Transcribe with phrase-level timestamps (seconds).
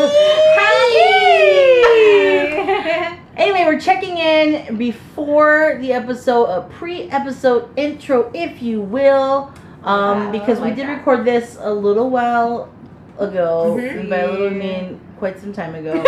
[0.00, 1.58] Hi!
[3.36, 10.32] anyway, we're checking in before the episode, a pre-episode intro, if you will, um, Wow,
[10.32, 10.98] because I we did that.
[10.98, 12.68] record this a little while
[13.18, 13.76] ago.
[13.78, 14.08] Mhm.
[14.10, 15.94] By a little, I mean quite some time ago.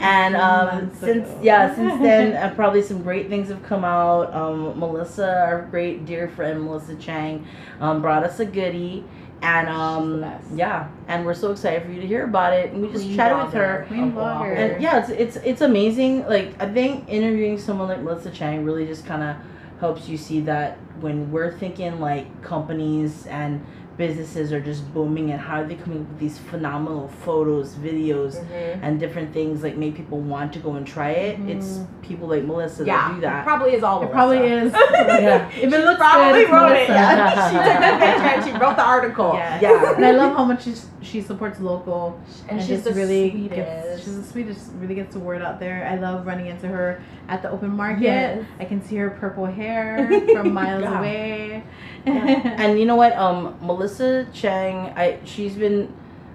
[0.00, 1.38] and um, since ago.
[1.42, 4.34] yeah, since then, uh, probably some great things have come out.
[4.34, 7.46] Um, Melissa, our great dear friend Melissa Chang,
[7.80, 9.04] um, brought us a goodie.
[9.42, 10.24] And um,
[10.54, 12.72] yeah, and we're so excited for you to hear about it.
[12.72, 13.84] And we just Queen chatted with her.
[13.88, 14.56] Queen blogger.
[14.56, 16.26] And yeah, it's it's it's amazing.
[16.28, 19.36] Like I think interviewing someone like Melissa Chang really just kind of
[19.80, 25.40] helps you see that when we're thinking like companies and businesses are just booming and
[25.40, 28.78] how are they coming up with these phenomenal photos, videos, Mhm.
[28.82, 31.38] and different things like make people want to go and try it.
[31.46, 33.44] It's people like Melissa Yeah, that do it that.
[33.44, 33.98] probably is all.
[34.02, 34.14] It Melissa.
[34.14, 34.72] probably is.
[35.22, 35.48] Yeah.
[35.62, 36.88] If it looks probably good, it's wrote it.
[36.88, 37.48] Yeah.
[37.50, 39.32] she took that picture and she wrote the article.
[39.34, 39.58] Yeah.
[39.60, 39.94] Yeah.
[39.96, 43.54] And I love how much she's, she supports local And, she's just the really sweetest.
[43.56, 45.86] gets she's the sweetest, really gets the word out there.
[45.86, 48.02] I love running into her at the open market.
[48.02, 48.44] Yes.
[48.60, 50.98] I can see her purple hair from miles Yeah.
[50.98, 51.64] away.
[52.06, 53.12] and you know what?
[53.16, 55.92] Um, Melissa Chang, I she's been,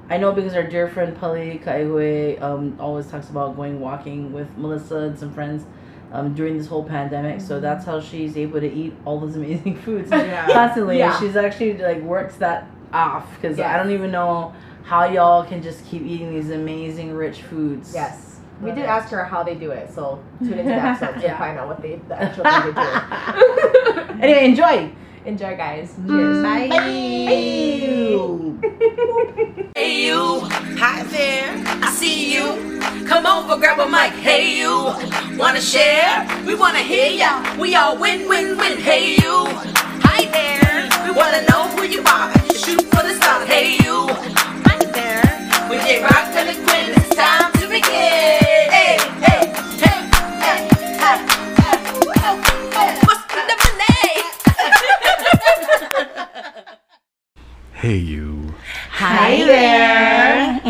[0.10, 4.48] I know because our dear friend Pali Kaihue um always talks about going walking with
[4.58, 5.66] Melissa and some friends.
[6.10, 9.76] Um, during this whole pandemic, so that's how she's able to eat all those amazing
[9.84, 10.48] foods Yeah.
[10.48, 11.00] constantly.
[11.00, 11.20] Yeah.
[11.20, 15.86] She's actually like works that off because I don't even know how y'all can just
[15.86, 17.94] keep eating these amazing rich foods.
[17.94, 18.40] Yes.
[18.62, 18.86] We did it.
[18.86, 21.38] ask her how they do it, so tune into the episode to Yeah.
[21.38, 24.14] find out what they the actual thing they do.
[24.24, 24.92] Anyway, enjoy.
[25.26, 25.92] Enjoy, guys.
[25.94, 26.44] Mm, Cheers.
[26.44, 26.76] Bye.
[29.76, 30.40] Hey you,
[30.80, 32.80] hi there, I see you.
[33.06, 34.14] Come over, grab a mic.
[34.14, 34.72] Hey you,
[35.38, 36.26] wanna share?
[36.48, 37.56] We wanna hear ya.
[37.60, 38.78] We all win, win, win.
[38.80, 39.46] Hey you,
[40.02, 40.90] hi there.
[41.06, 42.34] We wanna know who you are.
[42.98, 43.48] Shoot for the stars.
[43.48, 45.22] Hey you, hi there.
[45.70, 47.84] With J Rock and the Quinn, it's time to begin.
[47.92, 50.10] Hey, hey, hey,
[50.42, 50.68] hey,
[50.98, 51.30] hey,
[52.74, 53.00] hey.
[53.04, 53.44] What's the
[53.78, 54.26] name?
[57.74, 58.54] Hey, you.
[58.92, 60.62] Hi there.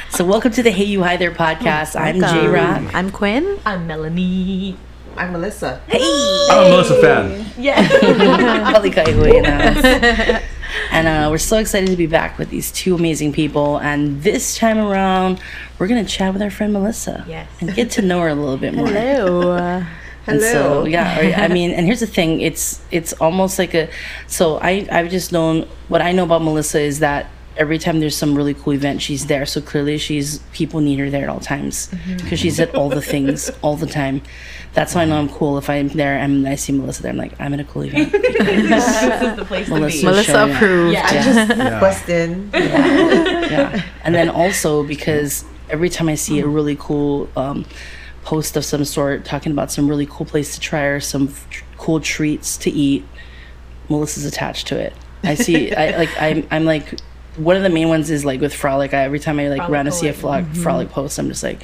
[0.10, 1.96] so welcome to the Hey You Hi There podcast.
[1.96, 2.94] Oh, I'm J Rock.
[2.94, 3.58] I'm Quinn.
[3.64, 4.76] I'm Melanie.
[5.16, 5.80] I'm Melissa.
[5.88, 6.00] Hey.
[6.50, 7.45] I'm a Melissa fan.
[7.66, 8.72] Yeah.
[8.72, 10.42] Pali Kaihue in the.
[10.90, 13.78] And uh, we're so excited to be back with these two amazing people.
[13.78, 15.40] And this time around,
[15.78, 17.24] we're going to chat with our friend Melissa.
[17.26, 17.48] Yes.
[17.60, 18.86] And get to know her a little bit more.
[18.86, 19.84] Hello.
[20.28, 20.84] And so Hello.
[20.84, 23.88] yeah, I mean, and here's the thing: it's it's almost like a.
[24.26, 28.16] So I I've just known what I know about Melissa is that every time there's
[28.16, 29.46] some really cool event, she's there.
[29.46, 31.88] So clearly, she's people need her there at all times
[32.22, 34.22] because she's at all the things all the time.
[34.74, 35.56] That's how I know I'm cool.
[35.56, 38.12] If I'm there and I see Melissa there, I'm like, I'm at a cool event.
[38.12, 39.96] this is the place Melissa.
[39.96, 40.06] to be.
[40.06, 40.56] Melissa showing up.
[40.56, 40.92] approved.
[40.92, 41.12] Yeah.
[41.12, 41.80] Just Yeah.
[41.80, 42.50] bust in.
[42.52, 43.82] yeah.
[44.04, 47.64] And then also because every time I see a really cool um,
[48.24, 51.62] post of some sort talking about some really cool place to try or some f-
[51.78, 53.04] cool treats to eat,
[53.88, 54.92] Melissa's attached to it.
[55.22, 55.72] I see.
[55.74, 56.10] I like.
[56.20, 56.46] I'm.
[56.50, 56.98] I'm like.
[57.36, 58.94] One of the main ones is like with Frolic.
[58.94, 61.62] I, every time I like run to see a frolic, frolic post, I'm just like,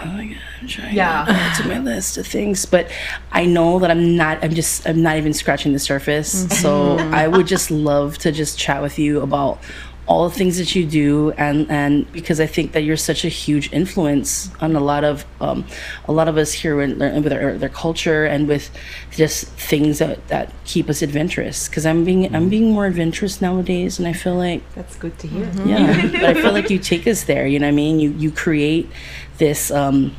[0.00, 1.24] oh my god, I'm trying Yeah.
[1.24, 2.66] to add to my list of things.
[2.66, 2.90] But
[3.32, 4.42] I know that I'm not.
[4.42, 4.86] I'm just.
[4.86, 6.44] I'm not even scratching the surface.
[6.44, 6.52] Mm-hmm.
[6.54, 9.58] So I would just love to just chat with you about
[10.06, 13.28] all the things that you do and and because I think that you're such a
[13.28, 15.64] huge influence on a lot of um,
[16.06, 18.70] a lot of us here in, with our, their culture and with
[19.10, 21.68] just things that, that keep us adventurous.
[21.68, 25.26] Because I'm being I'm being more adventurous nowadays and I feel like That's good to
[25.26, 25.50] hear.
[25.64, 27.98] yeah but I feel like you take us there you know what I mean?
[27.98, 28.90] You you create
[29.38, 30.14] this um,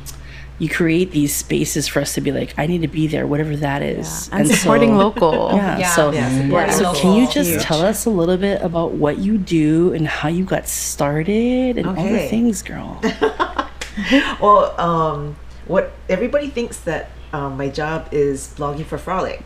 [0.58, 3.54] you create these spaces for us to be like I need to be there whatever
[3.56, 5.50] that is And supporting so- local.
[5.54, 5.90] yeah, Yeah.
[5.90, 7.00] so Yeah, supporting so local.
[7.00, 7.62] can you just Huge.
[7.62, 11.86] tell us a little bit about what you do and how you got started and
[11.86, 13.00] all the things, girl?
[14.40, 19.42] Well, um, what everybody thinks that um, my job is blogging for Frolic.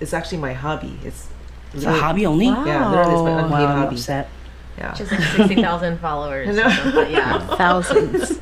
[0.00, 0.98] It's actually my hobby.
[1.04, 1.28] It's
[1.74, 2.46] It's a hobby only.
[2.46, 3.44] Yeah, literally, it's my Wow.
[3.44, 3.96] unpaid Wow, hobby.
[3.96, 4.28] upset.
[4.78, 4.94] Yeah.
[4.94, 6.48] Just like 60,000 followers.
[6.48, 6.70] or I know.
[6.82, 7.10] something.
[7.12, 7.38] Yeah.
[7.56, 8.40] Thousands.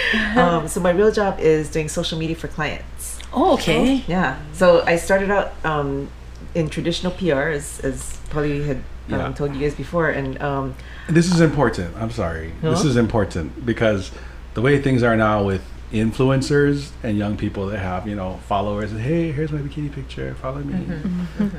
[0.36, 3.18] um, so my real job is doing social media for clients.
[3.32, 4.02] Oh, okay.
[4.06, 4.38] Yeah.
[4.52, 6.08] So I started out um,
[6.54, 9.32] in traditional PR, as, as Polly had um, Yeah.
[9.32, 10.74] told you guys before, and um,
[11.08, 11.96] This is important.
[11.96, 12.52] I'm sorry.
[12.60, 14.10] This is important because
[14.54, 15.62] the way things are now with
[15.92, 20.34] influencers and young people that have, you know, followers and hey, here's my bikini picture,
[20.36, 20.86] follow me.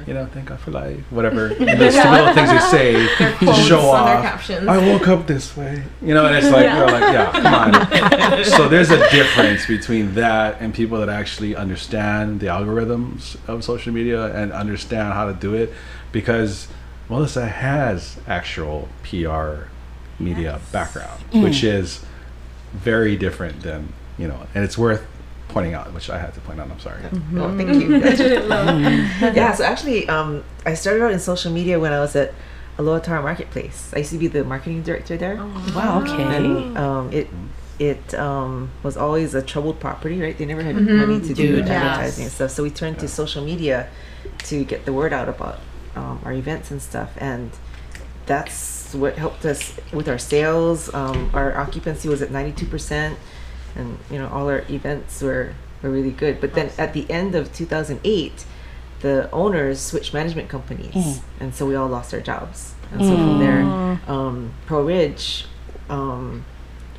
[0.07, 0.99] You know, thank God for life.
[1.11, 1.47] Whatever.
[1.47, 4.49] And the stupid little things they say to show off.
[4.49, 5.83] I woke up this way.
[6.01, 8.43] You know, and it's like you're like, yeah, come on.
[8.57, 13.93] so there's a difference between that and people that actually understand the algorithms of social
[13.93, 15.71] media and understand how to do it
[16.11, 16.67] because
[17.07, 19.65] Melissa has actual PR
[20.19, 21.43] media background, mm.
[21.43, 22.03] which is
[22.73, 25.05] very different than you know, and it's worth
[25.49, 26.69] pointing out, which I had to point out.
[26.69, 27.01] I'm sorry.
[27.35, 27.97] Oh, thank you.
[29.33, 32.33] yeah, so actually, um, I started out in social media when I was at
[32.77, 33.91] Aloha Tower Marketplace.
[33.95, 35.35] I used to be the marketing director there.
[35.75, 36.01] Wow.
[36.01, 36.23] Okay.
[36.23, 37.27] and um, it
[37.79, 40.37] it um, was always a troubled property, right?
[40.37, 43.43] They never had money to do Dude, advertising and stuff, so we turned to social
[43.43, 43.89] media
[44.45, 45.59] to get the word out about
[45.95, 47.51] um, our events and stuff, and
[48.25, 50.93] that's what helped us with our sales.
[50.93, 53.17] Um, our occupancy was at ninety two percent,
[53.75, 56.39] and you know all our events were were really good.
[56.41, 58.45] But then at the end of two thousand eight.
[58.99, 62.73] The owners switched management companies, and so we all lost our jobs.
[62.89, 63.61] And so from there,
[64.07, 65.43] um, Pearlridge
[65.89, 66.45] um,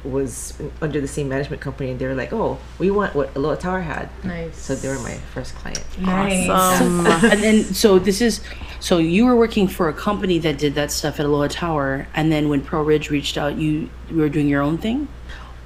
[0.05, 3.56] was under the same management company, and they were like, "Oh, we want what Aloha
[3.56, 4.56] Tower had." Nice.
[4.59, 5.82] So they were my first client.
[5.99, 6.49] Nice.
[6.49, 8.41] Um, and then so this is
[8.81, 12.31] so you were working for a company that did that stuff at Aloha Tower, and
[12.31, 15.09] then when Pearlridge reached out, you you were doing your own thing.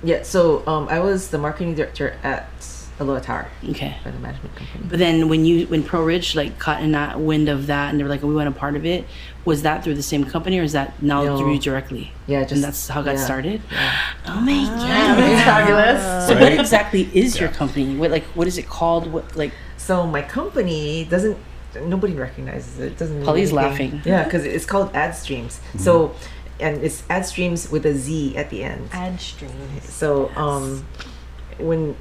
[0.02, 2.48] Yeah, so um, I was the marketing director at
[3.00, 3.96] Aloha Tower Okay.
[4.02, 4.84] for the management company.
[4.88, 8.02] But then when you when Pearlridge like caught in that wind of that, and they
[8.04, 9.04] were like, "We want a part of it,"
[9.44, 11.38] was that through the same company, or is that now No.
[11.38, 12.12] through you directly?
[12.26, 13.60] Yeah, just and that's how it got yeah, started.
[13.70, 13.96] yeah.
[14.26, 15.18] Oh my god!
[15.18, 16.28] That's fabulous.
[16.28, 17.96] So what exactly is your company?
[17.96, 19.06] What like what is it called?
[19.12, 21.36] What like So my company doesn't.
[21.82, 22.92] Nobody recognizes it.
[22.92, 23.22] It doesn't.
[23.24, 24.00] Polly's laughing.
[24.04, 25.60] Yeah, because it's called Ad Streams.
[25.76, 26.14] So,
[26.60, 28.88] and it's Ad Streams with a Z at the end.
[29.20, 29.84] Streams.
[29.84, 30.86] So um,
[31.58, 31.96] when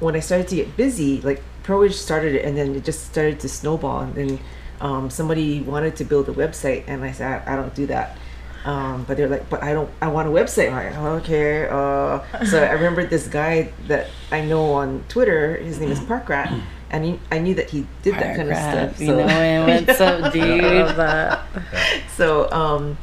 [0.00, 3.40] when I started to get busy, like Pearlridge started it, and then it just started
[3.40, 4.00] to snowball.
[4.00, 4.40] And then
[4.80, 8.16] um, somebody wanted to build a website, and I said, I, I don't do that.
[8.64, 9.88] Um, but they're like, but I don't.
[10.02, 10.72] I want a website.
[10.72, 11.68] I'm like, okay.
[11.68, 12.20] Uh.
[12.44, 15.56] So I remembered this guy that I know on Twitter.
[15.56, 19.00] His name is Parkrat, and he, I knew that he did that kind of stuff.
[19.00, 22.08] You So, know and what's up, dude?
[22.16, 22.98] so um,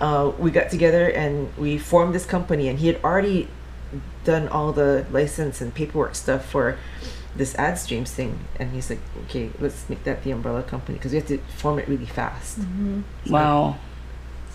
[0.00, 3.48] uh, we got together and we formed this company, and he had already
[4.24, 6.78] done all the license and paperwork stuff for
[7.36, 8.38] this ad streams thing.
[8.58, 11.78] And he's like, okay, let's make that the umbrella company because we have to form
[11.78, 12.58] it really fast.
[13.28, 13.76] Wow.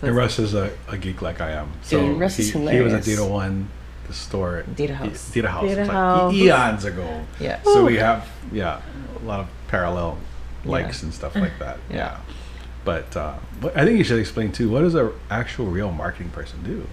[0.02, 1.72] So And it's Russ is a, a geek like I am.
[1.82, 2.94] So Dude, Russ he, is he was hilarious.
[2.94, 3.70] at Data One,
[4.08, 4.64] the store.
[4.76, 5.32] Data House.
[5.32, 5.64] Data House.
[5.64, 7.26] Data It's like eons ago.
[7.40, 7.62] yeah.
[7.64, 8.82] So we have yeah
[9.22, 10.18] a lot of parallel
[10.66, 11.78] likes and stuff like that.
[11.90, 11.96] Yeah.
[11.96, 12.18] Yeah.
[12.86, 13.34] But uh,
[13.76, 14.70] I think you should explain too.
[14.70, 16.88] What does a actual real marketing person do?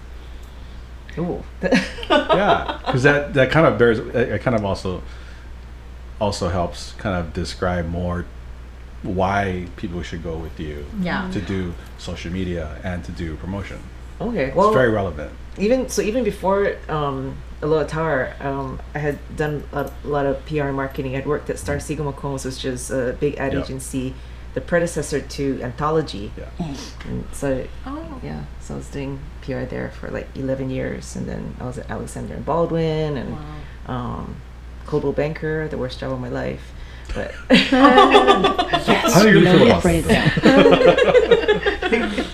[1.21, 1.43] Ooh.
[2.09, 3.99] yeah, because that that kind of bears.
[3.99, 5.03] It kind of also
[6.19, 8.25] also helps kind of describe more
[9.03, 11.29] why people should go with you Yeah.
[11.31, 13.77] to do social media and to do promotion.
[14.21, 14.51] okay.
[14.55, 15.31] Well, It's very relevant.
[15.57, 20.43] even so even before um Aloha Tower, um, I had done a, a lot of
[20.47, 21.15] PR and marketing.
[21.15, 23.63] I'd worked at Starr Seigle McCombs, which is a big ad Yep.
[23.63, 24.13] agency,
[24.53, 26.31] the predecessor to Anthology.
[26.37, 26.75] Yeah.
[27.05, 28.19] And so Oh.
[28.23, 31.77] yeah, so I was doing PR there for like 11 years, and then I was
[31.77, 33.37] at Alexander and Baldwin and
[33.87, 34.35] um,
[34.85, 36.71] Coldwell Banker, the worst job of my life.
[37.15, 39.13] But Yes.
[39.13, 41.53] How do you feel about that?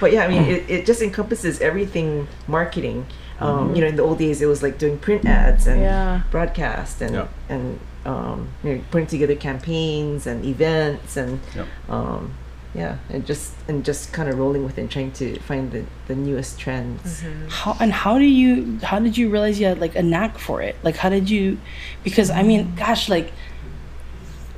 [0.00, 3.06] but yeah, I mean, it, it just encompasses everything marketing.
[3.40, 6.22] Um, You know, in the old days, it was like doing print ads and Yeah.
[6.30, 7.26] broadcast and Yeah.
[7.48, 11.66] and um, you know, putting together campaigns and events and Yep.
[11.88, 12.32] um,
[12.74, 15.84] yeah, and just and just kind of rolling with it, and trying to find the,
[16.08, 17.22] the newest trends.
[17.48, 20.60] How and how do you how did you realize you had like a knack for
[20.60, 20.76] it?
[20.82, 21.58] Like how did you
[22.04, 23.32] because I mean, gosh, like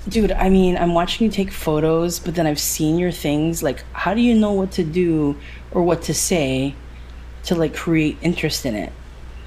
[0.09, 3.63] dude, I mean, I'm watching you take photos, but then I've seen your things.
[3.63, 5.37] Like how do you know what to do
[5.71, 6.75] or what to say
[7.45, 8.93] to like create interest in it?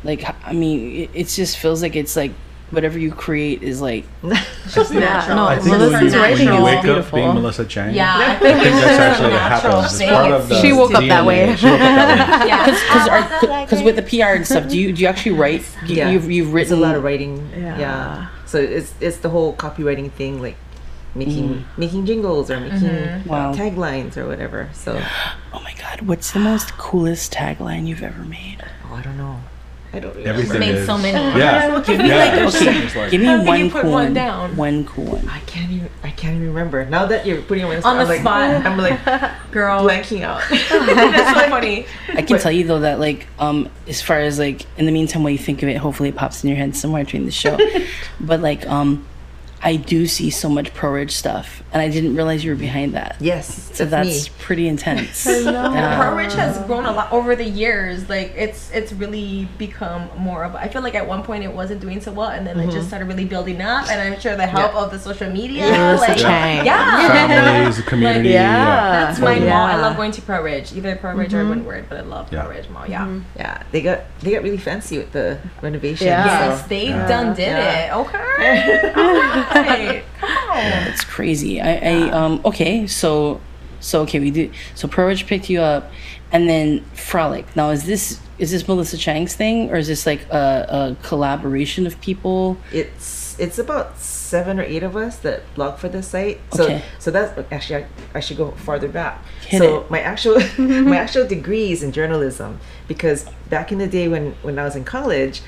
[0.04, 2.32] Like i mean, it, it just feels like it's like
[2.72, 4.06] whatever you create is like
[4.70, 5.36] Just natural.
[5.36, 7.94] no, I think Melissa's when you, when writing you is wake up being Melissa Chang,
[7.94, 10.01] Yeah, I I think think that's actually what happens.
[10.01, 11.28] It's part of the She woke up that DNA.
[11.28, 11.56] way.
[11.56, 12.48] She woke up that way.
[12.48, 12.66] Yeah.
[12.66, 15.63] because because with the PR and stuff, do you do you actually write?
[15.86, 16.10] You, Yeah.
[16.10, 17.50] You've you've It's written a lot of writing.
[17.56, 17.80] Yeah.
[17.80, 18.28] Yeah.
[18.46, 20.58] So it's it's the whole copywriting thing, like
[21.13, 21.80] making mm-hmm.
[21.82, 23.30] making jingles or making mm-hmm.
[23.30, 23.54] Wow.
[23.54, 24.70] taglines or whatever.
[24.74, 25.01] So
[25.54, 28.63] Oh my god, what's the most coolest tagline you've ever made?
[28.90, 29.42] oh, I don't know.
[29.94, 30.30] I don't remember.
[30.30, 31.38] Everything made is, so many.
[31.38, 31.82] Yeah.
[31.86, 32.16] Give me yeah.
[32.18, 34.14] like It's- okay, it's like- give me How one you put cool one one.
[34.14, 34.56] down?
[34.56, 35.28] One cool one.
[35.28, 35.90] I can't even.
[36.04, 36.86] I can't even remember.
[36.86, 38.54] Now that you're putting me on the On spot, the I'm spot.
[38.54, 38.78] like, I'm
[39.30, 39.84] like Girl.
[39.84, 40.42] blanking out.
[40.50, 41.86] That's so funny.
[42.10, 45.24] I can tell you though that like um as far as like in the meantime
[45.24, 47.58] while you think of it, hopefully it pops in your head somewhere during the show.
[48.20, 49.06] but like um
[49.63, 53.15] I do see so much Pearlridge stuff, and I didn't realize you were behind that.
[53.20, 54.36] Yes, So that's, that's me.
[54.39, 55.25] pretty intense.
[55.25, 56.01] Yeah.
[56.01, 58.10] Pearlridge has grown a lot over the years.
[58.10, 60.56] Like it's it's really become more of.
[60.56, 62.77] I feel like at one point it wasn't doing so well, and then it just
[62.77, 62.88] mm-hmm.
[62.88, 63.89] started really building up.
[63.89, 66.65] And I'm sure the help of the social media, like Chang.
[66.65, 68.30] yeah, Families, the community.
[68.30, 68.41] yeah.
[68.41, 69.06] yeah.
[69.06, 69.50] that's my Yeah.
[69.50, 69.65] mall.
[69.68, 71.50] I love going to Pearlridge, either Pearlridge or mm-hmm.
[71.50, 72.88] Windward, but I love Pearlridge Mall.
[72.88, 73.06] Yeah.
[73.06, 73.38] Mm-hmm.
[73.38, 76.08] Yeah, they got they got really fancy with the renovation.
[76.08, 76.25] Yeah.
[76.25, 77.08] Yes, so- they Yeah.
[77.08, 77.98] done did Yeah.
[77.98, 78.00] it.
[78.01, 78.94] Okay.
[79.53, 80.01] Come.
[80.88, 81.62] It's crazy.
[81.62, 83.39] I, I um okay, so
[83.79, 85.91] so okay, we do so Rich picked you up
[86.31, 87.55] and then Frolic.
[87.55, 91.86] Now is this is this Melissa Chang's thing or is this like a, a collaboration
[91.88, 92.58] of people?
[92.72, 96.39] It's it's about seven or eight of us that blog for the site.
[96.53, 96.84] So Okay.
[97.00, 99.24] so that's actually I, I should go farther back.
[99.48, 99.91] Hit so it.
[99.91, 104.58] my actual my actual degree is in journalism because back in the day when when
[104.60, 105.41] I was in college,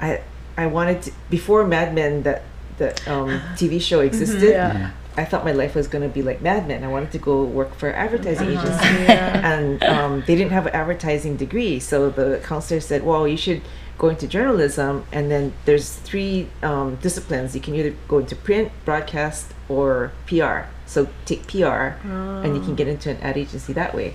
[0.00, 0.22] I
[0.56, 2.42] I wanted to before Mad Men that
[2.78, 4.50] that um, TV show existed.
[4.50, 4.90] Yeah.
[5.16, 6.84] I thought my life was going to be like Mad Men.
[6.84, 8.68] I wanted to go work for an advertising Uh-huh.
[8.68, 9.12] agency,
[9.52, 11.80] and um, they didn't have an advertising degree.
[11.80, 13.62] So the counselor said, "Well, you should
[13.98, 17.54] go into journalism, and then there's three um, disciplines.
[17.56, 20.70] You can either go into print, broadcast, or PR.
[20.86, 21.98] So take PR,
[22.44, 24.14] and you can get into an ad agency that way."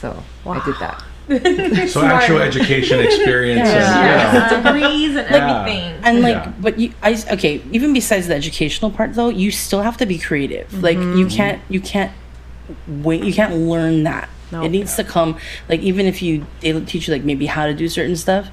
[0.00, 1.02] So I did that.
[1.88, 3.68] So actual education experience.
[3.68, 5.60] And, Yes, you know, degrees and Yeah.
[5.60, 6.00] everything.
[6.02, 6.52] And like, Yeah.
[6.60, 7.62] but you, I okay.
[7.72, 10.68] Even besides the educational part, though, you still have to be creative.
[10.68, 10.80] Mm-hmm.
[10.82, 12.12] Like, you can't, you can't
[12.86, 13.24] wait.
[13.24, 14.28] You can't learn that.
[14.52, 14.62] No.
[14.62, 15.38] It needs to come.
[15.68, 18.48] Like, even if you they teach you like maybe how to do certain stuff,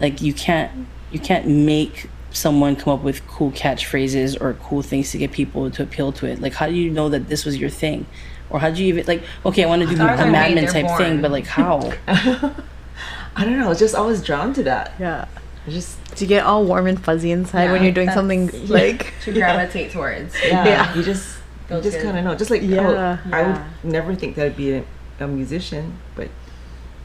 [0.00, 0.70] like you can't,
[1.10, 5.70] you can't make someone come up with cool catchphrases or cool things to get people
[5.70, 6.40] to appeal to it.
[6.40, 8.06] Like, how do you know that this was your thing?
[8.52, 9.22] Or how do you even like?
[9.46, 11.92] Okay, I want to do Stars a madman Mad made, type thing, but like how?
[12.06, 13.66] I don't know.
[13.66, 14.92] I was just always drawn to that.
[15.00, 15.26] Yeah.
[15.66, 19.14] I just to get all warm and fuzzy inside when you're doing something that's- like?
[19.22, 20.34] to gravitate towards.
[20.44, 20.94] yeah, Yeah.
[20.94, 21.38] you just
[21.70, 22.34] you just kind of know.
[22.34, 23.18] Just like oh, Yeah.
[23.24, 24.84] oh, I would never think that I'd be a,
[25.20, 26.28] a musician, but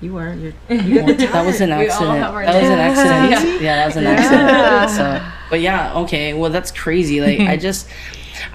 [0.02, 0.34] you are.
[0.34, 1.32] You're you got the talent.
[1.32, 2.18] That was an accident.
[2.20, 3.62] have our That was an accident.
[3.62, 4.92] Yeah, that was an accident.
[4.92, 6.34] So, but yeah, okay.
[6.34, 7.22] Well, that's crazy.
[7.22, 7.88] Like, I just,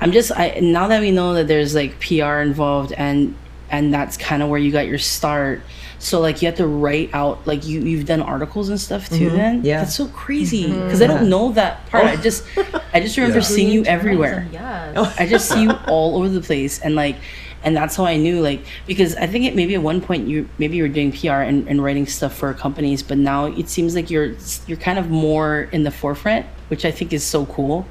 [0.00, 3.36] I'm just, I now that we know that there's like PR involved and
[3.70, 5.62] and that's kind of where you got your start.
[5.98, 9.28] So like you have to write out like you you've done articles and stuff too.
[9.28, 9.36] Mm-hmm.
[9.36, 9.78] Then Yeah.
[9.78, 10.84] that's so crazy mm-hmm.
[10.84, 12.04] because I don't know that part.
[12.04, 12.44] I just
[12.92, 13.44] I just remember Yeah.
[13.44, 14.46] seeing you everywhere.
[14.52, 14.94] Yes.
[14.96, 15.14] Oh.
[15.18, 17.16] I just see you all over the place and like
[17.64, 20.48] and that's how I knew like because I think it maybe at one point you
[20.58, 23.94] maybe you were doing PR and, and writing stuff for companies but now it seems
[23.94, 24.34] like you're
[24.66, 27.86] you're kind of more in the forefront which I think is so cool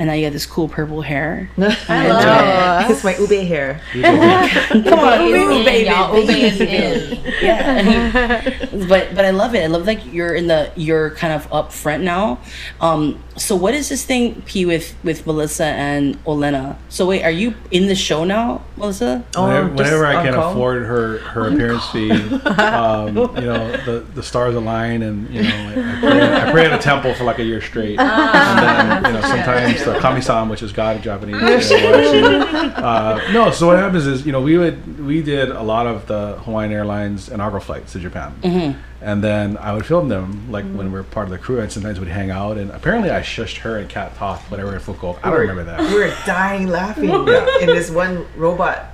[0.00, 1.50] and now you got this cool purple hair.
[1.58, 2.90] I love it.
[2.90, 3.82] it's my ube hair.
[3.92, 6.18] come on Ube, baby, y'all.
[6.18, 7.22] Ube is in.
[7.42, 8.40] yeah.
[8.88, 9.62] But but I love it.
[9.62, 12.38] I love like you're in the you're kind of up front now.
[12.80, 16.78] Um so what is this thing P with with Melissa and Olena?
[16.88, 19.22] So wait are you in the show now Melissa?
[19.36, 20.52] Whenever, just whenever I can call?
[20.52, 25.48] afford her her appearance fee, um, you know the the stars align, and you know
[25.48, 29.04] I, I, pray, I pray at a temple for like a year straight, and then
[29.04, 31.70] you know sometimes the kami-san, which is God in Japanese.
[31.70, 35.22] You know, will actually, uh, no, so what happens is you know we would we
[35.22, 38.76] did a lot of the Hawaiian Airlines inaugural flights to Japan.
[39.02, 41.72] And then I would film them, like when we were part of the crew, and
[41.72, 42.58] sometimes we'd hang out.
[42.58, 45.20] And apparently, I shushed her and Kat Toth, whatever in Fukuoka.
[45.22, 45.80] I don't remember that.
[45.80, 48.84] We were dying laughing in this one robot.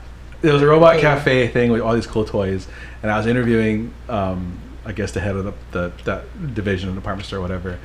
[0.43, 1.03] there was a robot thing.
[1.03, 2.69] cafe thing with all these cool toys,
[3.03, 6.95] and I was interviewing, um, I guess the head of the, the that division of
[6.95, 7.81] the department store, or whatever.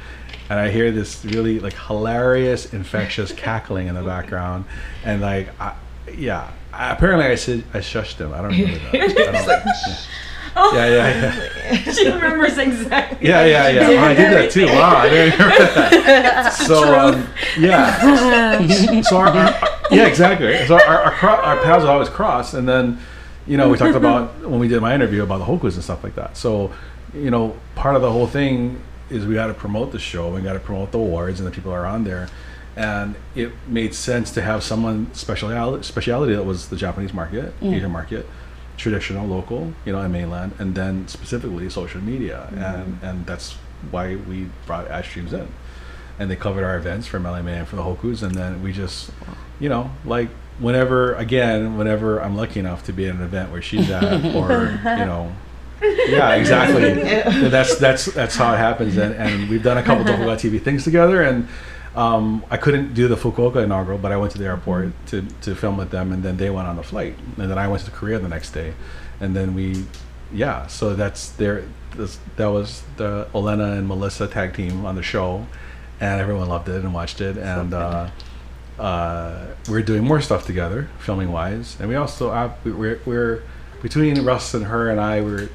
[0.51, 4.65] And I hear this really like hilarious, infectious cackling in the background,
[5.05, 5.75] and like, I,
[6.13, 6.51] yeah.
[6.73, 8.33] I, apparently, I said I shushed him.
[8.33, 10.07] I don't remember that.
[10.53, 11.93] I don't- yeah, yeah, yeah.
[11.93, 13.29] She remembers exactly.
[13.29, 13.87] Yeah, yeah, yeah.
[13.91, 14.65] Oh, I did that too.
[14.65, 15.57] Wow, I didn't remember
[16.03, 16.53] that.
[16.67, 17.27] So, um,
[17.57, 19.01] yeah.
[19.03, 20.65] So, our, our, yeah, exactly.
[20.67, 22.53] So, our, our, our paths always cross.
[22.55, 22.99] And then,
[23.47, 26.03] you know, we talked about when we did my interview about the Hokus and stuff
[26.03, 26.35] like that.
[26.35, 26.73] So,
[27.13, 28.81] you know, part of the whole thing
[29.11, 31.51] is we got to promote the show, we got to promote the awards, and the
[31.51, 32.29] people are on there.
[32.75, 37.75] And it made sense to have someone speciality, speciality that was the Japanese market, mm.
[37.75, 38.25] Asian market,
[38.77, 42.63] traditional, local, you know, and mainland, and then specifically social media, mm-hmm.
[42.63, 43.53] and and that's
[43.91, 45.47] why we brought ad streams in,
[46.17, 49.11] and they covered our events for LMA and for the Hokus, and then we just,
[49.59, 53.61] you know, like whenever again, whenever I'm lucky enough to be at an event where
[53.61, 55.35] she's at, or you know.
[55.81, 56.93] Yeah, exactly.
[57.49, 60.83] that's that's that's how it happens, and, and we've done a couple Tokugawa TV things
[60.83, 61.47] together, and
[61.95, 65.55] um, I couldn't do the Fukuoka inaugural, but I went to the airport to, to
[65.55, 67.91] film with them, and then they went on the flight, and then I went to
[67.91, 68.73] Korea the next day,
[69.19, 69.85] and then we,
[70.31, 70.67] yeah.
[70.67, 71.65] So that's their
[71.97, 75.45] this, that was the Olena and Melissa tag team on the show,
[75.99, 78.09] and everyone loved it and watched it, and uh,
[78.79, 83.43] uh, we're doing more stuff together, filming wise, and we also have, we're, we're
[83.81, 85.49] between Russ and her and I we're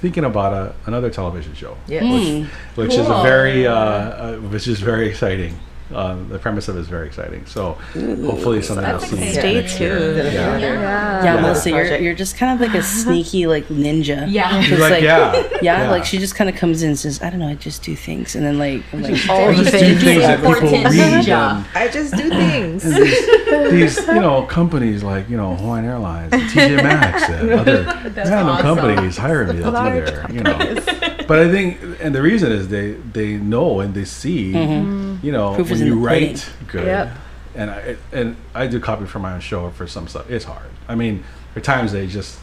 [0.00, 2.00] thinking about a, another television show, Yeah.
[2.00, 2.44] Hmm.
[2.74, 5.58] which is a very uh, uh, which is very exciting.
[5.94, 7.44] Um, the premise of it is very exciting.
[7.46, 9.04] So hopefully something else.
[9.04, 9.32] exciting.
[9.32, 9.98] Stay next year.
[9.98, 10.16] tuned.
[10.32, 10.58] Yeah.
[10.58, 11.40] Yeah, Yeah.
[11.40, 14.26] Melissa, you're, you're just kind of like a sneaky like ninja.
[14.28, 14.60] Yeah.
[14.62, 15.90] She's It's like, yeah, yeah, yeah.
[15.90, 17.94] like she just kind of comes in and says, I don't know, I just do
[17.96, 20.02] things, and then like, I'm like I'll oh, just do things.
[20.02, 21.24] things that people Important read.
[21.24, 21.66] job.
[21.74, 22.82] And, I just do things.
[22.82, 27.82] these, these, you know, companies like you know Hawaiian Airlines, and TJ Maxx, and other
[27.84, 28.62] random awesome.
[28.76, 30.58] companies hire me to do their, you know.
[31.26, 35.24] But I think, and the reason is they they know and they see, mm-hmm.
[35.24, 37.10] you know, Proof when you the write good, Yep.
[37.54, 40.30] and I and I do copy for my own show for some stuff.
[40.30, 40.70] It's hard.
[40.88, 41.24] I mean,
[41.54, 42.38] there are times they just.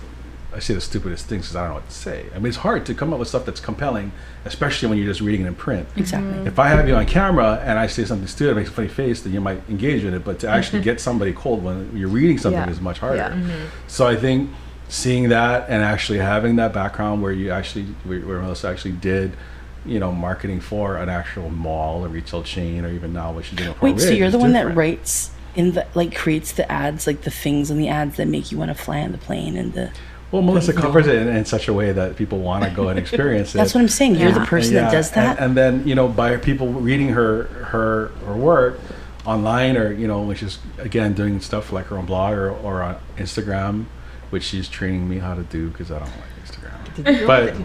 [0.51, 2.25] I say the stupidest things because I don't know what to say.
[2.33, 4.11] I mean, it's hard to come up with stuff that's compelling,
[4.45, 5.87] especially when you're just reading it in print.
[5.95, 6.31] exactly.
[6.31, 6.47] Mm-hmm.
[6.47, 9.21] If I have you on camera and I say something stupid, makes a funny face,
[9.21, 10.25] then you might engage in it.
[10.25, 10.85] But to actually mm-hmm.
[10.85, 12.67] get somebody cold when you're reading something Yeah.
[12.71, 13.17] is much harder.
[13.17, 13.67] Yeah.
[13.85, 14.49] So I think
[14.89, 19.37] seeing that and actually having that background where you actually, where, Melissa actually did,
[19.85, 23.57] you know, marketing for an actual mall, a retail chain, or even now what she's
[23.57, 27.21] doing Wait, so you're the one that writes in the like creates the ads, like
[27.21, 29.73] the things in the ads that make you want to fly on the plane and
[29.73, 29.91] the.
[30.31, 32.99] Well, Melissa covers it in, in such a way that people want to go and
[32.99, 33.57] experience it.
[33.57, 34.15] That's what I'm saying.
[34.15, 35.37] You're the person Yeah, that does that.
[35.37, 38.79] And, and then you know, by people reading her her her work
[39.25, 42.83] online, or you know, which is again doing stuff like her own blog or, or
[42.83, 43.85] on Instagram,
[44.29, 47.27] which she's training me how to do because I don't like Instagram.
[47.27, 47.55] But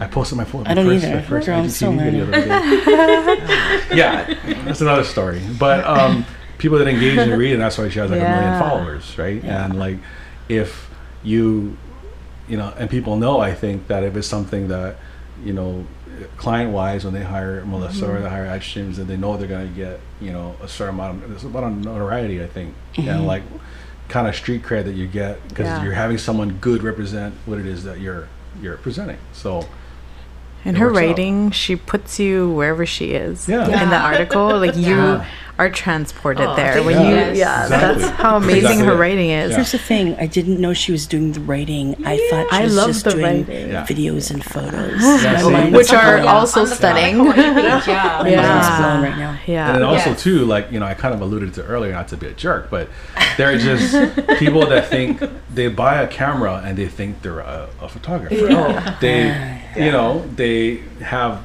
[0.00, 1.14] I posted my, fo- my I don't first, either.
[1.16, 3.96] my first Girl, I'm IGTV video the other day.
[3.96, 5.40] yeah, that's another story.
[5.58, 6.26] But um,
[6.58, 9.42] people that engage and read, and that's why she has like a million followers, right?
[9.42, 9.98] And like,
[10.48, 10.90] if
[11.22, 11.76] you
[12.48, 14.96] you know, and people know, I think, that if it's something that,
[15.44, 15.86] you know,
[16.36, 19.48] client wise, when they hire Melissa or they hire ad streams, and they know they're
[19.48, 22.46] going to get, you know, a certain amount of, there's a lot of notoriety, I
[22.46, 23.42] think, and like
[24.08, 25.82] kind of street cred that you get because Yeah.
[25.84, 28.28] you're having someone good represent what it is that you're
[28.62, 29.18] you're presenting.
[29.32, 29.66] So,
[30.64, 31.02] In her works out.
[31.08, 33.48] writing, she puts you wherever she is.
[33.48, 33.82] Yeah.
[33.82, 35.24] In the article, like you Yeah.
[35.58, 37.08] Are transported Oh, there when you.
[37.08, 37.14] you.
[37.16, 37.36] Yes.
[37.38, 38.02] Yeah, Exactly.
[38.02, 39.50] that's how amazing Exactly her writing is.
[39.50, 39.56] Yeah.
[39.56, 40.14] Here's the thing.
[40.18, 41.94] I didn't know she was doing the writing.
[42.06, 43.70] I thought she I was love just the doing writing.
[43.70, 43.86] Yeah.
[43.86, 45.00] videos and photos.
[45.00, 45.70] Yeah, My see?
[45.72, 46.28] Which are blown.
[46.28, 47.14] also On stunning.
[47.16, 48.18] Hawaii page, yeah.
[48.18, 48.78] My mind Yeah.
[48.80, 49.38] blown right now.
[49.46, 49.66] Yeah.
[49.68, 50.22] and then also Yes.
[50.22, 52.68] too, like you know, I kind of alluded to earlier, not to be a jerk,
[52.68, 52.88] but
[53.38, 53.94] there are just
[54.38, 55.22] people that think
[55.54, 58.96] they buy a camera and they think they're a, a photographer.
[59.00, 59.28] They,
[59.76, 61.40] you know, they have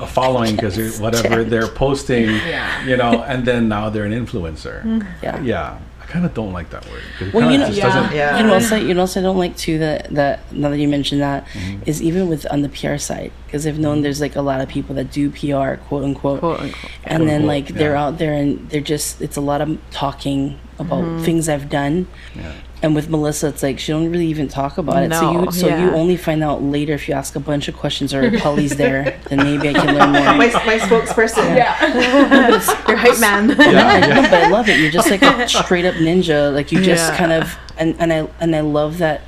[0.00, 2.84] a following because whatever they're posting, Yeah.
[2.84, 4.82] you know, and then now they're an influencer.
[4.82, 5.08] Mm-hmm.
[5.22, 5.40] Yeah.
[5.42, 7.32] Yeah, I kind of don't like that word.
[7.32, 7.86] Well, you know, just Yeah.
[7.94, 8.38] doesn't- Yeah.
[8.38, 10.88] You know, also, you know, also I don't like too that that now that you
[10.88, 11.82] mentioned that mm-hmm.
[11.86, 12.08] is Mm-hmm.
[12.08, 14.02] even with on the PR side because I've known mm-hmm.
[14.04, 16.90] there's like a lot of people that do PR, quote unquote, Quote unquote.
[17.04, 18.04] and then Quote, like they're yeah.
[18.04, 22.08] out there and they're just it's a lot of talking about things I've done.
[22.34, 22.52] Yeah.
[22.82, 25.12] And with Melissa, it's like she don't really even talk about it.
[25.14, 28.12] So you so you only find out later if you ask a bunch of questions
[28.12, 30.24] or Polly's there, then maybe I can learn more.
[30.34, 31.56] my, my spokesperson.
[32.88, 33.50] Your hype man.
[33.58, 34.06] Yeah, yeah.
[34.14, 34.80] No, but I love it.
[34.80, 36.52] You're just like a straight up ninja.
[36.52, 37.16] Like you just Yeah.
[37.16, 39.22] kind of and, and I and I love that.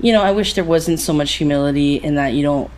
[0.00, 2.70] You know, I wish there wasn't so much humility in that you don't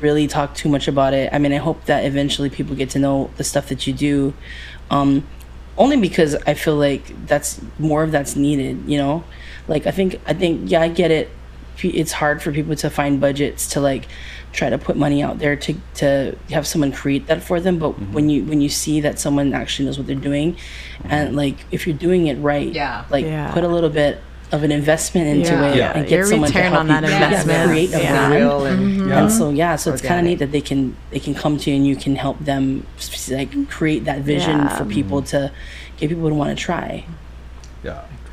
[0.00, 1.32] really talk too much about it.
[1.32, 4.34] I mean, I hope that eventually people get to know the stuff that you do.
[4.90, 5.26] Um,
[5.78, 8.82] only because I feel like that's more of that's needed.
[8.86, 9.24] You know,
[9.68, 11.30] like I think I think yeah, I get it.
[11.82, 14.06] It's hard for people to find budgets to like
[14.52, 17.78] try to put money out there to to have someone create that for them.
[17.78, 18.28] But when mm-hmm.
[18.28, 20.56] you when you see that someone actually knows what they're doing,
[21.04, 21.36] and mm-hmm.
[21.36, 23.04] like if you're doing it right, Yeah.
[23.10, 23.52] like Yeah.
[23.52, 24.20] put a little bit
[24.52, 25.70] of an investment into Yeah.
[25.70, 25.92] it Yeah.
[25.94, 27.70] and get Your someone to help on you that yeah, investment.
[27.70, 28.28] create a Yeah.
[28.28, 28.34] brand.
[28.34, 29.18] Real and Yeah.
[29.18, 31.70] And so yeah, so it's kind of neat that they can they can come to
[31.70, 32.86] you and you can help them
[33.30, 34.76] like create that vision Yeah.
[34.76, 35.46] for people mm-hmm.
[35.46, 35.52] to
[35.96, 37.06] get people to want to try.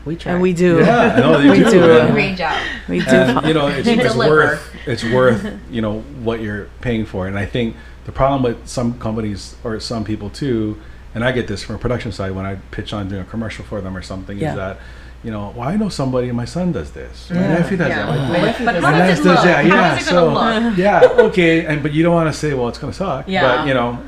[0.02, 0.06] Yeah.
[0.06, 0.32] we try.
[0.34, 0.80] And we do.
[0.80, 1.70] Yeah, I know they We do.
[1.72, 1.92] do.
[2.00, 2.58] and- Great job.
[2.88, 3.06] We do.
[3.10, 7.38] and you know it's, it's worth it's worth you know what you're paying for and
[7.38, 10.80] i think the problem with some companies or some people too
[11.14, 13.64] and i get this from a production side when i pitch on doing a commercial
[13.66, 14.50] for them or something Yeah.
[14.52, 14.80] is that
[15.24, 18.06] you know well i know somebody my son does this my nephew does Yeah.
[18.06, 19.08] that my, But- nephew but does how that.
[19.08, 19.46] does it My niece look?
[19.46, 20.78] yeah yeah is it so look?
[20.78, 23.58] yeah okay and but you don't want to say well it's going to suck Yeah.
[23.58, 24.00] but you know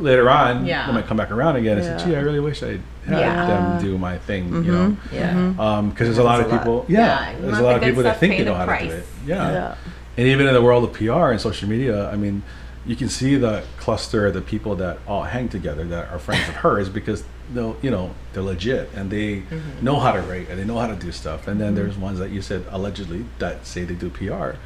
[0.00, 0.86] later on Yeah.
[0.86, 3.46] they might come back around again and say gee i really wish i had Yeah.
[3.46, 4.96] them do my thing you know?
[5.12, 5.32] Yeah.
[5.50, 6.58] because um, there's a lot of That's lot.
[6.64, 8.66] people yeah, Yeah, there's a lot of people that think pay they the know how
[8.66, 9.06] to do it.
[9.26, 9.52] Yeah.
[9.52, 9.74] Yeah.
[10.16, 12.42] and even in the world of PR and social media I mean
[12.86, 16.48] you can see the cluster of the people that all hang together that are friends
[16.48, 19.42] of hers because they'll you know they're legit and they
[19.80, 21.48] know how to write and they know how to do stuff.
[21.48, 24.56] And then there's ones that you said allegedly that say they do PR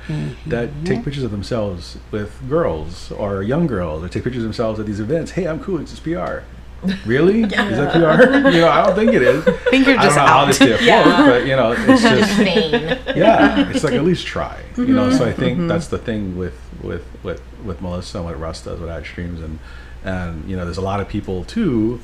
[0.47, 4.79] that take pictures of themselves with girls or young girls or take pictures of themselves
[4.81, 5.33] at these events.
[5.33, 5.81] Hey I'm cool.
[5.81, 6.43] It's just PR
[7.07, 7.43] really?
[7.45, 8.49] Is that PR?
[8.51, 9.47] you know, I don't think it is.
[9.49, 10.47] I think you're I don't just know out.
[10.47, 11.27] they stay afloat, Yeah.
[11.27, 14.61] but you know, it's just yeah, it's like at least try.
[14.77, 15.41] You know, so I Mm-hmm.
[15.41, 19.05] think that's the thing with with with with Melissa and what Russ does with Ad
[19.05, 19.59] Streams, and
[20.05, 22.01] and you know, there's a lot of people too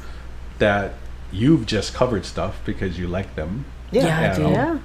[0.59, 0.95] that
[1.33, 3.65] you've just covered stuff because you like them.
[3.91, 4.37] Yeah.
[4.39, 4.79] Yeah,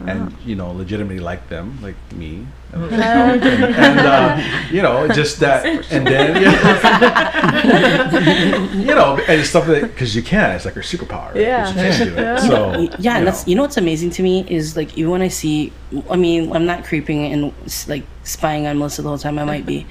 [0.00, 0.06] you dude.
[0.06, 0.22] know, Yeah.
[0.26, 5.64] and you know legitimately like them like me and, and, uh, you know just that
[5.90, 6.36] and then
[8.76, 11.34] you know and it's stuff that because you can it's like your superpower right?
[11.34, 11.68] 'Cause Yeah.
[11.68, 13.50] you can do it so Y- yeah, you and that's know.
[13.50, 15.72] you know what's amazing to me is like even when I see,
[16.10, 17.52] I mean, I'm not creeping and
[17.88, 19.38] like spying on Melissa the whole time.
[19.38, 19.86] I might be,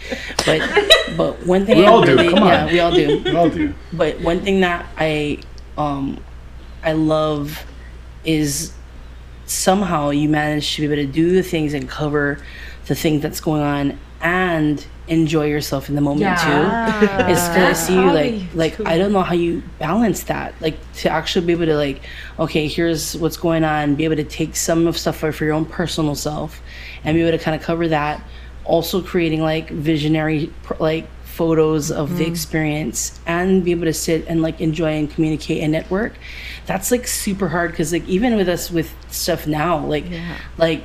[0.45, 0.61] but
[1.17, 2.47] but one thing We I all do, come on.
[2.47, 3.21] yeah, we all do.
[3.25, 5.39] We all do But one thing that I
[5.77, 6.19] um
[6.83, 7.63] I love
[8.23, 8.71] is
[9.45, 12.39] somehow you manage to be able to do the things and cover
[12.87, 17.31] the thing that's going on and enjoy yourself in the moment too.
[17.31, 20.59] It's gonna see you like like I don't know how you balance that.
[20.61, 22.01] Like to actually be able to like,
[22.39, 25.53] okay, here's what's going on, be able to take some of stuff for, for your
[25.53, 26.61] own personal self
[27.03, 28.23] and be able to kind of cover that.
[28.63, 34.41] Also creating like visionary like photos of the experience and be able to sit and
[34.41, 36.13] like enjoy and communicate and network.
[36.65, 40.05] That's like super hard because like even with us with stuff now, like
[40.57, 40.83] like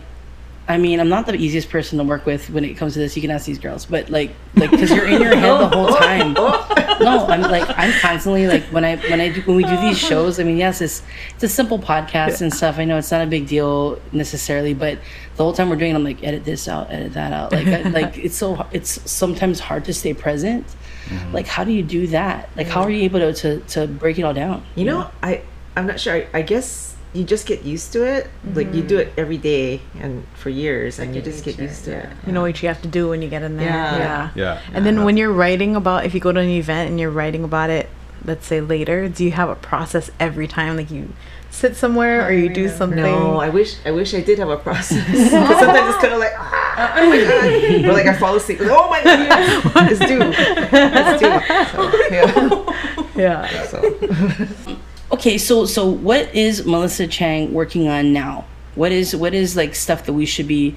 [0.70, 3.16] I mean, I'm not the easiest person to work with when it comes to this.
[3.16, 5.88] You can ask these girls, but like, like, because you're in your head the whole
[5.88, 6.36] time.
[7.00, 9.98] No, I'm like, I'm constantly like, when I when I do, when we do these
[9.98, 10.38] shows.
[10.38, 11.02] I mean, yes, it's
[11.34, 12.78] it's a simple podcast and stuff.
[12.78, 14.98] I know it's not a big deal necessarily, but
[15.36, 17.52] the whole time we're doing, it, I'm like, edit this out, edit that out.
[17.52, 20.66] Like, I, like it's so it's sometimes hard to stay present.
[21.06, 21.32] Mm-hmm.
[21.32, 22.50] Like, how do you do that?
[22.54, 24.62] Like, how are you able to to, to break it all down?
[24.74, 25.40] You know, I
[25.76, 26.14] I'm not sure.
[26.14, 28.30] I, I guess you just get used to it.
[28.54, 31.92] Like you do it every day and for years, and you just get used to
[31.92, 32.08] it.
[32.26, 33.68] You know what you have to do when you get in there.
[33.68, 33.98] Yeah.
[33.98, 34.30] Yeah.
[34.34, 37.10] yeah And then when you're writing about, if you go to an event and you're
[37.10, 37.88] writing about it,
[38.24, 40.76] let's say later, do you have a process every time?
[40.76, 41.12] Like you
[41.50, 42.98] sit somewhere or you do something?
[42.98, 45.04] No, I wish I wish I did have a process.
[45.06, 48.60] Because sometimes it's kind of like, ah, oh my god, or like I fall asleep.
[48.60, 51.40] Like, oh my god, yes, it's due, it's due.
[51.70, 53.46] So, yeah.
[53.46, 53.66] Yeah.
[53.66, 54.76] So.
[55.12, 58.44] Okay, so so what is Melissa Chang working on now?
[58.76, 60.76] What is what is like stuff that we should be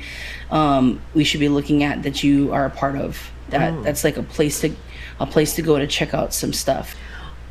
[0.50, 3.32] um, we should be looking at that you are a part of?
[3.50, 4.76] That that's like a place to
[5.20, 6.96] a place to go to check out some stuff.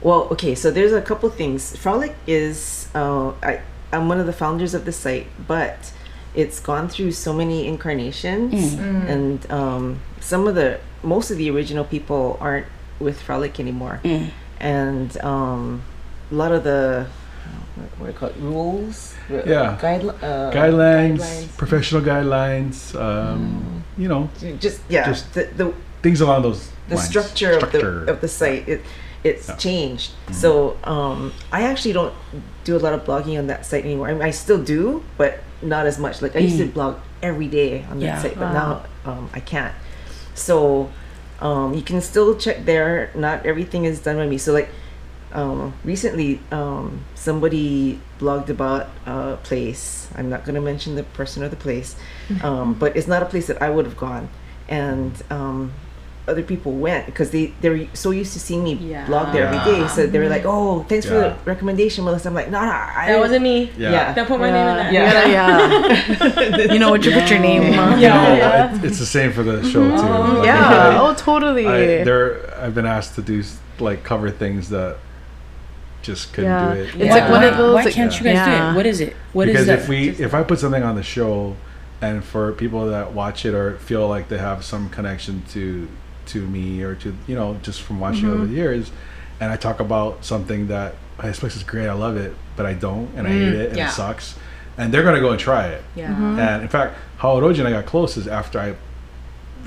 [0.01, 1.77] Well, okay, so there's a couple things.
[1.77, 3.61] Frolic is, uh, I,
[3.93, 5.93] I'm one of the founders of the site, but
[6.35, 8.75] it's gone through so many incarnations,
[9.09, 12.67] and um, some of the, most of the original people aren't
[12.99, 14.01] with Frolic anymore,
[14.59, 15.83] and um,
[16.33, 17.07] a lot of the,
[17.77, 19.79] what, what do you call it, rules, Yeah.
[19.81, 24.29] Guidel- uh, guidelines, professional guidelines um, you know.
[24.59, 27.09] Just yeah, just the, the things along those the lines.
[27.09, 28.01] structure, Structure.
[28.01, 28.81] of the of the site it
[29.23, 29.57] it's Yeah.
[29.57, 30.11] changed.
[30.33, 32.15] So um i actually don't
[32.65, 34.09] do a lot of blogging on that site anymore.
[34.09, 36.23] I, mean, I still do but not as much.
[36.23, 38.23] Like i used to blog every day on that Yeah.
[38.23, 39.75] site but now um, i can't.
[40.35, 40.91] So
[41.41, 43.11] um, you can still check there.
[43.15, 44.39] Not everything is done by me.
[44.39, 44.69] So like
[45.35, 51.43] um, recently um, somebody blogged about a place i'm not going to mention the person
[51.43, 51.97] or the place
[52.43, 54.29] um, but it's not a place that i would have gone
[54.69, 55.73] and um,
[56.29, 59.07] other people went because they they're so used to seeing me Yeah.
[59.07, 62.35] blog there every day so they were like oh thanks for the recommendation melissa i'm
[62.35, 63.73] like no no I, That wasn't me.
[63.77, 64.15] yeah, yeah.
[64.15, 64.93] Don't put my name in that.
[64.93, 65.27] Yeah.
[65.27, 66.57] Yeah.
[66.67, 66.73] yeah.
[66.73, 67.99] you know what you put your name on.
[67.99, 70.61] Yeah, know, it- it's the same for the show too Like, Yeah.
[70.61, 71.67] I- Oh, totally.
[71.67, 73.43] I, there, I've been asked to do
[73.81, 74.99] like cover things that
[76.03, 76.75] just couldn't Yeah.
[76.75, 76.87] do it.
[76.89, 78.77] It's Why- like one why, of those, Why like- can't you guys do it?
[78.77, 79.17] What is it?
[79.33, 79.79] What is because that?
[79.81, 81.57] if we, if I put something on the show,
[82.03, 85.89] and for people that watch it or feel like they have some connection to
[86.27, 88.53] to me or to you know just from watching over mm-hmm.
[88.53, 88.91] the years,
[89.41, 92.67] and I talk about something that I this place is great, I love it, but
[92.67, 93.61] I don't, and I hate mm.
[93.61, 93.89] it, and yeah.
[93.89, 94.37] it sucks,
[94.77, 95.85] and they're gonna go and try it.
[95.95, 96.09] Yeah.
[96.09, 96.39] Mm-hmm.
[96.39, 98.75] And in fact, how Oroji and I got close is after I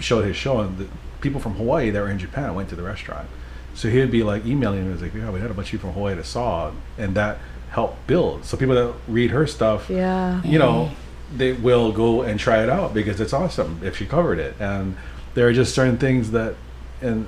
[0.01, 0.87] showed his show, and the
[1.21, 3.27] people from Hawaii that were in Japan went to the restaurant.
[3.75, 5.71] So he'd be like emailing me, he was like, "Yeah, we had a bunch of
[5.71, 7.37] people from Hawaii that saw," and that
[7.69, 8.45] helped build.
[8.45, 10.41] So people that read her stuff, Yeah.
[10.43, 10.91] you know,
[11.35, 14.55] they will go and try it out because it's awesome if she covered it.
[14.61, 14.95] And
[15.33, 16.55] there are just certain things that
[17.01, 17.27] in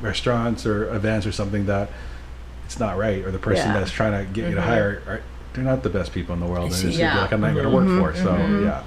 [0.00, 1.90] restaurants or events or something that
[2.64, 3.80] it's not right, or the person Yeah.
[3.80, 4.70] that's trying to get you to mm-hmm.
[4.70, 5.20] hire, are,
[5.54, 6.88] they're not the best people in the world, and see.
[6.88, 7.20] it's Yeah.
[7.20, 8.00] like not going to mm-hmm.
[8.00, 8.22] work for.
[8.22, 8.64] So mm-hmm.
[8.64, 8.82] yeah.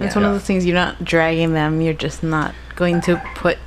[0.00, 1.80] It's one of those things you're not dragging them.
[1.80, 3.32] You're just not going to ah.
[3.36, 3.58] put,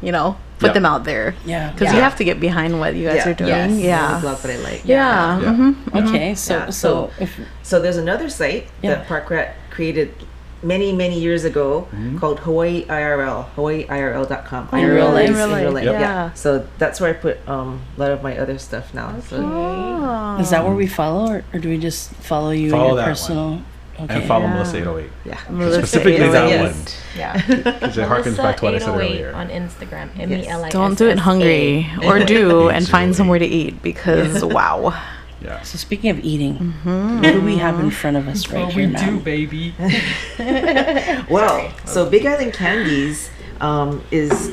[0.00, 0.72] you know, put Yeah.
[0.74, 1.34] them out there.
[1.44, 1.70] yeah.
[1.72, 3.28] Because you have to get behind what you guys Yeah.
[3.30, 3.50] are doing.
[3.50, 3.70] Yes.
[3.80, 4.20] Yeah.
[4.20, 5.40] blog that i like Yeah.
[5.40, 5.48] Yeah.
[5.52, 5.74] mhm.
[6.08, 8.90] Okay, so Yeah, so so- if So there's another site Yeah.
[8.94, 10.14] that Park Rat created
[10.62, 12.18] many many years ago Mm-hmm.
[12.18, 14.68] called Hawaii IRL, HawaiiIRL.com.
[14.72, 15.28] In real life.
[15.28, 16.00] In real life, Yep.
[16.00, 16.30] yeah.
[16.34, 19.12] So that's where I put um, a lot of my other stuff now.
[19.28, 20.38] So Oh.
[20.40, 23.14] Is that where we follow, or, or do we just follow you Follow in your
[23.14, 23.64] that one.
[23.94, 24.04] Personal?
[24.10, 24.14] Okay.
[24.20, 24.52] And follow Yeah.
[24.54, 25.10] Melissa 808.
[25.24, 25.38] yeah.
[25.50, 26.84] Melissa Specifically that one.
[27.16, 27.46] Yeah.
[27.46, 29.32] Because it harkens back to what I said earlier.
[29.34, 30.10] on Instagram.
[30.18, 30.78] M E L I S S A.
[30.78, 34.92] Don't do it hungry, or do and find somewhere to eat because wow.
[35.40, 35.60] Yeah.
[35.62, 37.16] So speaking of eating, Mm-hmm.
[37.22, 39.10] what do we have in front of us right here, we now?
[39.10, 39.74] do, baby.
[41.28, 43.30] Well, so Big Island Candies
[43.60, 44.50] um, is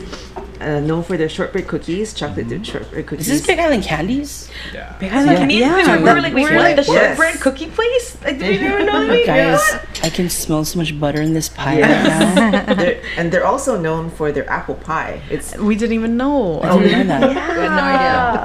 [0.61, 3.27] uh, known for their shortbread cookies, chocolate dipped shortbread cookies.
[3.29, 4.49] Is this Big Island Candies?
[4.73, 4.93] Yeah.
[4.99, 5.97] Can you Yeah.
[5.97, 7.17] we were like, We're like- The Yes.
[7.17, 8.17] shortbread cookie place?
[8.23, 9.25] Like, did you even know that?
[9.25, 9.59] Guys,
[10.03, 12.73] I can smell so much butter in this pie right now.
[12.81, 15.21] They're- and they're also known for their apple pie.
[15.29, 16.61] It's We didn't even know.
[16.61, 17.37] I didn't know that.
[17.37, 17.83] I had no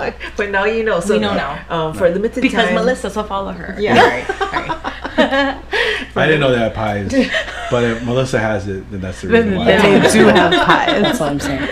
[0.07, 0.15] idea.
[0.37, 1.01] but now you know.
[1.01, 1.61] So We know now.
[1.69, 2.75] Um, for a limited Because time.
[2.75, 3.77] Melissa, so follow her.
[3.79, 4.01] Yeah.
[4.01, 4.41] All right.
[4.41, 4.93] All right.
[5.33, 7.13] I didn't know they had pies,
[7.71, 9.99] but if Melissa has it, then that's the reason Then why.
[10.01, 11.03] they do have pies.
[11.03, 11.69] That's what I'm saying.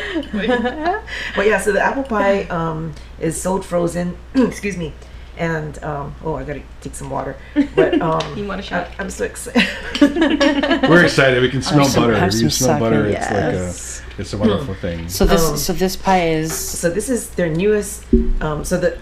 [1.37, 4.17] But yeah, so the apple pie um, is sold frozen.
[4.35, 4.93] excuse me.
[5.37, 7.37] And um, oh, I gotta take some water.
[7.75, 8.88] But um, You want a shot?
[8.99, 9.62] I, am so excited.
[10.88, 11.43] We're excited.
[11.43, 12.14] We can smell some- butter.
[12.17, 13.17] have If you some smell butter, sake.
[13.19, 15.09] it's like a, it's a wonderful thing.
[15.09, 18.05] So this, Um, so this pie is so this is their newest.
[18.40, 18.99] Um, so the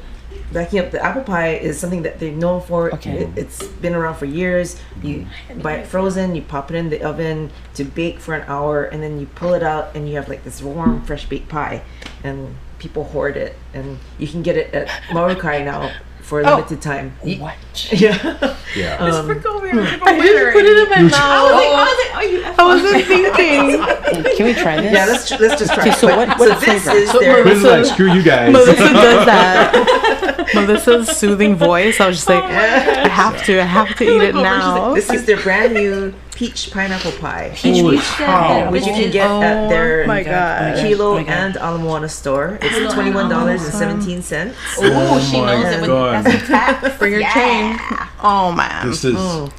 [0.52, 2.92] backing up the apple pie is something that they're known for.
[2.94, 3.24] Okay.
[3.24, 4.80] It, it's been around for years.
[5.02, 8.84] You buy it frozen, you pop it in the oven to bake for an hour,
[8.84, 11.82] and then you pull it out, and you have like this warm, fresh baked pie.
[12.24, 15.92] And people hoard it, and you can get it at Marukai now
[16.32, 17.14] for a limited time.
[17.22, 17.56] You- what?
[17.92, 18.56] yeah.
[18.74, 18.96] Yeah.
[18.96, 21.12] Um, I didn't put it in my mouth.
[22.14, 24.34] I wasn't thinking.
[24.36, 24.94] Can we try this?
[24.94, 25.82] Yeah, let's let's just try.
[25.82, 25.96] Okay, it.
[25.96, 26.96] so what- what so this flavor?
[26.96, 28.50] is So their This is like screw you guys.
[28.50, 30.48] Melissa does that.
[30.54, 32.00] Melissa's soothing voice.
[32.00, 34.94] I was just like, I have to, I have to eat it now.
[34.94, 38.70] This is their brand new peach pineapple pie, Peach Holy cow.
[38.70, 40.78] which you can get at their Oh my god.
[40.78, 41.32] Hilo Oh my God.
[41.32, 42.58] and Ala Moana store.
[42.62, 44.56] It's twenty one dollars and seventeen cents.
[44.78, 45.80] Oh, she my knows it.
[45.82, 46.24] With, God.
[46.24, 46.96] that's a tax.
[46.98, 47.76] For your chain.
[48.22, 48.88] Oh man.
[48.88, 49.14] This is.
[49.16, 49.52] Mm.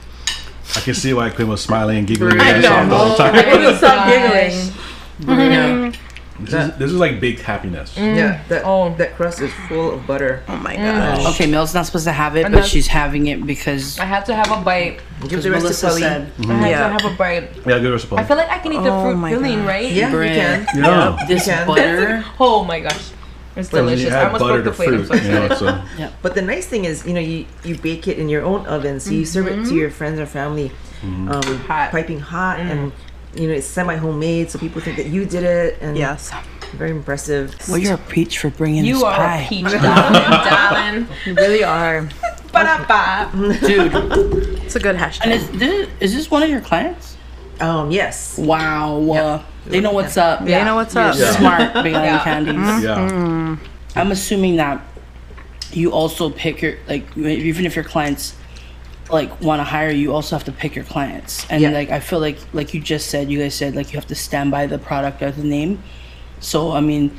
[0.76, 2.40] I can see why Quinn was smiling and giggling.
[2.40, 2.90] I at that know.
[2.90, 4.72] the whole I couldn't stop Gosh.
[5.20, 5.52] giggling.
[5.52, 5.92] Yeah,
[6.40, 7.96] This is, this is like baked happiness.
[7.96, 8.16] Mm.
[8.16, 8.38] yeah.
[8.44, 8.48] Mm.
[8.48, 8.94] That Oh.
[8.96, 10.44] that crust is full of butter.
[10.48, 10.84] Oh my mm.
[10.84, 11.36] gosh.
[11.36, 14.26] Okay, Mel's not supposed to have it, And but she's having it because I had
[14.26, 15.00] to have a bite.
[15.28, 16.02] Give the rest Melissa to Polly.
[16.02, 16.22] said.
[16.22, 16.52] I mm-hmm.
[16.52, 16.88] had Yeah.
[16.88, 17.50] to have a bite.
[17.66, 18.16] Yeah, good recipe.
[18.18, 19.68] I feel like I can eat the Oh fruit my filling, gosh.
[19.68, 19.92] right?
[19.92, 20.36] Yeah, Bread.
[20.36, 20.84] you can.
[20.84, 21.26] yeah.
[21.28, 21.68] This can.
[21.68, 22.26] butter.
[22.40, 23.12] Oh my gosh.
[23.56, 24.12] It's Well, delicious.
[24.12, 24.90] I almost butter broke the plate.
[24.90, 25.20] I'm fruit.
[25.20, 25.88] so You know, excited.
[26.00, 28.66] so But the nice thing is, you know, you, you bake it in your own
[28.66, 29.78] oven, so you serve it to mm-hmm.
[29.78, 31.30] your friends or family, mm-hmm.
[31.30, 31.92] um, Hot.
[31.92, 32.92] piping hot, and
[33.36, 36.32] you know it's semi homemade, so people think that you did it, and Yes.
[36.78, 37.56] very impressive.
[37.70, 40.22] Well, you're a peach for bringing You this are pie, a peach, darling.
[40.50, 41.08] darling.
[41.26, 42.10] You really are.
[42.52, 43.32] Ba-da-ba.
[43.66, 43.94] dude.
[44.64, 45.32] It's a good And hashtag.
[45.32, 47.18] is this, is this one of your clients?
[47.60, 48.38] Um, yes.
[48.38, 49.02] Wow.
[49.12, 50.46] Uh, they know what's up.
[50.46, 51.16] They know what's up.
[51.18, 51.32] Yeah.
[51.32, 52.24] Smart, Big Island Yeah.
[52.24, 52.84] Candies.
[52.84, 53.58] yeah.
[53.96, 54.82] I'm assuming that
[55.72, 58.36] you also pick your like even if your clients
[59.10, 61.46] like want to hire you, you also have to pick your clients.
[61.50, 61.72] And Yeah.
[61.72, 64.16] like I feel like like you just said, you guys said like you have to
[64.16, 65.84] stand by the product or the name.
[66.40, 67.12] So I mean,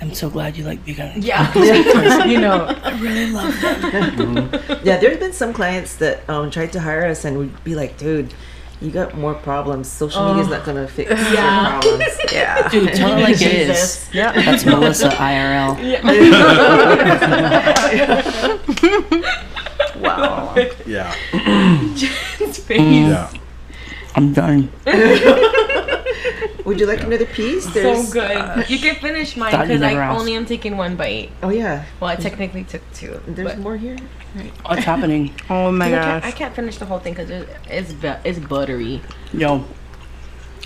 [0.00, 1.24] I'm so glad you like Big Island.
[1.24, 1.52] Yeah.
[2.26, 3.80] you know, i really love them
[4.16, 4.86] mm-hmm.
[4.86, 7.98] Yeah, there's been some clients that um, tried to hire us and would be like,
[7.98, 8.32] dude,
[8.80, 9.88] you got more problems.
[9.90, 12.04] Social media's not gonna fix your problems.
[12.32, 12.68] yeah.
[12.68, 14.08] Dude, tell it like it is.
[14.12, 14.32] Yeah.
[14.32, 15.76] That's Melissa IRL.
[19.96, 20.54] Wow.
[20.86, 21.12] Yeah.
[22.38, 22.80] His face.
[22.80, 23.30] Yeah.
[24.14, 24.70] I'm done.
[26.64, 27.72] Would you like another piece?
[27.72, 28.68] So good.
[28.68, 30.18] you can finish mine because I asked.
[30.20, 31.30] only am taking one bite.
[31.42, 33.20] Oh yeah, Well, I technically took two.
[33.26, 33.96] there's but more here.
[34.66, 35.34] What's happening?
[35.50, 37.30] Oh my I can't, I can't finish the whole thing because
[37.70, 39.00] it's bu- it's buttery.
[39.32, 39.64] Yo,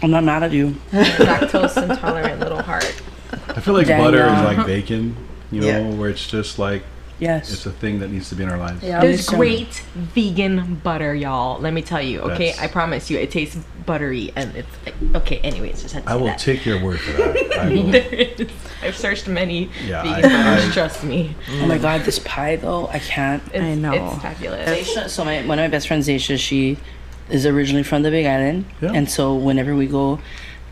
[0.02, 0.70] I'm not mad at you.
[0.90, 3.00] Lactose intolerant little heart.
[3.48, 5.16] I feel like Dang, butter uh, is like bacon,
[5.52, 5.90] you know, Yeah.
[5.94, 6.82] where it's just like
[7.18, 7.52] Yes.
[7.52, 8.82] it's a thing that needs to be in our lives.
[8.82, 9.38] Yeah, I'm There's just saying.
[9.40, 11.60] great vegan butter, y'all.
[11.60, 12.20] Let me tell you.
[12.20, 14.68] Okay, That's- I promise you, it tastes buttery and it's
[15.16, 15.38] okay.
[15.38, 16.38] Anyways, just had to I say will that.
[16.38, 17.52] take your word for that.
[17.60, 17.82] I will.
[17.92, 18.48] There is.
[18.82, 20.70] I've searched many Yeah, vegan I- butters.
[20.70, 23.42] I- trust me, Oh my god, this pie though, I can't.
[23.54, 23.92] it's, I know.
[24.14, 24.68] it's fabulous.
[24.68, 26.76] Zaisha, so my one of my best friends, Zaisha, she
[27.30, 28.92] is originally from the Big Island, Yeah.
[28.94, 30.18] and so whenever we go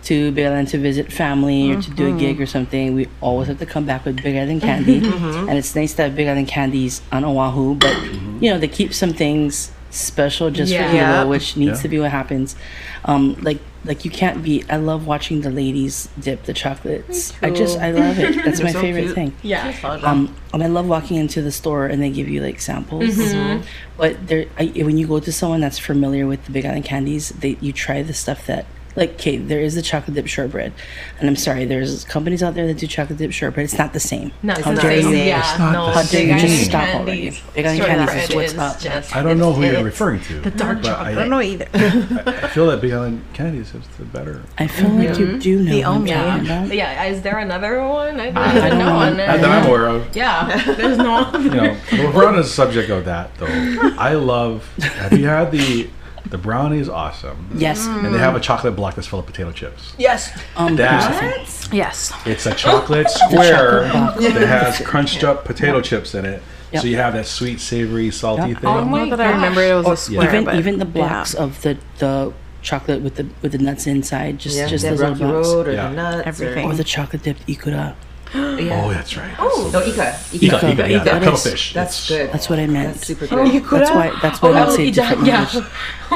[0.05, 2.43] to Big Island to visit family or to do a gig mm-hmm.
[2.43, 5.49] or something, we always have to come back with Big Island candy, mm-hmm.
[5.49, 7.95] and it's nice to have Big Island candies on Oahu, but
[8.41, 11.17] you know they keep some things special just for Yeah.
[11.17, 11.83] Hilo, which needs Yeah.
[11.83, 12.57] to be what happens.
[13.05, 17.33] Um, like like you can't be I love watching the ladies dip the chocolates.
[17.43, 18.37] I just I love it.
[18.45, 19.15] That's my so favorite cute.
[19.15, 19.33] thing.
[19.43, 19.75] Yeah.
[20.03, 23.17] Um, and I love walking into the store and they give you like samples.
[23.17, 23.63] Mm-hmm.
[23.97, 27.31] But there, I, when you go to someone that's familiar with the Big Island candies,
[27.31, 29.11] they you try the stuff that like.
[29.21, 30.73] Okay, there is the chocolate dip shortbread,
[31.19, 33.65] and I'm sorry, there's companies out there that do chocolate dip shortbread.
[33.65, 34.33] It's not the same.
[34.43, 35.27] no It's How not dare the same.
[35.29, 35.41] Yeah.
[35.41, 35.87] It's not no.
[35.87, 36.39] the How dare you same.
[36.39, 37.23] just Big stop Island already?
[37.23, 37.43] candies.
[37.55, 38.81] Big Island Shortbread candies is what's is up.
[38.81, 40.41] just- I don't know who you're referring to.
[40.41, 41.07] The dark chocolate.
[41.07, 41.67] I, I don't know either.
[41.75, 44.43] I feel that Big Island candies is the better.
[44.59, 45.39] I feel like you mm-hmm.
[45.39, 46.15] do know The what I'm omelet.
[46.17, 46.75] talking But about.
[46.77, 48.21] yeah, is there another one?
[48.21, 48.95] I, I don't know.
[48.95, 49.17] one.
[49.17, 50.17] That I'm aware of.
[50.17, 51.31] Yeah, there's no.
[51.39, 53.47] You know, if we're on the subject of that though.
[53.99, 54.67] I love.
[54.79, 55.89] Have you had the
[56.31, 57.49] the brownie is awesome.
[57.55, 57.87] Yes.
[57.87, 59.95] And they have a chocolate block that's full of potato chips.
[59.99, 60.31] Yes.
[60.57, 62.13] Um, That Yes.
[62.25, 64.17] it's a chocolate square block.
[64.17, 66.43] that has crunched up potato chips in it.
[66.73, 66.83] Yep.
[66.83, 68.61] So you have that sweet, savory, salty Yep.
[68.61, 68.71] thing.
[68.71, 70.93] Oh my Not that I remember it was a square, even but even the yeah.
[70.93, 74.91] blocks of the the chocolate with the with the nuts inside, just Yeah, just the
[74.91, 75.49] those little blocks.
[75.49, 75.89] Road or Yeah.
[75.89, 76.23] the nuts.
[76.27, 76.67] Everything.
[76.71, 77.95] Or the chocolate dipped ikura.
[78.35, 78.83] Or, yeah.
[78.85, 79.35] Oh, that's right.
[79.39, 80.19] Oh, no, Ika.
[80.33, 80.57] Ika, Ika.
[80.73, 81.05] Ika, yeah, Ika.
[81.05, 81.73] that cuttlefish.
[81.73, 82.33] That's It's- good.
[82.33, 82.95] That's what I meant.
[82.95, 83.63] That's super good.
[83.71, 84.13] That's why.
[84.23, 85.41] That's why I Oh, don't say yeah, different yeah.
[85.45, 85.65] language.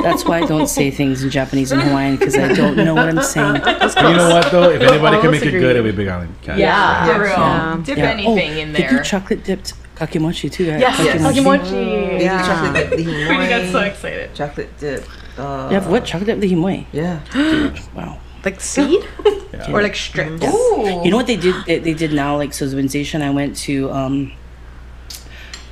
[0.03, 3.09] That's why I don't say things in Japanese and Hawaiian because I don't know what
[3.09, 3.57] I'm saying.
[3.57, 4.71] You know what though?
[4.71, 6.61] If anybody can make it good, it'll be Big Island candies.
[6.63, 7.15] Yeah, right?
[7.17, 7.31] for real.
[7.33, 7.81] Yeah.
[7.85, 8.05] Dip Yeah.
[8.11, 10.81] anything oh, in They do chocolate dipped kakimochi too, right?
[10.81, 11.23] Yes, Yes.
[11.23, 11.71] Kakimochi.
[11.71, 12.47] They do Yeah.
[12.47, 13.05] chocolate dip the
[13.39, 14.35] We got so excited.
[14.35, 15.05] Chocolate dip.
[15.39, 16.05] Uh, You have what?
[16.05, 16.87] Chocolate dipped the himoy.
[16.93, 17.21] Yeah.
[17.95, 18.19] Wow.
[18.45, 19.05] Like seed
[19.53, 19.73] Yeah.
[19.73, 20.45] or like strips.
[20.45, 21.01] Ooh.
[21.05, 21.55] You know what they did?
[21.67, 22.37] They, they did now.
[22.37, 24.33] Like so, when Station, I went to um.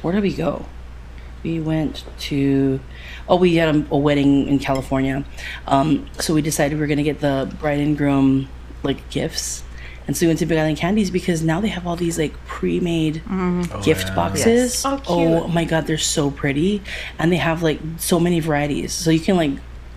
[0.02, 0.64] Where did we go?
[1.42, 2.80] We went to.
[3.28, 5.24] Oh, we had a, a wedding in California,
[5.66, 8.48] um, so we decided we were gonna get the bride and groom
[8.82, 9.62] like gifts,
[10.06, 12.32] and so we went to Big Island Candies because now they have all these like
[12.46, 14.14] pre-made Oh, gift yeah.
[14.14, 14.46] boxes.
[14.46, 14.84] Yes.
[14.84, 16.82] Oh, Oh my god, they're so pretty,
[17.18, 18.92] and they have like so many varieties.
[18.92, 19.52] So you can like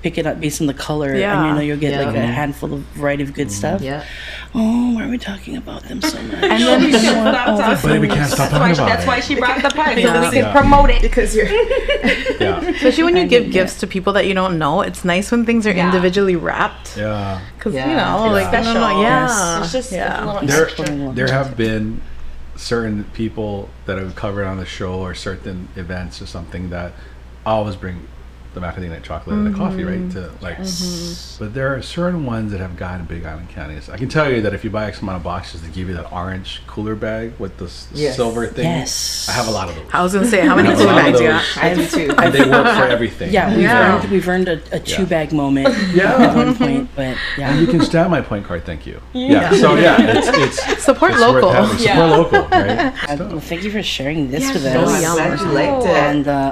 [0.06, 2.72] pick it up based on the color, and you know you'll get like a handful
[2.76, 3.82] of variety of good stuff.
[3.82, 4.06] Yeah.
[4.54, 6.44] Oh, why are we talking about them so much?
[6.44, 7.90] And then we just stopped talking.
[7.90, 9.08] But we can't stop That's why, talking about that's it.
[9.08, 10.30] why she brought the pie, so Yeah.
[10.30, 11.02] we can promote it.
[11.02, 11.48] Because you're.
[12.40, 12.60] Yeah.
[12.70, 15.66] Especially when you give gifts to people that you don't know, it's nice when things
[15.66, 15.86] are Yeah.
[15.88, 16.96] individually wrapped.
[16.96, 17.40] Yeah.
[17.58, 17.90] Cause Yeah.
[17.90, 18.32] you know, Yeah.
[18.40, 19.64] like I don't know, yeah, Yes.
[19.64, 20.40] It's just yeah.
[20.44, 20.68] There,
[21.14, 22.02] there have been
[22.56, 26.92] certain people that have covered on the show or certain events or something that
[27.46, 27.98] always bring
[28.56, 30.10] the macadamia chocolate and the coffee, right?
[30.12, 30.58] To like,
[31.40, 33.90] but there are certain ones that have gotten Big Island candies.
[33.90, 35.94] I can tell you that if you buy X amount of boxes, they give you
[35.96, 38.16] that orange cooler bag with the Yes.
[38.16, 38.66] silver thing.
[38.66, 39.28] Yes.
[39.30, 39.86] I have a lot of those.
[39.94, 41.54] I was gonna say how many I have a food lot of bags you those.
[41.56, 41.64] got?
[41.64, 42.16] I do too.
[42.18, 43.32] And they work for everything.
[43.34, 44.00] Yeah, we've Yeah.
[44.02, 47.68] earned we've earned a, a two bag moment Yeah, at one point, but And you
[47.68, 49.02] can stamp my point card, thank you.
[49.14, 49.52] Yeah.
[49.52, 50.28] So yeah, it's
[50.64, 51.52] it's Support it's local.
[51.52, 51.78] having.
[51.86, 51.96] Yeah.
[51.96, 52.94] Support local, right?
[53.10, 54.76] Uh, well, thank you for sharing this with us.
[55.06, 55.90] I'm glad liked it.
[55.92, 56.52] And uh,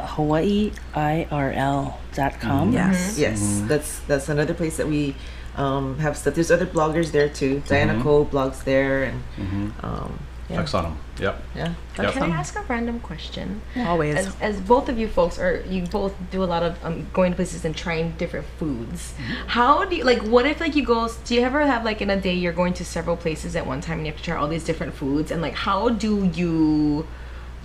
[0.94, 2.74] HawaiiIRL.com.
[2.74, 3.18] Yes.
[3.18, 5.16] Yes, that's that's another place that we
[5.56, 6.36] um, have stuff.
[6.36, 7.62] There's other bloggers there too.
[7.68, 10.98] Diana Cole blogs there, and um, yeah, Flex on them.
[11.20, 11.44] Yep.
[11.56, 11.74] yeah.
[11.98, 12.14] Yep.
[12.14, 13.62] Can I ask a random question?
[13.78, 14.16] Always.
[14.16, 17.32] As, as both of you folks are, you both do a lot of um, going
[17.32, 19.14] to places and trying different foods.
[19.48, 20.22] How do you like?
[20.24, 21.10] What if like you go?
[21.26, 23.80] Do you ever have like in a day you're going to several places at one
[23.82, 25.32] time and you have to try all these different foods?
[25.32, 27.08] And like, how do you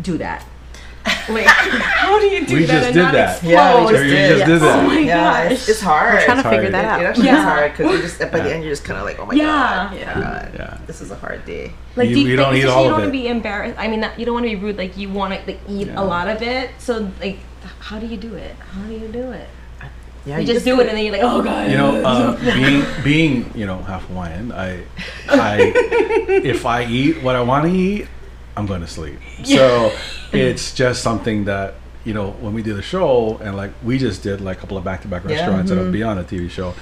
[0.01, 0.47] do that?
[1.29, 3.31] Like, how do you do We that just and did not that.
[3.33, 3.51] explode?
[3.51, 4.29] Yeah, we just you did.
[4.39, 4.79] just did that.
[4.79, 5.53] Oh my yeah, gosh.
[5.53, 6.21] it's, it's hard.
[6.23, 6.55] trying to hard.
[6.57, 7.11] figure that It, it out.
[7.11, 7.39] actually Yeah.
[7.39, 9.35] is hard because you just by the end you're just kind of like, oh my
[9.35, 9.45] Yeah.
[9.45, 10.15] god, Yeah.
[10.15, 10.79] God, Yeah.
[10.87, 11.73] this is a hard day.
[11.97, 13.07] Like, You- do you, you don't eat especially all you don't want it.
[13.07, 13.79] to be embarrassed.
[13.79, 14.79] I mean, not, you don't want to be rude.
[14.79, 16.01] Like, you want to like eat Yeah.
[16.01, 16.71] a lot of it.
[16.79, 17.39] So, like,
[17.81, 18.55] how do you do it?
[18.57, 19.49] How do you do it?
[20.27, 21.71] Yeah, You just do it, and then you're like, oh god.
[21.71, 24.83] You know, uh, being being you know half Hawaiian, I
[25.29, 25.73] I
[26.45, 28.09] if I eat what I want to eat,
[28.59, 29.19] I'm going to sleep.
[29.45, 29.93] So
[30.33, 34.23] it's just something that you know when we do the show and like we just
[34.23, 35.37] did like a couple of back to back Yeah.
[35.37, 36.37] restaurants that'll be on a mm-hmm.
[36.47, 36.75] TV show.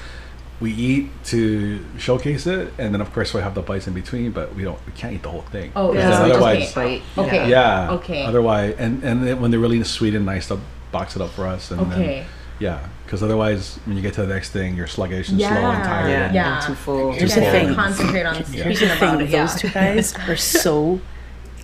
[0.59, 4.31] We eat to showcase it, and then of course we have the bites in between,
[4.33, 5.71] but we don't we can't eat the whole thing.
[5.77, 6.17] Oh, Because yeah.
[6.19, 7.03] So otherwise, bite.
[7.19, 7.51] Okay.
[7.51, 7.91] yeah.
[7.99, 8.23] Okay.
[8.25, 10.61] Otherwise, and and then when they're really sweet and nice, they'll
[10.93, 11.71] box it up for us.
[11.71, 12.07] And Okay.
[12.07, 12.27] Then,
[12.59, 15.49] yeah, because otherwise, when you get to the next thing, you're sluggish and Yeah.
[15.51, 16.09] slow and tired.
[16.09, 16.61] Yeah, and- Yeah.
[16.67, 17.13] Too full.
[17.13, 17.75] Here's You the gotta thing.
[17.75, 19.31] Concentrate on Here's speaking the about thing: it.
[19.31, 19.45] Yeah.
[19.47, 21.01] those two guys are so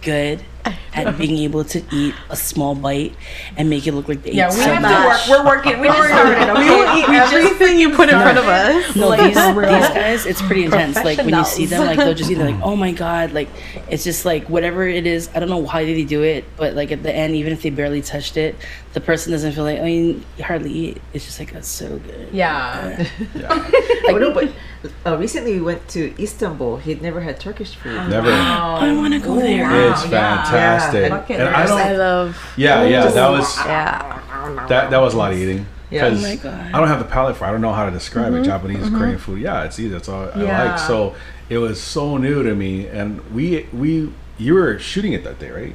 [0.03, 0.52] good
[0.95, 3.15] at being able to eat a small bite
[3.57, 5.25] and make it look like they Yeah, ate we so have much.
[5.25, 5.39] to work.
[5.45, 5.81] We're working.
[5.81, 6.43] We just started.
[6.53, 6.63] Okay?
[6.63, 8.95] We will eat We everything you put in front of us.
[8.97, 10.97] No, Like, these, these guys, it's pretty intense.
[11.03, 13.49] Like when you see them, like they'll just either like, oh my god, like
[13.89, 15.29] it's just like whatever it is.
[15.35, 17.71] I don't know how they do it, but like at the end, even if they
[17.71, 18.55] barely touched it,
[18.93, 19.81] the person doesn't feel like.
[19.81, 21.03] I mean, you hardly eat.
[21.13, 22.29] It's just like that's so good.
[22.33, 23.07] Yeah.
[23.35, 23.49] Yeah.
[24.09, 24.53] oh no, but
[25.07, 26.77] uh, recently we went to Istanbul.
[26.79, 27.95] He'd never had Turkish food.
[28.11, 28.31] Never.
[28.31, 29.91] I want to go there.
[29.91, 30.45] It's Wow, yeah.
[30.53, 31.11] Fantastic.
[31.31, 31.37] Yeah.
[31.47, 31.99] And I don't.
[31.99, 32.53] love.
[32.57, 33.07] Yeah, yeah.
[33.07, 34.67] That was Yeah.
[34.69, 34.91] that.
[34.91, 35.67] That was a lot of eating.
[35.91, 36.09] Yeah.
[36.11, 36.75] because Oh my God.
[36.75, 37.45] I don't have the palate for.
[37.45, 37.49] it.
[37.49, 38.43] I don't know how to describe Mm-hmm.
[38.43, 38.47] it.
[38.47, 39.41] Japanese Korean food.
[39.41, 39.89] Yeah, it's easy.
[39.89, 40.79] That's all I like.
[40.79, 41.15] So
[41.51, 45.51] it was so new to me, and we we you were shooting it that day,
[45.51, 45.75] right?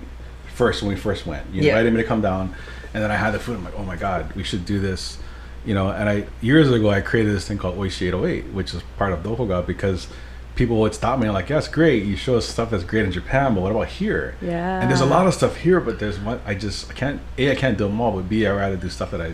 [0.55, 1.73] First when we first went, you Yeah.
[1.73, 2.55] invited me to come down,
[2.93, 3.57] and then I had the food.
[3.57, 5.19] I'm like, oh my god, we should do this.
[5.65, 8.81] You know, and I years ago I created this thing called Oishi 808, which is
[8.97, 10.07] part of Dohoga because
[10.57, 12.03] people would stop me and like, yeah, it's great.
[12.03, 14.35] You show us stuff that's great in Japan, but what about here?
[14.41, 14.81] Yeah.
[14.81, 17.51] And there's a lot of stuff here, but there's one I just I can't a
[17.51, 19.33] I can't do them all, but b I rather do stuff that I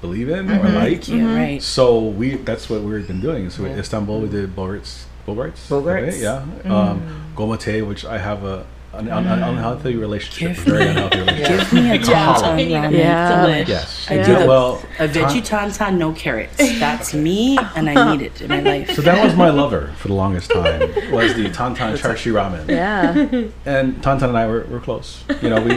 [0.00, 0.76] believe in or mm-hmm.
[0.76, 1.08] like.
[1.08, 1.36] Yeah, mm-hmm.
[1.36, 1.62] right.
[1.62, 3.50] So we that's what we've been doing.
[3.50, 5.68] So in Istanbul we did Bogarts Bogarts.
[5.68, 6.20] Bogarts?
[6.20, 6.46] Yeah.
[6.46, 6.70] Mm-hmm.
[6.70, 8.64] Um Goma Tei, which I have a
[8.94, 10.56] an, un, un, unhealthy relationship.
[10.56, 11.70] Give very unhealthy relationship.
[11.70, 12.92] Give me a tantan we need ramen.
[12.92, 13.46] Yeah.
[13.46, 13.68] delish.
[13.68, 14.06] Yes.
[14.10, 14.26] I Yeah.
[14.42, 14.46] do.
[14.48, 16.56] Well, A veggie tantan, no carrots.
[16.78, 18.94] That's me, and I need it in my life.
[18.94, 20.80] so that was my lover for the longest time.
[21.10, 22.68] Was the Tantan Char Siu ramen.
[22.68, 23.12] Yeah.
[23.66, 25.24] And Tantan and I were, were close.
[25.40, 25.74] You know, we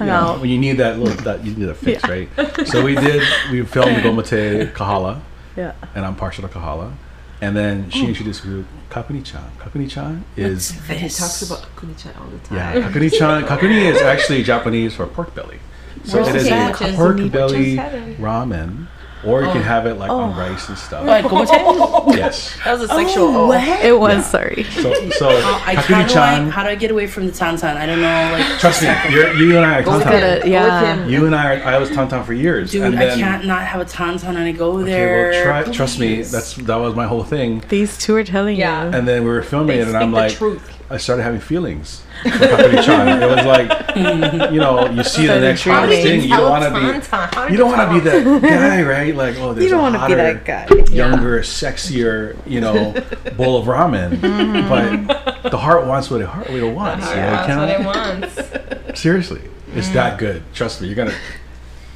[0.00, 2.28] you know, when you need that little that you need a fix, right?
[2.66, 5.20] So we did we filmed the Goma Tei Kahala.
[5.56, 5.72] Yeah.
[5.96, 6.92] and I'm partial to Kahala.
[7.40, 9.50] And then she introduced me to Kakuni-chan.
[9.58, 12.56] Kakuni-chan is And he talks about kunichan all the time.
[12.58, 13.44] yeah, Kakuni-chan.
[13.50, 15.60] Kakuni is actually Japanese for pork belly.
[16.04, 17.76] So Where's it the is a pork belly
[18.18, 18.86] ramen,
[19.24, 19.62] or you can oh.
[19.62, 20.38] have it like on oh.
[20.38, 21.04] rice and stuff.
[21.06, 21.24] Like,
[22.16, 22.56] Yes.
[22.64, 23.26] That was a sexual.
[23.28, 23.86] Oh, oh.
[23.86, 24.20] It was, Yeah.
[24.22, 24.64] sorry.
[24.64, 25.32] So so uh,
[25.66, 26.50] I, how, do I, Kakuni-chan.
[26.50, 27.76] how do I get away from the tantan?
[27.76, 28.30] I don't know.
[28.32, 30.46] Like, Trust me, you're, you and I are Go with Tantan.
[30.46, 30.66] Yeah.
[30.66, 31.10] Go with him.
[31.10, 31.64] You and I are.
[31.64, 32.70] I was Tantan for years.
[32.72, 35.30] dude, and I can't not have a tantan and I go Okay, there.
[35.30, 36.22] well, try, trust me.
[36.22, 37.62] That's that was my whole thing.
[37.68, 38.88] These two are telling Yeah.
[38.88, 38.96] you.
[38.96, 40.77] And then we were filming They it, and I'm the like, truth.
[40.90, 43.22] I started having feelings for Kakuni-chan.
[43.22, 43.96] it was like,
[44.52, 45.82] you know, you see the next dreaming.
[45.82, 49.14] hottest thing, you don't want to be, you don't want to be that guy, right?
[49.14, 50.94] Like, oh, there's You don't a want to be hotter, that guy.
[50.94, 52.92] younger, sexier, you know,
[53.36, 54.18] bowl of ramen.
[54.38, 55.06] Mm-hmm.
[55.06, 57.06] But the heart wants what it heart what it wants.
[57.08, 59.00] you know, you That's what can't- it wants.
[59.00, 59.42] seriously,
[59.74, 60.18] it's that mm.
[60.18, 60.42] good.
[60.54, 61.14] Trust me, you're gonna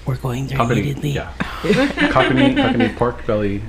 [0.06, 1.10] We're going there Kakuni, immediately.
[1.10, 1.32] yeah,
[1.62, 3.62] Kakuni, Kakuni pork belly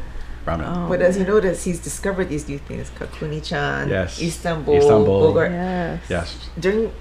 [0.45, 0.65] ramen.
[0.65, 0.89] Oh.
[0.89, 4.21] But as you notice, he's discovered these new things: Kakuni-chan, Yes.
[4.21, 5.19] Istanbul, Istanbul.
[5.27, 5.51] Bogart.
[5.51, 6.01] Yes.
[6.09, 6.91] Yes, During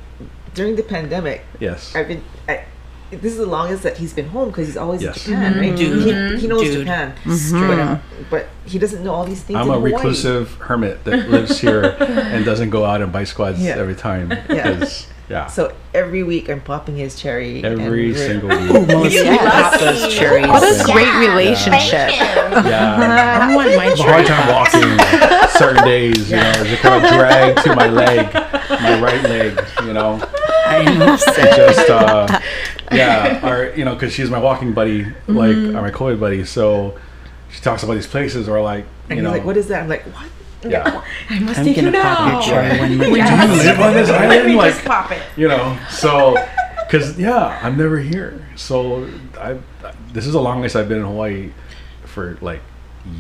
[0.54, 1.94] during the pandemic, yes.
[1.94, 2.22] I've been.
[2.48, 2.64] I,
[3.10, 5.26] this is the longest that he's been home because he's always Yes.
[5.26, 5.76] in Japan, right?
[5.76, 5.98] Dude.
[5.98, 6.48] He, he mm-hmm.
[6.48, 6.78] knows Dude.
[6.80, 7.34] Japan, mm-hmm.
[7.34, 9.58] Straight but, but he doesn't know all these things.
[9.58, 9.92] I'm in a Hawaii.
[9.92, 13.76] reclusive hermit that lives here and doesn't go out and buy squads Yeah.
[13.76, 14.30] every time.
[14.48, 14.88] Yeah.
[15.28, 15.46] 'Cause, yeah.
[15.46, 17.62] So every week I'm popping his cherry.
[17.64, 18.86] every and single week.
[18.88, 19.70] Melissa Yes.
[19.72, 20.46] pop those cherries.
[20.48, 20.84] What a Yeah.
[20.92, 22.10] great relationship.
[22.10, 23.38] Yeah.
[23.50, 26.72] I want my I have a cherry hard time walking certain days, you know, there's
[26.72, 30.20] a kind of drag to my leg, my right leg, you know.
[30.66, 31.56] I'm upset.
[31.56, 32.40] Just, uh,
[32.92, 36.44] yeah, or, you know, because she's my walking buddy, like, or my COVID buddy.
[36.44, 36.98] So
[37.50, 39.82] she talks about these places, or like, And you he's know, like, "What is that?"
[39.82, 40.24] I'm like, "What?"
[40.70, 41.02] Yeah.
[41.30, 42.40] I must I'm take you gonna pop your now.
[42.40, 44.46] cherry when we Do live on this Let island?
[44.48, 45.22] me Like, just pop it.
[45.36, 46.36] you know so
[46.86, 49.08] because yeah i'm never here so
[49.40, 49.56] i
[50.12, 51.50] this is the longest i've been in hawaii
[52.04, 52.60] for like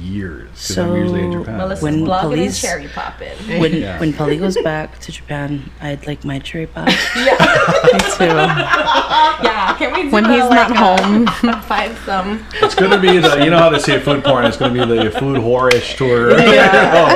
[0.00, 3.36] years because i'm usually in So, japan Melissa's When blogging and police- cherry popping.
[3.60, 3.98] When Yeah.
[3.98, 6.86] when Polly goes back to Japan, I'd like my cherry pop.
[7.16, 8.24] Me too.
[8.26, 11.26] Yeah, can we do When he's like, not home.
[11.48, 12.44] a five some?
[12.62, 15.10] it's gonna be the you know how they say food porn it's gonna be the
[15.10, 17.14] food whorish tour oh,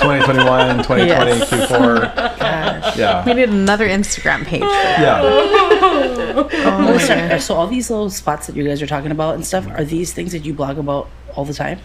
[0.00, 1.50] 2021 2020 Yes.
[1.50, 2.38] q4
[2.96, 3.26] Gosh.
[3.26, 4.60] We need another Instagram page.
[4.60, 5.00] for that.
[5.00, 7.44] yeah oh, oh my Melissa, gosh.
[7.44, 10.12] so all these little spots that you guys are talking about and stuff, are these
[10.12, 11.78] things that you blog about all the time?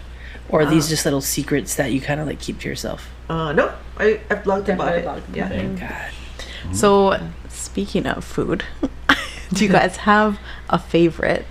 [0.48, 3.08] Or are these just little secrets that you kind of like keep to yourself?
[3.28, 5.04] Uh, no, I I've blogged about Definitely it.
[5.04, 5.48] blogged about yeah.
[5.48, 6.76] Thank God.
[6.76, 7.18] So,
[7.48, 8.64] speaking of food,
[9.52, 10.38] do you guys have
[10.70, 11.46] a favorite?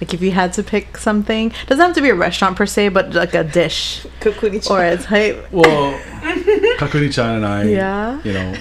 [0.00, 2.88] Like, if you had to pick something, doesn't have to be a restaurant per se,
[2.88, 4.72] but like a dish Kakuni-chan.
[4.72, 5.46] or a type.
[5.52, 5.92] well
[6.78, 8.20] kakuni-chan and i Yeah.
[8.24, 8.54] you know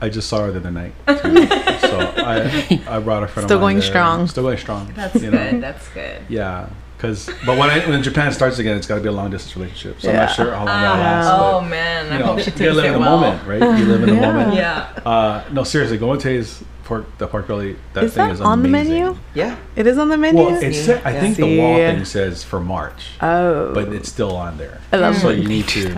[0.00, 1.46] I just saw her the other night, too.
[1.88, 3.82] so I I brought a friend Still of mine going there.
[3.82, 4.28] strong.
[4.28, 4.92] Still going strong.
[4.94, 5.50] That's you know?
[5.50, 5.60] good.
[5.60, 6.22] That's good.
[6.28, 6.68] Yeah,
[6.98, 9.56] because but when I, when Japan starts again, it's got to be a long distance
[9.56, 10.00] relationship.
[10.00, 11.30] So I'm not sure how long that Ah, lasts.
[11.32, 13.20] oh man, I you know, hope she you takes gotta live it in the well.
[13.20, 13.78] moment, right?
[13.78, 14.32] You live in the Yeah.
[14.32, 14.54] moment.
[14.54, 14.92] Yeah.
[15.06, 18.62] Uh, no, seriously, Goma Tei's pork, the pork belly, that Is thing that is on
[18.64, 19.16] the menu?
[19.34, 19.56] yeah.
[19.76, 20.42] It is on the menu.
[20.42, 21.20] Well, it sa- I Yeah.
[21.20, 24.80] think the wall thing says for March, oh, but it's still on there.
[24.92, 25.96] I love So when you need to.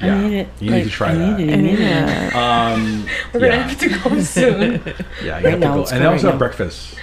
[0.00, 0.48] Yeah, I need it.
[0.60, 1.40] you like, need to try I that.
[1.40, 1.52] It.
[1.52, 2.34] I need it.
[2.34, 4.80] Um, We're gonna have to go soon.
[5.22, 5.80] Yeah, you Right have now, to go.
[5.82, 6.96] And go they right also have breakfast.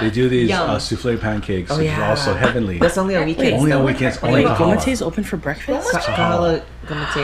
[0.00, 0.68] They do these Yum.
[0.70, 2.12] uh, souffle pancakes, Oh which yeah.
[2.12, 2.78] is also heavenly.
[2.78, 3.60] That's only on weekends.
[3.62, 3.86] Only on though.
[3.86, 4.74] weekends, Wait, only Wait, Kahala.
[4.76, 5.88] Goma Tei's open for breakfast?
[5.92, 7.22] Kahala Goma Tei.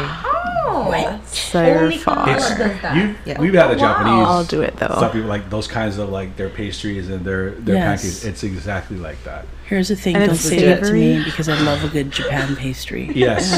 [0.65, 2.25] Oh, Wait, So only far.
[2.31, 2.51] It's,
[2.95, 3.41] you, Yeah.
[3.41, 3.93] We've had the wow.
[3.93, 4.87] Japanese I'll do it though.
[4.87, 8.03] stuff, people like those kinds of like their pastries and their their Yes.
[8.03, 8.25] pancakes.
[8.25, 9.45] It's exactly like that.
[9.67, 10.15] Here's the thing.
[10.17, 11.01] And Don't it's say that to savory.
[11.01, 13.11] me because I love a good Japan pastry.
[13.15, 13.51] Yes,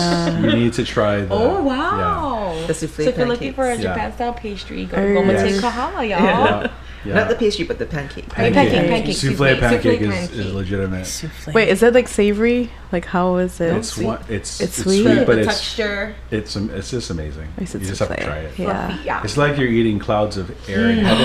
[0.43, 1.21] you need to try.
[1.21, 2.65] The, Oh wow!
[2.67, 3.83] The souffle so if you're looking for a Yeah.
[3.83, 5.61] Japan style pastry, go to Goma Tei yes.
[5.63, 6.71] Kahala, y'all.
[7.05, 7.13] Yeah.
[7.15, 7.21] Yeah.
[7.21, 8.29] Not the pastry, but the pancake.
[8.29, 8.55] pancake.
[8.55, 9.61] pancake, pancake, Souffle souffle.
[9.61, 10.39] pancake Souffle is, pancake.
[10.47, 11.05] is legitimate.
[11.07, 11.53] Souffle.
[11.55, 12.71] Wait, is it like savory?
[12.93, 13.75] Like how is it?
[13.77, 14.21] It's one.
[14.29, 15.03] It's It's it's, sweet?
[15.03, 16.15] sweet, but the it's texture.
[16.31, 17.49] it's am- it's just amazing.
[17.59, 18.59] I You just have to try it.
[18.59, 18.99] Yeah.
[19.05, 19.23] yeah.
[19.25, 21.03] It's like you're eating clouds of air in mm.
[21.03, 21.25] heaven.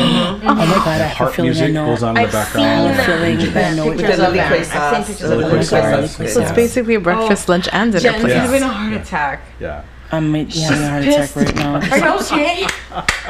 [0.49, 1.85] Oh my god, I have a Harp feeling I music know.
[1.85, 2.95] goes on in the I've background.
[2.97, 3.53] seen feeling that.
[3.53, 4.51] that I know what With the Pictures of that.
[4.51, 5.69] I've seen pictures of lily that.
[5.69, 6.33] quay Oh my God, sauce.
[6.33, 7.51] So it's basically a breakfast, oh.
[7.53, 8.33] lunch, and dinner Jen, place.
[8.33, 9.41] you're having a heart attack.
[9.59, 9.83] Yeah.
[10.11, 11.75] I'm having a heart attack right now.
[11.75, 12.67] Are you okay?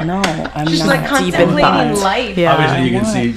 [0.04, 0.22] No,
[0.54, 1.98] I'm She's not like contemplating thought.
[1.98, 2.38] life.
[2.38, 2.54] Yeah.
[2.54, 3.12] Obviously, you can What?
[3.12, 3.32] see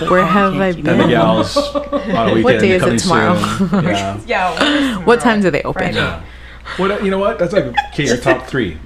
[0.00, 1.10] Jen Where have I Pancake, and the been?
[1.10, 3.36] gals on a weekend What day is it coming tomorrow?
[3.38, 3.84] soon.
[3.84, 4.20] Yeah.
[4.26, 5.04] Yeah.
[5.04, 5.80] What time do they open?
[5.82, 5.96] Friday.
[5.96, 6.24] yeah.
[6.76, 7.18] What you know?
[7.18, 8.06] What that's like okay.
[8.06, 8.78] Your top three,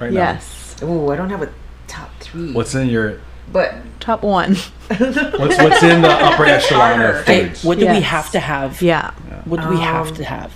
[0.00, 0.20] right now.
[0.20, 0.76] Yes.
[0.82, 1.52] Oh, I don't have a
[1.86, 2.52] top three.
[2.52, 3.20] What's in your
[3.52, 4.56] But Top one.
[4.88, 7.64] what's what's in the upper echelon of Hey, foods?
[7.64, 8.04] what do we Yes.
[8.04, 8.82] have to have?
[8.82, 9.12] Yeah.
[9.44, 10.52] What do we have Um, to have?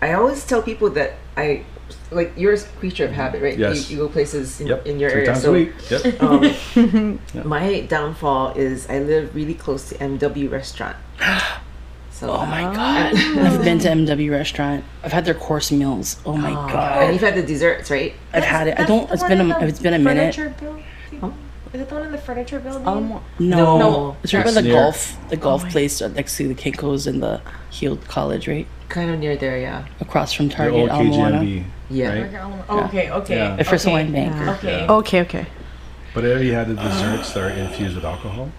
[0.00, 1.64] I always tell people that I
[2.10, 3.58] like you're a creature of habit, right?
[3.58, 3.90] Yes.
[3.90, 4.86] You, you go places in, Yep.
[4.86, 5.32] in your Three area.
[5.32, 5.72] times so a week.
[5.90, 6.22] Yep.
[6.22, 7.42] Um, Yeah.
[7.44, 10.96] my downfall is I live really close to MW restaurant.
[12.10, 13.12] So Oh my god.
[13.16, 14.84] I've been to MW restaurant.
[15.02, 16.16] I've had their course meals.
[16.24, 17.02] Oh my and god.
[17.02, 18.14] And you've had the desserts, right?
[18.32, 18.78] I've had it.
[18.78, 20.38] I don't it's been a it's been a minute.
[20.38, 22.86] Is it the one in the furniture building?
[22.86, 23.78] Um, No.
[23.78, 24.16] No.
[24.22, 27.40] It's right by the near- golf the golf place next to the Kinko's and the
[27.70, 28.68] Heald College, right?
[28.94, 29.84] Kind of near there, yeah.
[29.98, 31.38] Across from The Target old Ala Moana.
[31.40, 31.64] KGMB.
[31.90, 32.08] Yeah.
[32.08, 32.70] Right?
[32.84, 33.36] Okay, okay.
[33.36, 33.56] Yeah.
[33.56, 33.92] The first okay.
[33.92, 34.48] wine bank.
[34.58, 34.86] Okay.
[34.86, 35.46] Okay, okay.
[36.14, 38.52] But have you had the desserts that are infused with alcohol?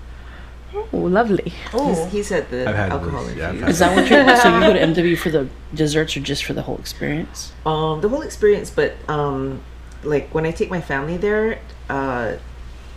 [0.73, 1.43] Oh, lovely.
[1.45, 3.61] He's, Oh, he said the I've had alcohol this, yeah, I've infused.
[3.63, 6.43] had Is that what you're so you go to MW for the desserts or just
[6.43, 7.53] for the whole experience?
[7.65, 9.61] Um, the whole experience, but um,
[10.03, 11.59] like when I take my family there,
[11.89, 12.33] uh,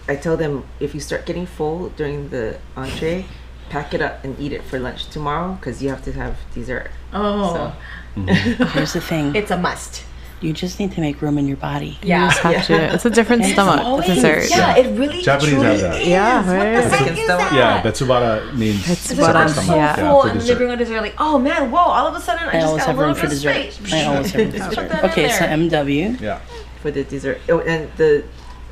[0.09, 3.27] I tell them if you start getting full during the entree,
[3.69, 6.91] pack it up and eat it for lunch tomorrow because you have to have dessert.
[7.13, 7.75] oh.
[8.17, 8.65] Mm-hmm.
[8.77, 9.35] Here's the thing.
[9.37, 10.05] It's a must.
[10.41, 11.99] You just need to make room in your body.
[12.03, 12.31] Yeah.
[12.33, 12.95] Have to.
[12.95, 14.49] It's a different It's stomach always- dessert.
[14.51, 16.01] Yeah, it really Japanese truly have that.
[16.03, 16.09] is.
[16.09, 16.75] Yeah, What right.
[16.77, 17.53] the heck Second is that?
[17.53, 19.67] Yeah, Betsubara means It's second Betsubara, stomach.
[19.67, 19.95] so yeah.
[19.97, 20.53] full for and dessert.
[20.55, 21.01] living on dessert.
[21.01, 21.79] Like, oh man, whoa!
[21.81, 23.37] All of a sudden, I, I just always got have a little room for bit
[23.37, 23.73] of dessert.
[23.73, 23.93] space.
[23.93, 24.75] I always have room for dessert.
[24.75, 25.45] put that in Okay, so.
[25.45, 26.21] MW.
[26.21, 26.41] Yeah.
[26.83, 27.41] for the dessert.
[27.49, 28.25] Oh, and the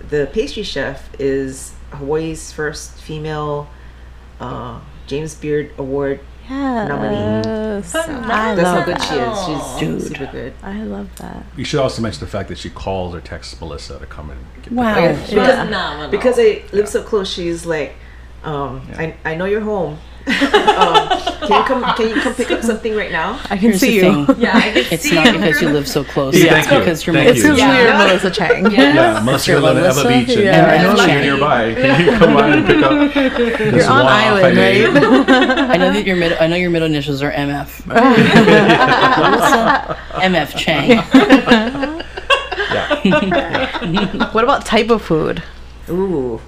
[0.09, 3.69] the pastry chef is Hawaii's first female
[4.41, 6.21] uh, James Beard Award.
[6.49, 7.91] Yes.
[7.91, 9.03] So I that's how love good that.
[9.47, 9.61] she is.
[9.81, 10.03] She's Dude.
[10.17, 10.53] super good.
[10.63, 11.45] I love that.
[11.57, 14.41] You should also mention the fact that she calls or texts Melissa to come and
[14.63, 14.95] get Wow.
[14.95, 15.27] the Yeah.
[15.29, 15.65] Yeah.
[15.65, 16.11] Phenomenal.
[16.11, 17.95] Because I live so close, she's like,
[18.45, 19.01] um, Yeah.
[19.25, 19.99] I, I know you're home.
[20.77, 21.09] um,
[21.47, 21.85] can you come?
[21.97, 23.39] Can you come pick up something right now?
[23.45, 24.27] I can Here's see you.
[24.27, 24.41] thing.
[24.41, 26.35] yeah, I can It's see not it because you live so close.
[26.37, 26.79] Yeah, It's thank you.
[26.81, 27.45] because you're Thank It's you.
[27.45, 27.83] because Yeah.
[27.83, 28.71] you're Melissa Chang.
[28.73, 30.67] Yeah, Melissa You're live in Ewa Beach, and Yeah.
[30.67, 31.13] I know Melissa.
[31.13, 31.75] you're nearby.
[31.81, 33.15] Can you come by and pick up?
[33.15, 34.87] this You're on one-off I island, right?
[35.71, 36.37] I know that your middle.
[36.41, 37.87] I know your middle initials are MF.
[37.87, 41.05] Melissa MF Chang.
[42.73, 44.31] Yeah.
[44.33, 45.43] what about type of food?
[45.89, 46.41] Ooh,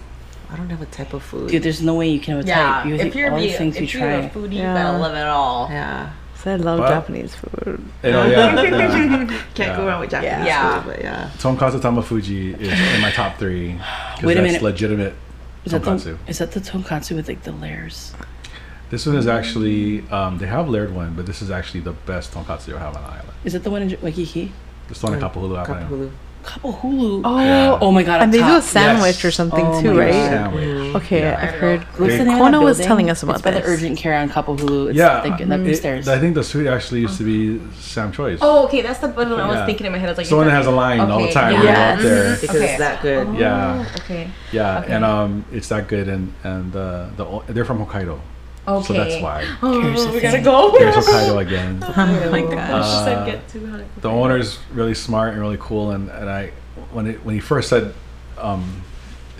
[0.50, 1.50] I don't have a type of food.
[1.50, 2.86] Dude, there's no way you can have a Yeah, type.
[2.86, 4.30] You if you're, all the be- things you if you're a try.
[4.30, 4.74] foodie, you Yeah.
[4.74, 5.68] better love it all.
[5.70, 6.10] yeah,
[6.42, 7.82] So I love Well- Japanese food.
[8.02, 8.54] You know, yeah.
[8.54, 9.76] the can't Yeah.
[9.76, 10.80] go wrong with Japanese Yeah.
[10.82, 11.30] food, but yeah.
[11.38, 13.78] Tonkatsu Tamafuji is in my top three.
[14.22, 14.62] Wait a that's minute.
[14.62, 15.14] legitimate
[15.66, 16.16] Is that, tonkatsu.
[16.24, 18.12] the, is that the tonkatsu with like the layers?
[18.90, 22.32] This one is actually um, they have layered one, but this is actually the best
[22.32, 23.28] tonkatsu you have on the island.
[23.44, 24.52] Is it the one in J- Waikiki?
[24.88, 26.10] the one in Kapahulu Island.
[26.44, 27.22] Kapahulu.
[27.22, 27.22] Kapahulu.
[27.24, 27.78] Oh, Yeah.
[27.80, 28.22] Oh my god!
[28.22, 29.24] and up they do a sandwich Yes.
[29.24, 30.12] or something Oh too, right?
[30.12, 30.94] Sandwich.
[30.96, 31.38] Okay, Yeah.
[31.42, 31.80] I've heard.
[31.98, 34.28] What's the name of Kono was telling us about it's by the urgent care on
[34.30, 34.88] Kapahulu.
[34.88, 36.08] It's Yeah, like in the It- stairs.
[36.08, 38.38] I think the suite actually used to be Sam Choi's.
[38.40, 39.66] Oh, okay, that's the one I was Yeah.
[39.66, 40.08] thinking in my head.
[40.08, 41.52] I was like, it's the one that has a line all the time.
[41.52, 41.58] yeah.
[41.58, 42.02] when Yes.
[42.02, 42.36] there.
[42.40, 42.68] Because Okay.
[42.70, 43.26] it's that good.
[43.36, 44.28] Yeah, Okay.
[44.52, 44.92] yeah, Okay.
[44.94, 48.18] and um, it's that good, and and uh, the they're from Hokkaido,
[48.68, 48.86] Okay.
[48.86, 49.44] so that's why.
[49.60, 50.70] Here's we gotta go.
[50.78, 51.82] There's Hokkaido again.
[51.82, 52.86] Oh my gosh.
[52.86, 56.28] She said Uh, get to how the owner's really smart and really cool, and, and
[56.28, 56.52] I
[56.92, 57.94] when it, when he first said
[58.36, 58.82] um,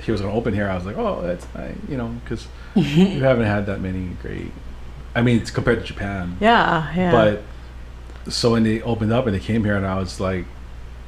[0.02, 2.48] he was going to open here, I was like, oh, that's I, you know, because
[2.74, 4.50] you haven't had that many great.
[5.14, 7.10] I mean, it's compared to Japan, Yeah, yeah.
[7.10, 7.42] but
[8.32, 10.44] so when they opened up and they came here, and I was like,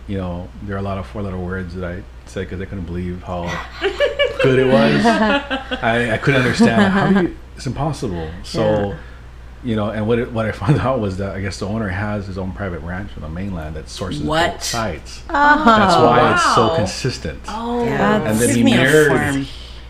[0.09, 2.87] you know, there are a lot of four-letter words that I said because I couldn't
[2.87, 3.43] believe how
[4.43, 5.05] good it was.
[5.83, 7.37] I, I couldn't understand how do you.
[7.61, 8.31] It's impossible.
[8.43, 8.61] So.
[8.63, 8.97] Yeah.
[9.63, 11.89] You know, and what it, what I found out was that I guess the owner
[11.89, 14.53] has his own private ranch on the mainland that sources What?
[14.55, 15.23] both sides.
[15.29, 15.65] Uh-huh.
[15.67, 17.41] That's why it's so consistent.
[17.47, 18.23] Oh, Yeah.
[18.23, 19.09] and then he me mirrored.
[19.11, 19.47] farm.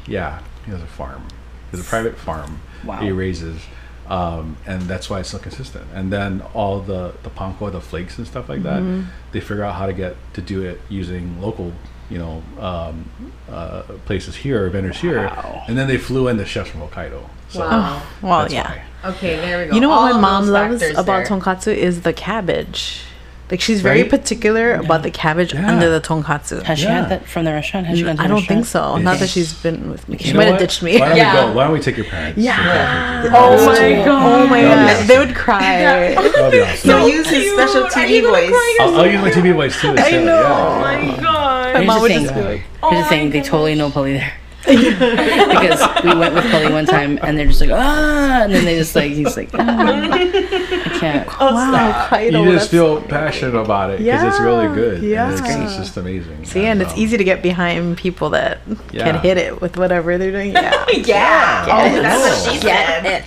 [0.09, 1.23] Yeah, he has a farm.
[1.71, 2.97] He has a private farm Wow.
[3.01, 3.61] he raises,
[4.09, 5.87] um, and that's why it's so consistent.
[5.95, 9.09] And then all the the panko, the flakes and stuff like that, Mm-hmm.
[9.31, 11.73] they figure out how to get to do it using local,
[12.11, 13.09] you know, um,
[13.49, 15.31] uh, places here, vendors here,
[15.69, 17.23] and then they flew in the chefs from Hokkaido.
[17.51, 18.03] So Wow.
[18.03, 18.71] Oh, well, that's yeah.
[19.03, 19.11] why.
[19.11, 19.75] Okay, there we go.
[19.75, 21.39] You know what All my mom loves factors about there.
[21.39, 23.03] tonkatsu is the cabbage.
[23.51, 24.11] Like she's very Right?
[24.11, 25.67] particular about the cabbage Yeah.
[25.73, 26.63] under the tonkatsu.
[26.63, 27.01] Has she Yeah.
[27.01, 27.87] had that from the restaurant?
[27.89, 28.99] Has she mm, gone to I don't think restaurant?
[28.99, 29.03] so.
[29.03, 30.19] Not that she's been with me.
[30.19, 31.01] She You might have ditched me.
[31.01, 31.35] Why don't Yeah.
[31.47, 31.57] we go?
[31.57, 32.39] Why don't we take your parents?
[32.39, 33.23] Yeah.
[33.35, 34.23] Oh That's my god!
[34.43, 34.91] Oh my god!
[34.91, 35.07] awesome.
[35.09, 35.61] They would cry.
[36.15, 36.91] That'd be awesome.
[36.91, 38.55] So use his special TV voice.
[38.81, 39.89] I'll, I'll use my TV voice too.
[39.99, 40.41] I know.
[40.41, 40.77] Yeah.
[40.77, 41.75] Oh my god.
[41.75, 42.23] Here's mom would thing.
[42.23, 43.31] just be like, Here's the thing.
[43.31, 44.33] They totally know Polly there.
[44.65, 48.77] Because we went with Polly one time, and they're just like ah, and then they
[48.77, 51.27] just like he's like ah, I can't.
[51.29, 55.03] wow, Kaido, You just feel passionate about it because it's really good.
[55.03, 55.31] yeah.
[55.31, 55.35] And
[55.65, 56.45] it's, it's just amazing.
[56.45, 58.61] See, and it's um, easy to get behind people that
[58.93, 59.05] Yeah.
[59.11, 60.53] can hit it with whatever they're doing.
[60.53, 60.87] Yeah.
[61.11, 61.67] Yeah.
[61.69, 62.51] Oh, that's no.
[62.53, 63.25] what she said.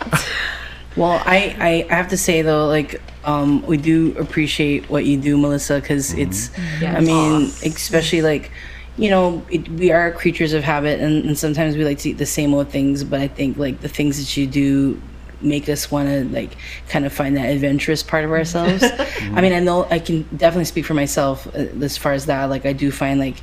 [0.96, 5.18] Well, I, I I have to say though, like um, we do appreciate what you
[5.18, 6.52] do, Melissa, because it's.
[6.82, 8.52] I mean, especially like.
[8.98, 12.18] You know, it, we are creatures of habit, and, and sometimes we like to eat
[12.18, 13.04] the same old things.
[13.04, 15.02] But I think like the things that you do
[15.42, 16.56] make us want to like
[16.88, 18.84] kind of find that adventurous part of ourselves.
[19.34, 22.46] I mean, I know I can definitely speak for myself uh, as far as that.
[22.46, 23.38] Like, I do find like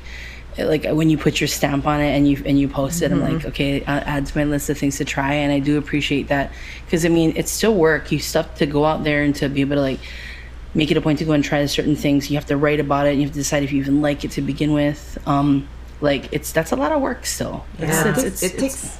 [0.57, 3.11] uh, like when you put your stamp on it and you and you post it,
[3.11, 3.35] I'm mm-hmm.
[3.35, 6.27] like, okay, I'll add to my list of things to try, and I do appreciate
[6.27, 6.51] that
[6.85, 8.11] because I mean, it's still work.
[8.11, 9.99] You still have to go out there and to be able to like
[10.73, 12.29] make it a point to go and try certain things.
[12.29, 13.11] You have to write about it.
[13.11, 15.17] And you have to decide if you even like it to begin with.
[15.27, 15.67] Um,
[15.99, 17.65] like it's that's a lot of work still.
[17.79, 18.09] Yeah.
[18.09, 18.97] it's, it's, it takes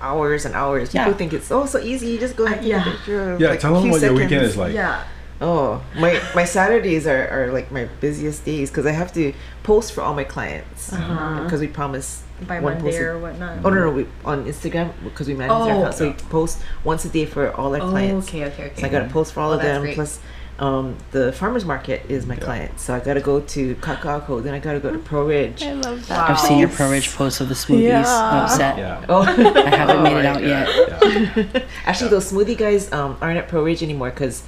[0.00, 0.94] hours and hours.
[0.94, 1.04] Yeah.
[1.04, 2.08] People think it's oh so easy.
[2.08, 2.88] You just go ahead and yeah.
[2.88, 3.36] a picture.
[3.38, 4.72] Yeah, like, tell them few what your weekend is like.
[4.74, 5.04] Yeah.
[5.40, 9.92] Oh, my my Saturdays are, are like my busiest days because I have to post
[9.92, 13.58] for all my clients because we promise By one Monday or whatnot.
[13.64, 15.80] Oh no, no, we, on Instagram because we manage their Oh.
[15.80, 18.26] account, so we post once a day for all our Oh, clients.
[18.28, 18.80] okay, okay, okay.
[18.80, 19.82] So I got to post for all Oh, of that's them.
[19.82, 19.94] great.
[19.94, 20.18] Plus,
[20.58, 24.42] um, the farmers market is my client, so I got to go to Kakaako.
[24.42, 25.62] Then I got to go to Pearlridge.
[25.62, 26.30] I love that.
[26.30, 28.02] I've seen your Pearlridge post of the smoothies Yeah.
[28.42, 28.76] um, set.
[28.78, 29.04] Yeah.
[29.08, 30.48] Oh, I haven't made it out God.
[30.48, 31.54] yet.
[31.54, 31.62] yeah.
[31.86, 34.42] Actually, those smoothie guys um, aren't at Pearlridge anymore because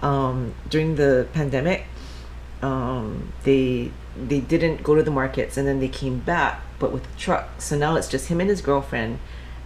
[0.00, 1.84] um, during the pandemic,
[2.62, 7.04] um, they they didn't go to the markets and then they came back, but with
[7.04, 7.60] a truck.
[7.60, 9.18] So now it's just him and his girlfriend,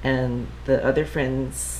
[0.02, 1.79] and the other friends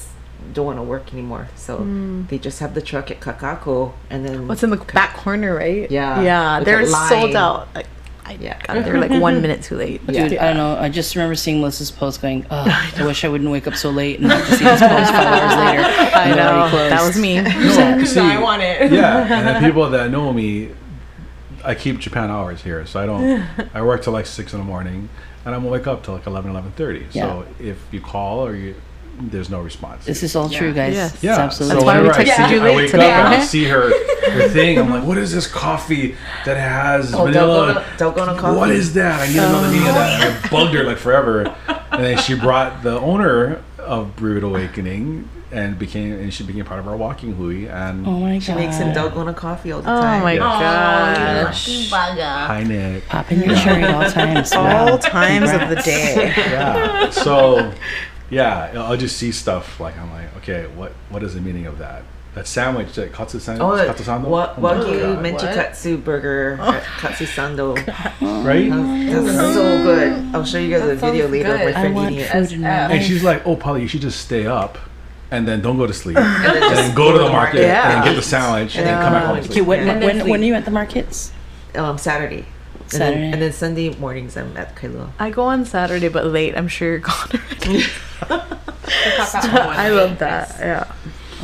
[0.52, 1.48] don't want to work anymore.
[1.56, 2.26] So hmm.
[2.26, 5.90] they just have the truck at Kakaako, and then What's in the back corner, right?
[5.90, 6.20] Yeah.
[6.22, 7.68] Yeah, they're sold out.
[7.74, 7.86] Like,
[8.24, 8.60] I Yeah.
[8.62, 10.06] got there like one minute too late.
[10.06, 10.76] Dude, I don't know.
[10.76, 13.90] I just remember seeing Melissa's post going, oh, I wish I wouldn't wake up so
[13.90, 15.82] late and not to see this post five hours later.
[16.16, 16.88] I And they're already know.
[16.90, 17.40] That was me.
[17.40, 18.92] No, see, I want it.
[18.92, 20.70] yeah, and the people that know me,
[21.64, 23.46] I keep Japan hours here, so I don't.
[23.74, 25.08] I work till like six in the morning,
[25.44, 27.06] and I'm wake up till like 11, 11.30.
[27.12, 27.22] Yeah.
[27.22, 28.74] So if you call or you,
[29.22, 30.04] there's no response.
[30.06, 30.94] This is all true, guys.
[30.94, 31.14] Yes.
[31.14, 33.10] It's yeah, absolutely so why we whenever I texted see, you I late wake today,
[33.12, 33.44] up and I okay?
[33.46, 33.90] see her,
[34.30, 34.78] her thing.
[34.78, 37.84] I'm like, what is this coffee that has Oh, vanilla?
[37.98, 38.56] Dalgona- Dalgona coffee.
[38.56, 39.20] What is that?
[39.20, 40.20] I need another meaning of that.
[40.22, 45.28] And I bugged her like forever, and then she brought the owner of Brewed Awakening
[45.52, 48.42] and became and she became part of our walking hui and Oh my god.
[48.44, 50.20] She makes him Dalgona coffee all the Oh time.
[50.20, 51.42] Oh my Yeah.
[51.44, 51.90] gosh.
[51.90, 53.08] hi Nick.
[53.08, 54.52] Pop in your cherry all times.
[54.52, 54.96] All Wow.
[54.98, 56.32] times of the day.
[56.36, 57.10] yeah.
[57.10, 57.72] So,
[58.30, 61.78] yeah, I'll just see stuff like I'm like, okay, what what is the meaning of
[61.78, 62.02] that?
[62.34, 65.24] That sandwich, that katsu sandwich, Oh, katsu sando, wa- Oh my Wagyu God.
[65.24, 67.74] Menchikatsu burger at Katsu Sando.
[68.44, 68.70] right?
[68.70, 70.34] That's so good.
[70.34, 72.30] I'll show you guys a video sounds later of my friend eating it.
[72.30, 72.70] food in my SF.
[72.70, 73.02] And life.
[73.02, 74.78] she's like, oh, Polly, you should just stay up
[75.32, 77.96] and then don't go to sleep, and then, just go to the market Yeah.
[77.96, 79.36] and get the sandwich and then come back home.
[79.36, 79.66] and Okay, sleep.
[79.66, 81.32] when, when, when, when are you at the markets?
[81.74, 82.46] Um, Saturday.
[82.92, 85.10] And then, and then Sunday mornings I'm at Kailua.
[85.18, 86.56] I go on Saturday, but late.
[86.56, 87.30] I'm sure you're gone
[87.66, 87.84] already.
[88.28, 90.56] I love that.
[90.58, 90.92] Yeah.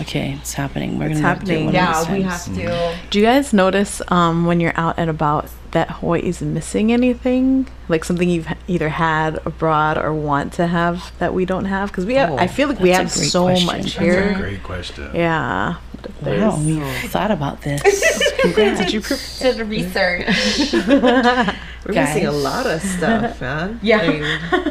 [0.00, 0.98] Okay, it's happening.
[0.98, 1.66] We're It's gonna do it happening.
[1.66, 2.46] one of Yeah, these we times.
[2.46, 3.08] have to.
[3.10, 7.66] Do you guys notice um, when you're out and about that Hawaii's missing anything?
[7.88, 11.90] Like something you've either had abroad or want to have that we don't have?
[11.90, 13.66] Because we have, Oh, I feel like we have so question.
[13.66, 14.34] much That's a here.
[14.34, 15.10] Great question.
[15.14, 15.76] Yeah.
[16.22, 16.78] But Wow, we
[17.08, 17.82] thought about this.
[18.42, 20.26] Did you did research?
[20.86, 23.80] We're missing a lot of stuff, man.
[23.82, 23.98] Yeah.
[24.00, 24.22] I mean,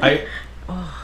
[0.04, 0.26] I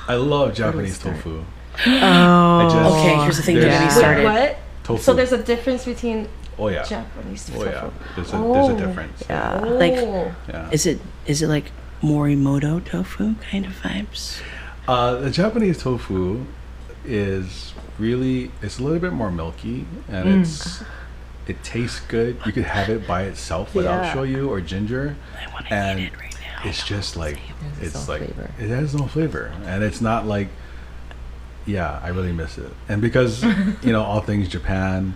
[0.08, 1.44] I love Japanese tofu.
[1.86, 2.70] Oh.
[2.70, 3.56] just- Okay, here's the thing.
[3.56, 3.90] There's- Don't get me Yeah.
[3.90, 4.24] started.
[4.24, 4.58] What?
[4.84, 5.04] Tofu.
[5.04, 6.28] So there's a difference between
[6.58, 6.84] oh yeah.
[6.84, 7.60] Japanese tofu.
[7.62, 7.72] Oh yeah.
[7.82, 7.94] tofu.
[8.16, 8.76] There's a, there's Oh.
[8.76, 9.24] a difference.
[9.30, 9.60] Yeah.
[9.60, 10.32] Like- Oh.
[10.50, 10.70] Yeah.
[10.72, 11.72] Is it is it like
[12.02, 14.42] Morimoto tofu kind of vibes?
[14.88, 16.46] Uh, the Japanese tofu
[17.06, 20.42] is really it's a little bit more milky and Mm.
[20.42, 20.84] it's
[21.48, 22.38] it tastes good.
[22.46, 24.14] You could have it by itself without Yeah.
[24.14, 25.16] shoyu or ginger,
[25.48, 26.70] I want to and eat it right now.
[26.70, 27.40] it's just like
[27.80, 28.52] There's it's no like flavor.
[28.60, 30.50] it has no flavor, and it's not like
[31.66, 32.72] yeah, I really miss it.
[32.90, 33.44] And because
[33.84, 35.16] you know all things Japan.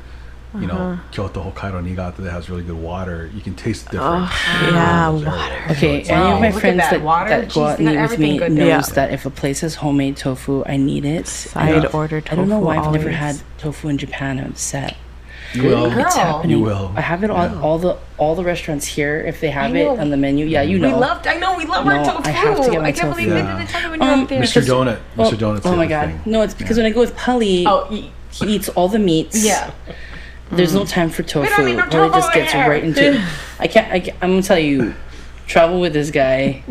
[0.58, 1.02] You know, Uh-huh.
[1.12, 3.30] Kyoto, Hokkaido, Niigata that has really good water.
[3.36, 4.72] You can taste the Oh, difference.
[4.74, 5.28] yeah, water.
[5.28, 5.68] areas.
[5.68, 7.30] So Okay, any like- of my look friends that that, water.
[7.30, 9.76] that go out and eat with me everything good knows that if a place has
[9.76, 11.28] homemade tofu, I need it.
[11.28, 11.90] Side Yeah.
[11.92, 12.32] order tofu.
[12.32, 14.96] I don't know why I've never had tofu in Japan I'm set.
[15.56, 15.90] You will.
[15.90, 16.00] Girl.
[16.06, 16.52] It's happening.
[16.58, 16.92] You will.
[16.96, 17.62] I have it on Yeah.
[17.62, 19.20] all the all the restaurants here.
[19.22, 20.90] If they have it on the menu, yeah, you know.
[20.90, 21.28] We loved.
[21.28, 22.28] I know we love our tofu.
[22.30, 23.16] I have to get my I can't tofu.
[23.16, 23.42] believe Yeah.
[23.54, 24.42] they didn't tell me when you were Um, up there.
[24.42, 24.62] Mr.
[24.62, 24.98] Donut.
[25.16, 25.38] Well, Mr.
[25.38, 26.20] Donut's oh my god, thing.
[26.26, 26.42] no!
[26.42, 29.44] It's because when I go with Polly, Oh, y- he eats all the meats.
[29.46, 29.72] yeah.
[30.52, 31.50] There's no time for tofu.
[31.64, 32.70] need no Polly tofu just gets here.
[32.70, 33.22] right into.
[33.60, 33.92] I can't.
[33.92, 34.94] I can't, I'm gonna tell you,
[35.48, 36.64] travel with this guy.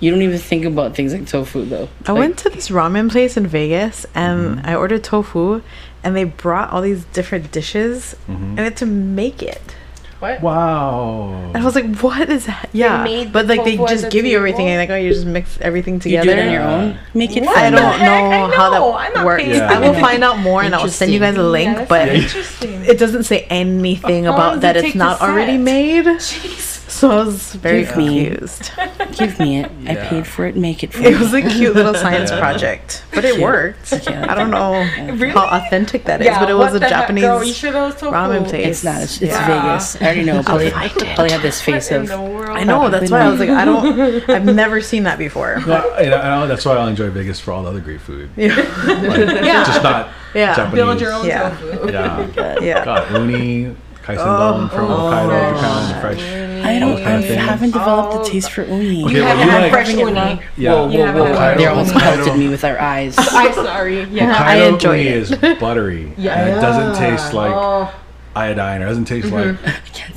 [0.00, 1.88] You don't even think about things like tofu though.
[2.06, 5.62] I Like, went to this ramen place in Vegas and I ordered tofu
[6.04, 8.42] and they brought all these different dishes mm-hmm.
[8.42, 9.76] and I had to make it.
[10.22, 10.40] What?
[10.40, 11.50] Wow.
[11.52, 12.70] And I was like, what is that?
[12.72, 13.02] Yeah.
[13.02, 15.26] made but like they just at the give you everything and like, oh, you just
[15.26, 16.26] mix everything You together.
[16.26, 16.98] do it on your own.
[17.12, 18.00] Make it What I don't heck?
[18.02, 19.44] know I how that I'm works.
[19.44, 19.68] Yeah.
[19.68, 22.08] I will find out more and I'll send you guys a link, Yeah, that's but
[22.08, 22.84] interesting.
[22.84, 26.04] it doesn't say anything uh, about oh, that it it's take to not already made.
[26.04, 26.81] Jeez.
[26.92, 28.70] So I was very Give me- confused.
[29.18, 29.70] Give me it.
[29.86, 30.08] I Yeah.
[30.10, 30.56] paid for it.
[30.56, 31.06] Make it for me.
[31.08, 31.18] It me.
[31.18, 32.38] was a cute little science Yeah.
[32.38, 33.42] project, but it Cute.
[33.42, 33.92] worked.
[34.08, 34.26] Yeah.
[34.30, 34.72] I don't know
[35.14, 35.30] Really?
[35.30, 37.42] how authentic that is, Yeah, but it was a the heck, Japanese girl?
[37.42, 38.14] You sure that was tofu?
[38.14, 38.66] ramen place.
[38.66, 39.02] It's not.
[39.02, 39.46] It's, it's Yeah.
[39.72, 39.96] Vegas.
[39.96, 40.42] I already know.
[40.52, 41.16] Polly, find it.
[41.16, 42.10] Polly had this face What of.
[42.50, 42.84] I know.
[42.84, 44.28] Oh, that's why I was like, I don't.
[44.30, 45.60] I've never seen that before.
[45.66, 48.00] Well, you know, I know that's why I enjoy Vegas for all the other great
[48.02, 48.28] food.
[48.36, 48.54] Yeah.
[48.86, 49.64] Like, Yeah.
[49.64, 50.54] Just not Yeah.
[50.54, 50.74] Japanese.
[50.84, 51.50] Build your own Yeah.
[51.50, 51.90] tofu.
[51.92, 52.56] Yeah.
[52.60, 52.84] Yeah.
[52.84, 56.22] God, uni, kaisendon oh, from oh, Hokkaido, Japan, fresh.
[56.64, 57.02] I don't.
[57.02, 59.04] Kind of I haven't developed a taste for uni.
[59.04, 60.40] Okay, You well, haven't had like- fresh uni.
[60.56, 61.24] Yeah, Whoa, You whoa, whoa!
[61.34, 63.14] had They Hokkaido- almost Hokkaido- pelted me with their eyes.
[63.18, 64.02] I'm sorry.
[64.04, 64.30] Yeah.
[64.32, 65.16] I Hokkaido enjoyed uni it.
[65.16, 65.30] is
[65.60, 66.12] buttery.
[66.16, 66.34] Yeah.
[66.40, 67.92] And it doesn't taste like Oh,
[68.36, 68.80] iodine.
[68.82, 69.64] It doesn't taste mm-hmm.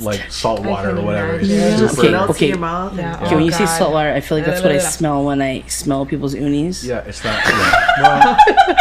[0.20, 1.34] like salt water or whatever.
[1.34, 1.78] It's imagine.
[1.78, 2.16] Just super.
[2.16, 2.48] Okay, okay.
[2.48, 2.90] your mouth.
[2.92, 3.20] and- Yeah.
[3.24, 5.24] Okay, when you oh, say Oh, salt water, I feel like that's what I smell
[5.24, 6.84] when I smell people's unis.
[6.84, 7.42] Yeah, it's not.
[7.98, 8.36] Yeah.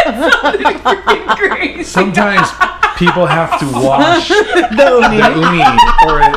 [0.06, 2.48] Well, sometimes
[2.98, 5.18] people have to wash The uni.
[5.18, 5.62] the uni
[6.08, 6.36] or it,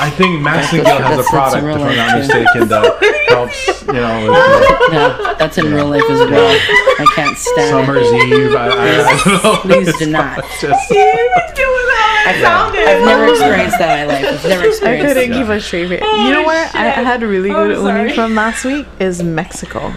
[0.00, 3.82] I think Massengill has a That's- that's product, if I'm not mistaken, that helps.
[3.86, 6.58] You know, with Yeah, that's in real life as well.
[6.98, 8.54] I can't stand summer's eve.
[8.54, 9.56] I, I, I don't know.
[9.60, 10.38] Please do not.
[10.60, 14.24] Just, I've, I've never experienced that in my life.
[14.24, 15.36] I've never I experienced couldn't it.
[15.36, 16.00] keep a straight face.
[16.00, 16.74] You know oh, what?
[16.74, 18.86] I had really oh, good uni from last week.
[19.00, 19.92] Is Mexico.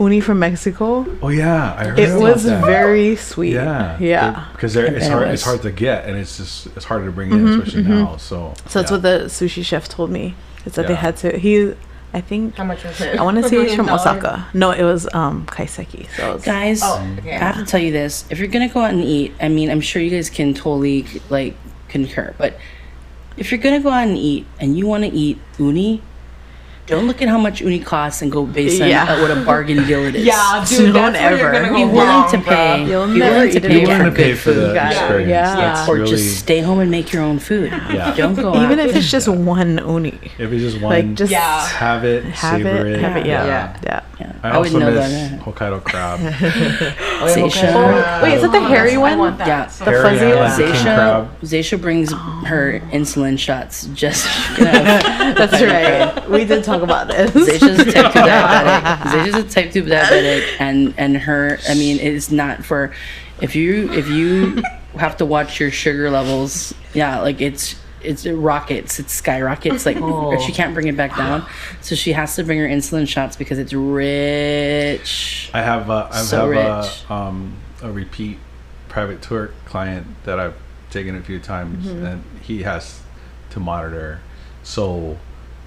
[0.00, 1.06] Uni from Mexico.
[1.22, 2.64] oh yeah, I heard It was that.
[2.64, 3.52] very sweet.
[3.54, 4.46] Yeah, Yeah.
[4.52, 5.26] Because it's hard.
[5.28, 5.34] was.
[5.34, 8.16] It's hard to get, and it's just it's harder to bring in, especially now.
[8.16, 8.96] So So that's yeah.
[8.96, 10.34] what the sushi chef told me.
[10.64, 11.38] Is that they had to.
[11.38, 11.74] He,
[12.14, 12.56] I think.
[12.56, 13.18] How much was it?
[13.18, 14.00] I want to say he's million from dollars?
[14.02, 14.46] Osaka.
[14.54, 16.08] No, it was um Kaiseki.
[16.16, 18.24] So it was, Guys, Oh, I have to tell you this.
[18.30, 21.06] If you're gonna go out and eat, I mean, I'm sure you guys can totally
[21.30, 21.54] like
[21.88, 22.58] concur, but
[23.36, 26.02] if you're gonna go out and eat and you want to eat uni,
[26.88, 29.04] don't look at how much uni costs and go based on Yeah.
[29.04, 30.24] uh, what a bargain deal it is.
[30.24, 31.68] Yeah, dude, Don't that's where you're ever.
[31.70, 32.44] gonna Be willing wrong, to pay.
[32.84, 32.88] bruh.
[32.88, 34.74] You'll Be willing to pay You're willing to for pay good for the food.
[34.74, 34.90] Yeah.
[34.90, 35.28] experience.
[35.30, 35.56] Yeah.
[35.56, 37.70] That's Or really, just stay home and make your own food.
[37.70, 38.14] Yeah.
[38.16, 38.88] Don't go Even out.
[38.88, 41.66] if it's just one uni, if it's just one, like just Yeah.
[41.68, 43.00] have it, have savor it, it.
[43.00, 43.26] have it.
[43.26, 43.76] Yeah, Yeah.
[43.84, 44.00] yeah.
[44.20, 44.32] yeah.
[44.42, 45.40] I, I, would also know miss that.
[45.40, 46.20] Hokkaido crab.
[46.20, 47.72] Zaysha.
[47.74, 49.18] Oh, Wait, is it the hairy one?
[49.38, 49.66] Yeah.
[49.66, 50.34] The fuzzy one?
[50.58, 51.40] the Zaysha, crab.
[51.42, 52.12] Zaysha brings
[52.46, 54.26] her insulin shots just
[54.58, 56.30] That's right.
[56.30, 57.30] We did talk about this.
[57.32, 58.98] Zaysha's a type 2 diabetic.
[59.10, 62.92] Zaysha's a type 2 diabetic and and her I mean it's not for
[63.40, 64.62] if you if you
[64.96, 70.00] have to watch your sugar levels, yeah, like it's it's it rockets, it skyrockets like
[70.00, 71.46] or she can't bring it back down.
[71.80, 75.50] So she has to bring her insulin shots because it's rich.
[75.54, 77.04] I have uh, I So have rich.
[77.08, 78.38] a, um, a repeat
[78.88, 80.54] private tour client that I've
[80.90, 82.04] taken a few times, Mm-hmm.
[82.06, 83.00] and he has
[83.50, 84.20] to monitor.
[84.62, 85.18] So,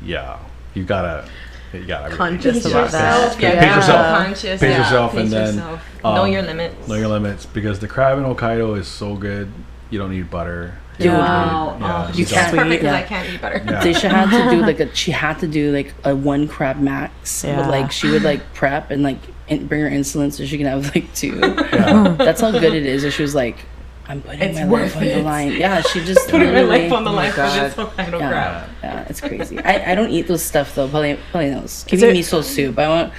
[0.02, 0.40] yeah,
[0.74, 1.28] you gotta
[1.74, 3.32] you gotta Conscious yeah, about that.
[3.34, 4.78] pace- Yeah, pace yourself, Conscious, pace yeah.
[4.84, 6.04] yourself, Pace and then yourself.
[6.04, 6.88] know um, your limits.
[6.88, 9.52] know your limits because the crab in Hokkaido is so good.
[9.90, 10.76] You don't need butter.
[11.00, 11.74] You Wow.
[11.76, 12.96] need- yeah, oh, You can't- perfect yeah.
[12.96, 13.62] I can't eat butter.
[13.66, 13.82] Yeah.
[13.82, 17.44] Zaysha had to do like a she had to do like a one crab max.
[17.44, 17.56] Yeah.
[17.62, 19.18] But like she would like prep and like
[19.48, 21.40] in, bring her insulin so she can have like two.
[21.74, 22.16] Yeah.
[22.18, 23.04] That's how good it is.
[23.04, 23.66] And she was like,
[24.12, 25.52] I'm putting It's my worth life on the line.
[25.54, 27.92] Yeah, she just Putting my life on the Oh my line for this God.
[27.96, 28.70] Hokkaido yeah, crab.
[28.84, 29.58] yeah, it's crazy.
[29.60, 30.90] I, I don't eat those stuff though.
[30.90, 31.86] Probably probably knows.
[31.88, 32.78] Give me miso soup.
[32.78, 33.14] I want,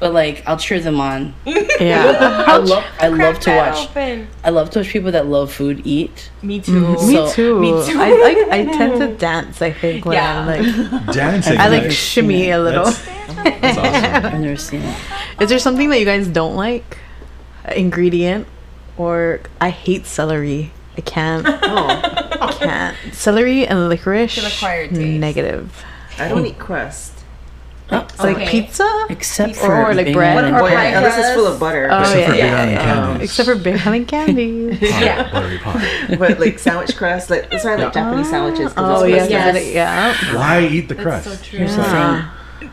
[0.00, 1.34] but like I'll cheer them on.
[1.80, 2.44] Yeah.
[2.46, 3.88] I love I love to watch.
[3.90, 4.26] open.
[4.44, 6.30] I love to watch people that love food eat.
[6.42, 6.80] Me too.
[7.06, 7.60] Me So- too.
[7.60, 7.98] Me too.
[8.00, 8.48] I like.
[8.50, 9.62] I tend to dance.
[9.62, 10.40] I think when Yeah.
[10.40, 11.58] I'm like, Dancing.
[11.58, 11.92] I like right?
[11.92, 12.84] shimmy a little.
[12.84, 13.04] That's,
[13.60, 14.24] that's awesome.
[14.34, 14.96] I've never seen it.
[15.40, 16.98] Is there something that you guys don't like?
[17.76, 18.46] Ingredient,
[18.96, 20.70] or I hate celery.
[20.96, 21.46] I can't.
[21.64, 22.96] Oh, I can't.
[23.14, 24.36] Celery and licorice.
[24.36, 25.20] It's an acquired taste.
[25.20, 25.84] Negative.
[26.18, 27.10] I don't eat crust.
[27.90, 28.50] Oh, it's like Okay.
[28.62, 29.06] pizza.
[29.10, 30.36] Except Or- for or like bread.
[30.38, 31.54] on a Or Well, pie yeah, unless it's full crust.
[31.54, 31.88] of butter.
[31.90, 32.94] Oh, um, Except for yeah, banana yeah, yeah.
[33.06, 33.22] candies.
[33.30, 34.78] Except for banana and candy.
[34.80, 35.30] Yeah.
[35.32, 36.16] buttery pie.
[36.18, 38.72] but like sandwich crust, like that's why I like Japanese sandwiches.
[38.76, 39.66] oh it's yeah, crust.
[39.66, 40.22] Yes.
[40.24, 40.36] yeah.
[40.36, 41.26] Why eat the crust?
[41.26, 42.22] That's so true.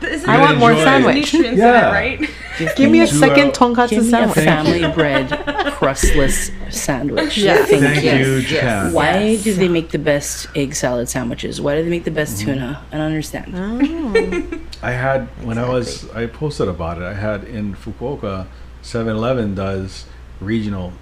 [0.00, 0.14] the Yeah.
[0.14, 1.14] Isn't I want more sandwich.
[1.32, 1.88] nutrients in Yeah.
[1.88, 2.30] it, right?
[2.76, 4.44] Give me a second tonkatsu Give me a sandwich.
[4.44, 5.28] family bread
[5.74, 7.38] crustless sandwich.
[7.38, 7.64] Yeah.
[7.64, 8.10] Thank Thank you.
[8.10, 8.92] you, Yes, yes.
[8.92, 9.44] Why Yes.
[9.44, 11.60] do they make the best egg salad sandwiches?
[11.60, 12.52] Why do they make the best mm-hmm.
[12.52, 12.82] tuna?
[12.92, 13.52] I don't understand.
[13.54, 14.58] Oh.
[14.82, 17.04] I had when I was I posted about it.
[17.04, 18.46] I had in Fukuoka,
[18.82, 20.06] 7-Eleven does
[20.40, 20.92] regional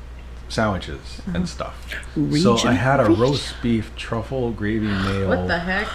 [0.48, 1.46] sandwiches and uh-huh.
[1.46, 1.94] stuff.
[2.40, 5.88] so I had a roast beef truffle gravy mayo What the heck?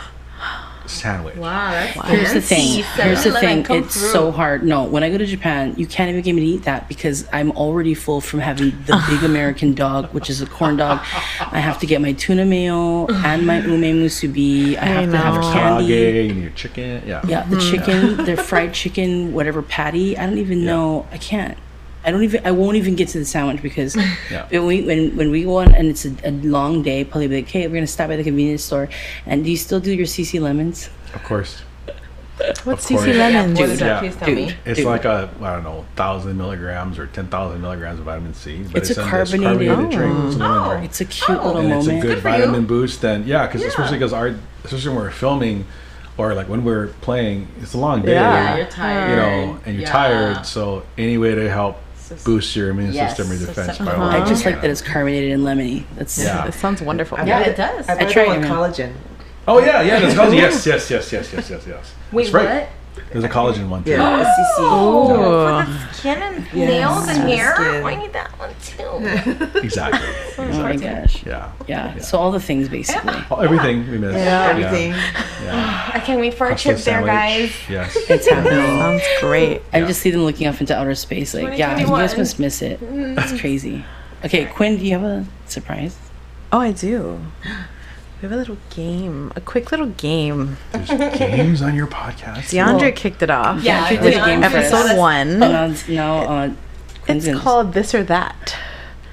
[0.86, 1.36] Sandwich.
[1.36, 2.84] Wow, that's Here's the thing.
[2.84, 3.02] fancy.
[3.02, 3.64] Here's the thing.
[3.64, 4.10] come It's through.
[4.10, 4.64] so hard.
[4.64, 7.28] No, when I go to Japan, you can't even get me to eat that because
[7.34, 11.00] I'm already full from having the big American dog, which is a corn dog.
[11.40, 14.76] I have to get my tuna mayo and my ume musubi.
[14.78, 15.54] I have to have know.
[15.54, 15.88] candy.
[15.88, 17.04] Kage, and your chicken.
[17.06, 17.22] Yeah.
[17.28, 17.72] Yeah, the mm.
[17.72, 20.18] chicken, the fried chicken, whatever patty.
[20.18, 21.08] I don't even know.
[21.12, 21.58] I can't.
[22.06, 22.46] I don't even.
[22.46, 23.96] I won't even get to the sandwich because
[24.32, 24.48] Yeah.
[24.50, 27.38] when we when when we go on and it's a, a long day, probably be
[27.38, 28.90] like, hey, we're gonna stop by the convenience store.
[29.26, 30.90] And do you still do your CC lemons?
[31.14, 31.62] Of course.
[32.38, 32.86] What's Of course.
[32.88, 33.60] CC lemons?
[33.60, 33.88] What is Yeah.
[33.88, 34.00] that?
[34.02, 34.46] Please tell me.
[34.48, 34.56] Dude.
[34.66, 34.88] It's Dude.
[34.88, 38.64] like a I don't know thousand milligrams or ten thousand milligrams of vitamin C.
[38.64, 40.14] But It's a in this carbonated- carbonated drink.
[40.18, 40.28] Oh.
[40.28, 40.58] It's a lemon.
[40.82, 40.84] Oh.
[40.84, 41.48] It's a cute Oh.
[41.48, 42.36] little and it's a good Good for you.
[42.38, 43.04] vitamin boost.
[43.06, 44.36] And yeah, because especially because our
[44.66, 45.66] especially when we're filming
[46.18, 48.14] or like when we're playing, it's a long day.
[48.14, 48.34] Yeah.
[48.34, 49.10] Yeah, you're tired.
[49.10, 49.92] You know, and you're Yeah.
[49.92, 50.46] tired.
[50.46, 51.78] So any way to help
[52.18, 54.62] So- boost your immune Yes, system or so defense some- by all I just like
[54.62, 55.84] that it's carbonated and lemony.
[55.98, 56.46] That's Yeah.
[56.48, 57.18] It sounds wonderful.
[57.18, 57.90] I Yeah, buy it does.
[57.90, 58.38] I I buy tried it it.
[58.40, 58.92] with collagen.
[59.48, 60.00] Oh yeah, yeah.
[60.00, 60.34] There's collagen.
[60.38, 61.94] Yes, yes, yes, yes, yes, yes, yes.
[62.12, 62.50] Wait, That's right.
[62.62, 62.70] what?
[63.12, 63.92] There's a collagen one too.
[63.92, 64.56] Yeah, oh, SCC.
[64.60, 65.66] Oh, Ooh.
[65.66, 67.56] for the skin and Yes, nails and for hair.
[67.56, 67.84] skin.
[67.84, 69.60] Oh, I need that one too.
[69.64, 70.10] Exactly.
[70.54, 71.24] Oh my gosh.
[71.26, 71.52] Yeah.
[71.68, 71.98] Yeah.
[72.00, 73.14] So all the things basically.
[73.30, 74.18] Oh, everything we missed.
[74.18, 74.48] Yeah.
[74.50, 74.92] Everything.
[74.92, 75.92] Yeah.
[75.94, 77.52] I can't wait for our trip there, guys.
[77.70, 77.96] Yes.
[78.10, 78.78] It's happening.
[78.80, 79.62] Sounds great.
[79.72, 81.34] I just see them looking off into outer space.
[81.34, 82.18] Like, yeah, you guys 2021.
[82.20, 82.80] must miss it.
[82.82, 83.22] Mm.
[83.32, 83.86] It's crazy.
[84.26, 85.98] Okay, Quinn, do you have a surprise?
[86.52, 87.20] Oh, I do.
[88.24, 90.56] We have a little game, a quick little game.
[90.72, 92.54] There's games on your podcast.
[92.54, 93.62] DeAndre Well, kicked it off.
[93.62, 94.72] Yeah, you did a game for us.
[94.72, 95.40] Episode one.
[95.40, 96.54] Now, now uh,
[97.06, 98.56] It's gonna- called This or That.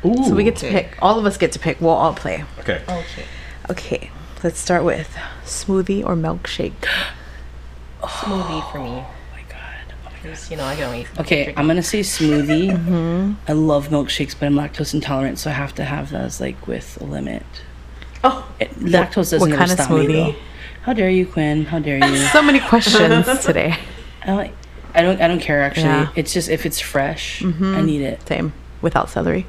[0.04, 0.14] Ooh.
[0.28, 0.96] So we get to pick.
[1.02, 1.80] All of us get to pick.
[1.80, 2.44] We'll all play.
[2.60, 2.82] Okay.
[2.88, 3.24] Okay.
[3.68, 4.10] Okay.
[4.44, 5.12] Let's start with
[5.44, 6.72] smoothie or milkshake.
[8.02, 8.90] Smoothie for me.
[8.90, 9.92] Oh my god.
[10.22, 11.08] Just, you know, I can only.
[11.18, 12.70] Okay, I'm gonna say smoothie.
[12.70, 13.32] Mm-hmm.
[13.48, 16.96] I love milkshakes, but I'm lactose intolerant, so I have to have those like with
[17.00, 17.42] a limit.
[18.22, 20.34] Oh, It, lactose doesn't what ever kind of stop me, though.
[20.82, 21.64] How dare you, Quinn?
[21.66, 22.16] How dare you?
[22.16, 23.76] So many questions today.
[24.22, 24.54] I don't, like-
[24.94, 25.20] I don't.
[25.20, 25.84] I don't care actually.
[25.84, 26.08] Yeah.
[26.16, 28.26] It's just if it's fresh, I need it.
[28.26, 28.52] Same.
[28.82, 29.46] Without celery.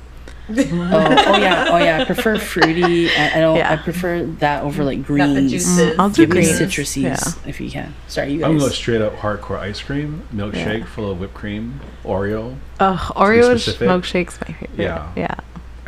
[0.50, 1.68] Oh, oh yeah.
[1.70, 2.00] Oh yeah.
[2.02, 3.10] I prefer fruity.
[3.10, 3.56] I, I don't.
[3.58, 3.72] Yeah.
[3.74, 5.34] I prefer that over like greens.
[5.36, 5.98] the juices.
[5.98, 6.60] I'll do Give me greens.
[6.60, 7.50] citruses Yeah.
[7.50, 7.94] if you can.
[8.08, 8.50] Sorry, you guys.
[8.50, 12.56] I'm gonna go straight up hardcore ice cream, milkshake full of whipped cream, Oreo.
[12.80, 13.88] Uh, Oreo specific.
[13.88, 14.70] milkshake's my favorite.
[14.78, 15.12] Yeah.
[15.16, 15.36] Yeah.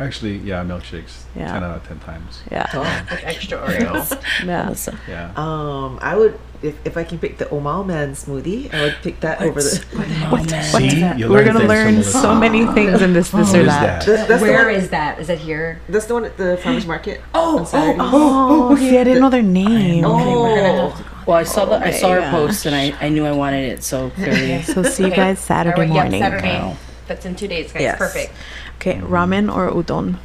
[0.00, 1.22] Actually, yeah, milkshakes.
[1.36, 1.52] Yeah.
[1.52, 2.42] Ten out of ten times.
[2.50, 2.66] Yeah.
[3.10, 4.20] with extra Oreo.
[4.44, 4.64] Yeah.
[4.64, 4.98] Melissa.
[5.08, 5.32] Yeah.
[5.36, 9.20] Um, I would if, if I can pick the Omal Man smoothie, I would pick
[9.20, 9.84] that over the.
[10.32, 10.64] Oh, man.
[10.64, 12.40] See, you We're gonna learn so Melissa.
[12.40, 14.04] many things in this this What or is that.
[14.04, 14.06] that?
[14.06, 15.20] That's, that's Where one, is that?
[15.20, 15.80] Is that here?
[15.88, 17.20] That's the one at the farmers market.
[17.34, 18.00] Oh, on Saturdays.
[18.00, 20.04] Oh, see, I didn't know their name.
[20.06, 20.94] Oh.
[21.26, 23.70] Well, I saw the I saw her my post and I, I knew I wanted
[23.72, 23.82] it.
[23.82, 26.20] So clearly, So see you guys Saturday Alright, morning.
[26.20, 26.58] Yep, Saturday.
[26.58, 26.76] Wow.
[27.06, 27.82] That's in two days, guys.
[27.82, 27.98] Yes.
[27.98, 28.32] Perfect.
[28.76, 30.16] Okay, ramen or udon?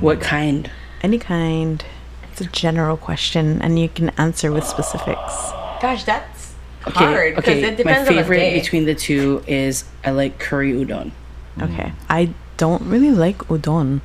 [0.00, 0.70] what kind?
[1.02, 1.84] Any kind.
[2.30, 5.52] It's a general question, and you can answer with specifics.
[5.80, 6.54] Gosh, that's
[6.86, 7.64] Okay, hard because okay.
[7.64, 8.58] it depends My on the favorite day.
[8.58, 11.12] between the two is I like curry udon.
[11.60, 14.00] Okay, I don't really like udon.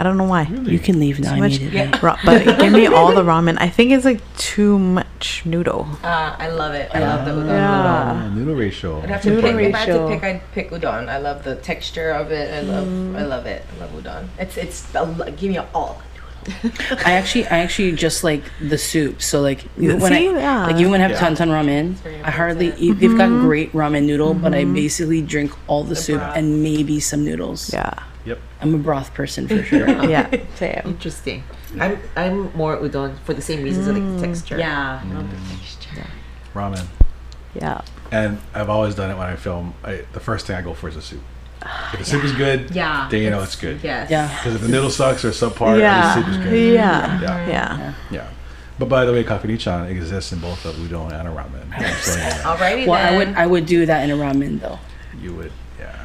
[0.00, 0.42] I don't know why.
[0.44, 1.98] You can leave now Too much, immediately.
[2.00, 3.56] Ra- but give me all the ramen.
[3.58, 5.88] I think it's like too much noodle.
[6.04, 6.88] Uh, I love it.
[6.94, 7.48] I love the udon.
[7.48, 8.22] Yeah.
[8.24, 9.02] Oh, noodle ratio.
[9.02, 9.68] I'd have to Noodle pick.
[9.68, 11.08] If I had to pick, I'd pick udon.
[11.08, 12.46] I love the texture of it.
[12.54, 12.86] I love.
[13.16, 13.64] I love it.
[13.74, 14.28] I love udon.
[14.38, 14.86] It's it's.
[14.94, 16.00] a lo- Give me all.
[17.04, 19.20] I actually I actually just like the soup.
[19.20, 20.28] So like even when See?
[20.28, 20.66] I Yeah.
[20.66, 21.28] like even when I have Yeah.
[21.28, 22.96] tantan ramen, I hardly important.
[22.96, 23.00] eat.
[23.00, 23.46] They've got Mm-hmm.
[23.46, 26.36] great ramen noodle, but I basically drink all the, soup broth.
[26.36, 27.72] and maybe some noodles.
[27.74, 27.92] Yeah.
[28.28, 28.38] Yep.
[28.60, 29.88] I'm a broth person for sure.
[30.08, 30.28] Yeah.
[30.56, 30.82] Same.
[30.84, 31.42] Interesting.
[31.80, 33.88] I'm I'm more udon for the same reasons.
[33.88, 34.58] I like the mm, texture.
[34.58, 35.02] Yeah.
[35.04, 35.28] Mm.
[36.54, 36.86] Ramen.
[37.54, 37.80] Yeah.
[38.10, 39.74] And I've always done it when I film.
[39.84, 41.22] I, the first thing I go for is a soup.
[41.92, 43.08] If the soup is good, Yeah.
[43.10, 43.80] then you know it's good.
[43.82, 44.10] Yes.
[44.10, 44.28] yeah.
[44.36, 46.14] Because if the noodle sucks or subpar, Yeah.
[46.14, 46.74] the soup is good.
[46.74, 47.20] Yeah.
[47.20, 47.46] Yeah.
[47.48, 47.94] Yeah.
[48.10, 48.28] Yeah.
[48.78, 51.64] But by the way, kakunichan exists in both a udon and a ramen.
[51.74, 52.38] I'm just letting.
[52.50, 53.18] Alrighty Well, I then.
[53.18, 54.78] would I would do that in a ramen though.
[55.20, 55.52] You would, yeah.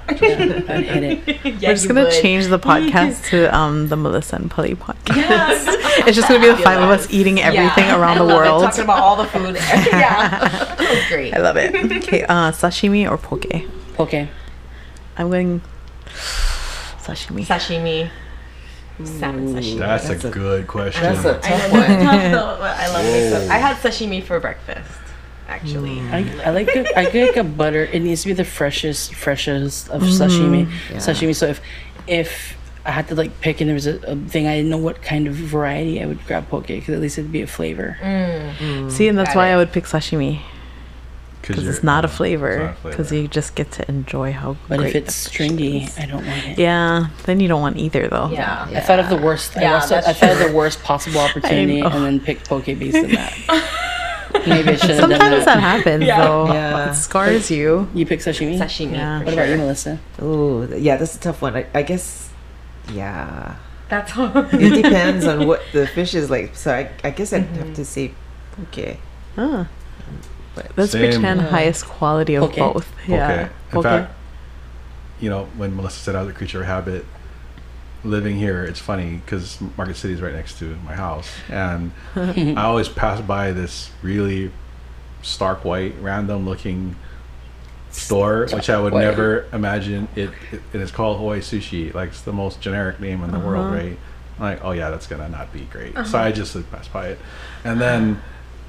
[0.08, 1.46] I'd hit it.
[1.62, 2.12] Yeah, We're just gonna would.
[2.22, 5.66] change the podcast to um the Melissa and Polly podcast.
[6.08, 8.44] it's just gonna be the five of us eating everything Yeah, around I the love
[8.44, 8.50] it.
[8.50, 8.64] world.
[8.64, 9.56] Talking about all the food.
[9.92, 10.30] yeah.
[10.40, 11.34] That great.
[11.34, 11.74] I love it.
[12.04, 13.46] Okay, uh, sashimi or poke?
[14.00, 14.30] Okay.
[15.18, 15.62] I'm going
[17.00, 17.46] sashimi.
[17.46, 18.10] Sashimi.
[19.04, 19.80] Salmon sashimi.
[19.80, 21.02] That's, That's a, a- good question.
[21.04, 21.82] That's a I tough one.
[21.82, 23.32] it's tough though, but I love it.
[23.34, 23.40] Whoa.
[23.48, 24.92] So- I had sashimi for breakfast,
[25.56, 26.00] actually.
[26.02, 27.84] I, I like the, I like a butter.
[27.86, 30.70] It needs to be the freshest freshest of sashimi.
[30.90, 30.98] Yeah.
[30.98, 31.36] Sashimi.
[31.36, 31.62] So if
[32.08, 34.78] if I had to like pick and there was a, a thing I didn't know
[34.78, 37.98] what kind of variety I would grab poke because at least it'd be a flavor.
[38.02, 38.92] Mm.
[38.92, 39.54] See, and that's Got why it.
[39.54, 40.42] I would pick sashimi
[41.48, 42.76] because it's not a flavor.
[42.84, 45.98] Because you just get to enjoy how But great if it's stringy, is.
[46.00, 46.58] I don't want it.
[46.58, 48.30] yeah, then you don't want either though.
[48.30, 48.68] Yeah.
[48.74, 49.58] I thought of the worst.
[49.58, 52.96] I, Yeah, also, I thought of the worst possible opportunity and then picked poke based
[52.98, 53.70] on that.
[54.48, 55.60] Maybe I should have Sometimes that that.
[55.60, 56.26] happens Yeah.
[56.26, 56.48] though.
[56.54, 56.92] Yeah.
[56.92, 57.90] It scars you.
[57.94, 58.58] You pick sashimi.
[58.58, 58.94] Sashimi.
[58.94, 59.20] Yeah.
[59.20, 59.58] for What about you.
[59.58, 60.00] Melissa?
[60.22, 61.56] Oh, yeah, that's a tough one.
[61.56, 62.30] I, I guess,
[62.92, 63.56] yeah.
[63.90, 64.54] That's hard.
[64.54, 66.56] It depends on what the fish is like.
[66.56, 67.74] So I, I guess I'd have mm-hmm.
[67.74, 68.12] to say,
[68.70, 68.98] okay.
[69.36, 69.68] But
[70.78, 71.12] Let's Same.
[71.12, 71.48] pretend Yeah.
[71.48, 72.56] highest quality of Poke.
[72.74, 72.94] both.
[73.08, 73.32] Yeah.
[73.32, 73.42] Okay.
[73.44, 73.84] In Poke.
[73.84, 74.14] fact,
[75.20, 77.06] you know, when Melissa said I was a creature of habit,
[78.04, 82.64] living here, it's funny because Market City is right next to my house, and I
[82.64, 84.52] always pass by this really
[85.22, 86.96] stark white, random-looking
[87.92, 90.62] store, which I would never imagine it, it.
[90.74, 93.76] And it's called Hawaii Sushi, like it's the most generic name in the world, Uh-huh.
[93.76, 93.98] right?
[94.40, 95.96] I'm like, oh yeah, that's gonna not be great.
[96.08, 97.20] So I just like, passed by it,
[97.64, 98.22] and then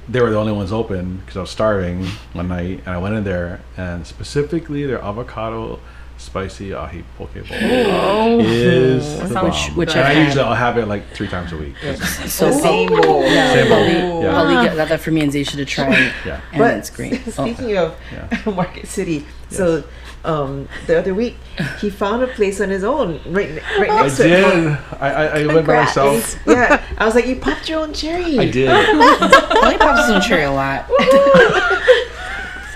[0.09, 2.05] they were the only ones open because I was starving
[2.35, 5.81] one night, and I went in there, and specifically their avocado
[6.17, 9.45] spicy ahi poke bowl is the bomb.
[9.47, 11.75] Which- which and I've I usually I'll have it like three times a week.
[11.83, 13.23] 'cause- So same bowl.
[13.23, 14.23] Same bowl.
[14.23, 14.33] Yeah.
[14.33, 15.91] Holly got got that for me and Zaysha to try.
[16.25, 16.41] Yeah.
[16.53, 17.21] And But it's great.
[17.27, 18.51] Oh, speaking of Yeah.
[18.53, 19.85] Market City, so
[20.25, 21.37] um, the other week
[21.81, 24.29] he found a place on his own right right I next to it.
[24.29, 24.79] did.
[24.99, 26.37] I, I, I went by myself.
[26.47, 28.39] Yeah, I was like, you popped your own cherry.
[28.39, 28.69] I did.
[28.71, 30.87] Holly pops his own cherry a lot.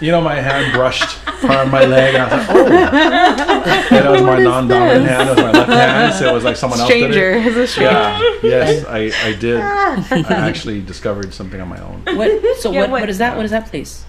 [0.01, 3.97] You know, my hand brushed on my leg, and I was like, oh.
[3.97, 5.29] and it was my non-dominant hand.
[5.29, 7.33] It was my left hand, so it was like someone Stranger.
[7.33, 7.69] else did It's a it.
[7.69, 7.93] stranger.
[7.95, 8.71] Yeah.
[8.71, 9.61] Yes, I, I did.
[9.61, 12.03] I actually discovered something on my own.
[12.17, 12.57] What?
[12.59, 13.37] So Yeah, what, what- what is that?
[13.37, 14.05] What is that place?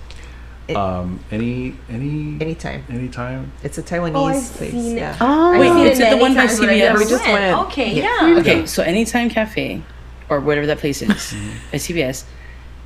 [0.75, 2.83] Um, any, any, Anytime.
[2.91, 3.51] anytime.
[3.63, 4.13] It's a Taiwanese
[4.53, 4.73] Oh, place.
[4.73, 5.17] yeah.
[5.19, 6.97] Oh, Wait, it's it at the one by many times, CVS.
[6.99, 7.57] We just went.
[7.67, 8.27] Okay, Yeah.
[8.27, 8.39] yeah.
[8.39, 9.81] Okay, so Anytime Cafe,
[10.29, 11.73] or whatever that place is, Mm-hmm.
[11.73, 12.23] at CVS,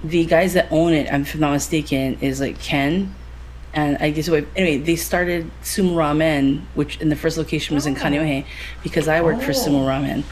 [0.03, 3.13] the guys that own it, if I'm not mistaken, is like Ken.
[3.73, 7.97] And I guess anyway, they started Sumo Ramen, which in the first location was in
[7.97, 7.99] oh.
[7.99, 8.45] Kaneohe,
[8.83, 9.87] because I worked for Sumo oh.
[9.87, 10.23] Ramen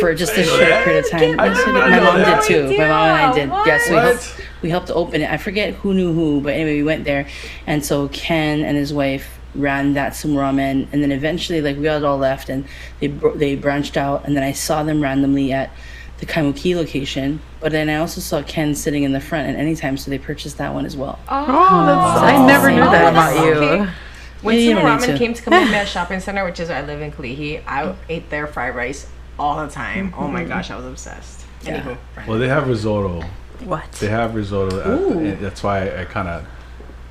[0.00, 1.38] for just a short period of time.
[1.38, 2.78] I Yes, did my mom did too.
[2.78, 3.50] My mom and I did.
[3.50, 3.66] What?
[3.66, 4.04] Yes, we What?
[4.04, 4.40] helped.
[4.62, 5.30] We helped to open it.
[5.30, 7.28] I forget who knew who, but anyway, we went there,
[7.66, 11.88] and so Ken and his wife ran that sumo ramen, and then eventually, like we
[11.88, 12.64] all all left, and
[13.00, 15.70] they they branched out, and then I saw them randomly at
[16.18, 19.76] the Kaimuki location, but then I also saw Ken sitting in the front at any
[19.76, 21.18] time, so they purchased that one as well.
[21.28, 23.52] Oh, oh that's, I never knew Oh, that about you.
[23.54, 23.90] okay.
[24.42, 25.18] When Yeah, you Sumo don't need Ramen to.
[25.18, 28.46] came to Kamehameha Shopping Center, which is where I live in Kalihi, I ate their
[28.46, 29.08] fried rice
[29.38, 30.14] all the time.
[30.16, 31.44] Oh my gosh, I was obsessed.
[31.64, 31.96] Anywho,
[32.26, 33.22] Well, they have risotto.
[33.64, 33.90] What?
[33.92, 34.78] They have risotto.
[34.78, 36.46] Uh, at, that's why I kind of,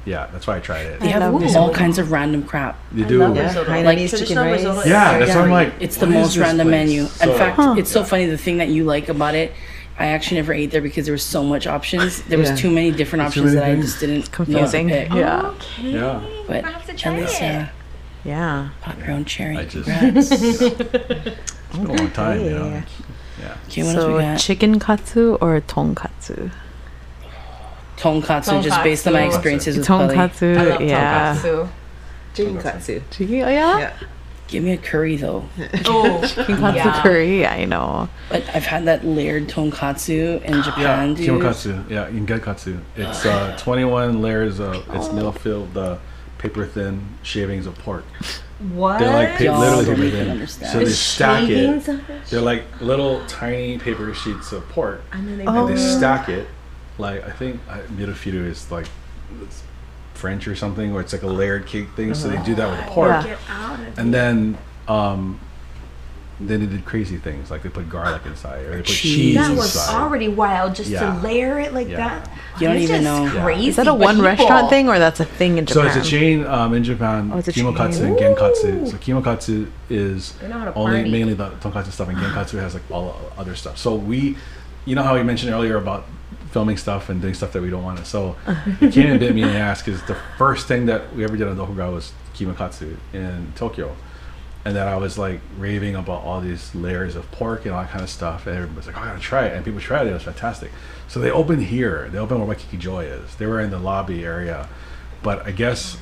[0.06, 0.99] yeah, that's why I tried it.
[0.99, 1.74] They have love all risotto.
[1.74, 2.78] kinds of random crap.
[2.93, 3.20] You do.
[3.20, 3.72] love Yeah, Risotto.
[3.72, 4.60] Hainanese Like chicken traditional rice.
[4.60, 4.89] risotto.
[4.89, 5.74] Yeah, that's why I'm like.
[5.80, 6.88] It's the what is most this random place?
[6.88, 7.06] menu.
[7.06, 8.26] So- In fact, it's so funny.
[8.28, 9.51] The thing that you like about it,
[9.97, 12.22] I actually never ate there because there was so much options.
[12.24, 12.56] There was Yeah.
[12.58, 13.86] too many different Too options many that I things.
[13.86, 14.88] just didn't Confusing.
[14.88, 15.84] know what to pick.
[15.84, 16.22] Yeah.
[16.22, 16.22] Yeah.
[16.47, 17.68] But I have to try least it.
[18.26, 18.70] Yeah.
[18.82, 19.58] pop your own cherry.
[19.58, 20.32] I just- Congrats.
[21.76, 22.64] It's been a long time, you know.
[22.66, 22.84] Okay.
[23.41, 23.56] Yeah.
[23.70, 24.38] okay, what else So we got?
[24.39, 26.51] chicken katsu or tonkatsu?
[27.97, 30.15] Tonkatsu, just based on my experiences with Peli.
[30.15, 31.35] Tonkatsu, I love yeah.
[31.35, 31.69] tonkatsu.
[32.33, 33.01] Chicken katsu.
[33.11, 33.77] Chicken, oh yeah.
[33.79, 33.97] Yeah.
[34.47, 35.45] Give me a curry though.
[35.85, 37.01] Oh, Chicken katsu Yeah.
[37.01, 37.47] curry.
[37.47, 38.09] I know.
[38.29, 41.29] But I've had that layered tonkatsu in Yeah, Japan, dude.
[41.29, 41.89] kimukatsu.
[41.89, 42.79] Yeah, ingenkatsu.
[42.97, 45.97] It's uh, 21 layers of, it's meal filled, uh,
[46.37, 48.03] paper thin shavings of pork.
[48.73, 48.99] what?
[48.99, 50.29] They're like pa- literally don't paper thin.
[50.31, 50.71] understand.
[50.73, 51.87] So they The stack it.
[51.87, 52.01] it?
[52.29, 55.65] They're like little tiny paper sheets of pork, And then they Oh.
[55.65, 56.47] and they stack it.
[56.97, 58.87] Like I think uh, Mirafido is like
[59.41, 59.63] it's
[60.13, 62.13] French or something, where it's like a layered cake thing.
[62.13, 63.23] So they do that with pork, Yeah.
[63.23, 65.39] get out of and then um,
[66.39, 69.15] then they did crazy things like they put garlic inside or they put Cheese.
[69.15, 69.95] cheese That was inside.
[70.01, 71.13] already wild just Yeah.
[71.13, 71.97] to layer it like Yeah.
[71.97, 72.29] that.
[72.59, 73.33] You don't It's even just know.
[73.33, 73.43] Yeah.
[73.43, 73.67] Crazy.
[73.69, 76.07] Is that a one people- restaurant thing or that's a thing in japan So it's
[76.07, 77.31] a chain um, in Japan.
[77.33, 78.05] Oh, it's a Kimukatsu chain.
[78.07, 78.87] and Genkatsu.
[78.91, 81.11] So Kimukatsu is They know how to only party.
[81.11, 83.77] mainly the tonkatsu stuff, and Genkatsu has like all other stuff.
[83.77, 84.35] So we,
[84.85, 86.05] you know how we mentioned earlier about
[86.56, 88.06] filming stuff and doing stuff that we don't want to.
[88.06, 88.38] So
[88.80, 91.36] it came and bit me in the ass because the first thing that we ever
[91.36, 93.93] did on Dokuga was Kimukatsu in Tokyo.
[94.64, 97.91] And then I was like raving about all these layers of pork and all that
[97.91, 98.47] kind of stuff.
[98.47, 99.53] And everybody was like, oh, I gotta try it.
[99.53, 100.12] And people tried it.
[100.12, 100.72] It was fantastic.
[101.10, 102.08] So they opened here.
[102.08, 103.36] They opened where Waikiki Joy is.
[103.36, 104.70] They were in the lobby area.
[105.22, 105.97] But I guess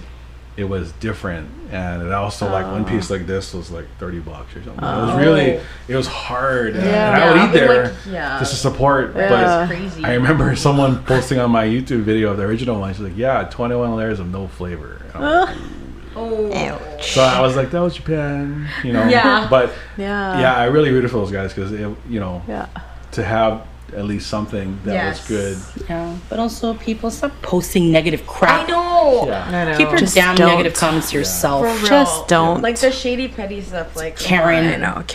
[0.55, 1.49] it was different.
[1.71, 3.15] And it also, like, one piece ah.
[3.15, 4.83] like this was like 30 bucks or something.
[4.83, 5.17] It was oh.
[5.17, 6.75] really, it was hard.
[6.75, 8.39] And- And I would Yeah, eat there like, yeah.
[8.39, 9.15] just to support.
[9.15, 9.29] Yeah.
[9.29, 10.03] But crazy.
[10.03, 12.93] I remember someone posting on my YouTube video of the original one.
[12.93, 15.57] She's like, "Yeah, 21 layers of no flavor." And I'm like,
[16.15, 16.97] Oh.
[17.01, 19.07] So I was like, that was Japan, you know.
[19.07, 19.47] Yeah.
[19.49, 20.39] But Yeah.
[20.39, 22.67] yeah, I really rooted for those guys because you know Yeah.
[23.13, 25.19] to have at least something that Yes.
[25.19, 25.85] was good.
[25.89, 28.67] Yeah, but also people stop posting negative crap.
[28.67, 29.25] I know.
[29.27, 29.45] Yeah.
[29.47, 29.77] I know.
[29.77, 30.47] Keep your Just damn don't.
[30.47, 31.79] negative comments to yourself.
[31.79, 31.87] For.
[31.87, 32.61] Just don't.
[32.61, 33.95] Like the shady petty stuff.
[33.95, 34.81] Like Karen.
[34.81, 35.05] come on.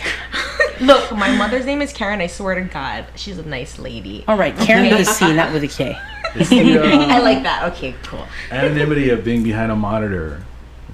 [0.85, 2.21] Look, my mother's name is Karen.
[2.21, 4.23] I swear to God, she's a nice lady.
[4.27, 5.97] All right, Karen with a C, not with a K.
[6.35, 7.71] The uh, I like that.
[7.73, 8.25] Okay, cool.
[8.51, 10.43] anonymity of being behind a monitor.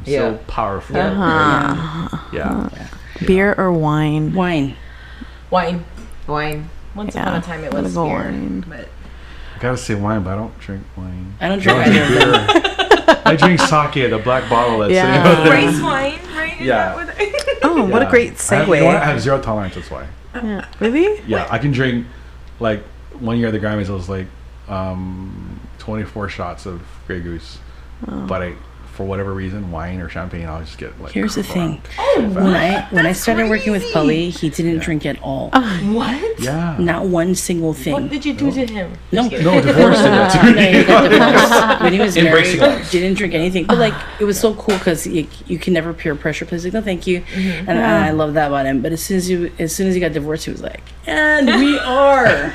[0.05, 0.19] Yeah.
[0.19, 0.97] So powerful.
[0.97, 2.17] Uh-huh.
[2.33, 2.69] Yeah.
[3.25, 4.33] Beer or wine?
[4.33, 4.75] Wine.
[5.49, 5.85] Wine.
[6.27, 6.69] Wine.
[6.95, 8.65] Once Yeah, upon a time, it was go beer, wine.
[8.67, 8.87] but
[9.55, 11.35] I gotta say wine, but I don't drink wine.
[11.41, 13.21] I don't drink I drink beer.
[13.25, 15.23] I drink sake, the black bottle that's Yeah.
[15.23, 15.53] sitting there.
[15.53, 16.61] rice wine, right?
[16.61, 16.95] Yeah.
[16.95, 17.15] that what-
[17.63, 18.09] Oh, what a Yeah.
[18.11, 18.87] great I have, you know?
[18.89, 19.75] I have zero tolerance.
[19.75, 20.07] That's why.
[20.35, 20.65] Yeah.
[20.79, 21.21] Really?
[21.27, 22.05] Yeah, I can drink
[22.59, 22.83] like
[23.19, 23.89] one year at the Grammys.
[23.89, 24.27] I was like
[24.69, 27.59] um, 24 shots of Grey Goose,
[28.07, 28.25] Oh.
[28.27, 28.53] but I,
[28.95, 31.11] for whatever reason, wine or champagne, I'll just get like.
[31.11, 31.81] Here's the thing.
[31.99, 32.53] Oh, crunk so When.
[32.55, 35.49] I when I started working with Polly, he didn't drink at all.
[35.53, 36.39] Oh, what?
[36.39, 36.77] Yeah.
[36.79, 37.93] Not one single thing.
[37.93, 38.93] What did you do to him?
[39.11, 39.23] No.
[39.23, 41.09] No, divorced did that to No, he got me.
[41.09, 41.81] divorced.
[41.81, 42.91] when he was married, Embracing life.
[42.91, 43.65] didn't drink anything.
[43.65, 46.45] But like, it was so cool because you, you can never peer pressure.
[46.45, 47.69] Because like, no, thank you, mm-hmm.
[47.69, 48.81] and, and I love that about him.
[48.81, 51.47] But as soon as you, as soon as he got divorced, he was like, and
[51.47, 52.53] we are,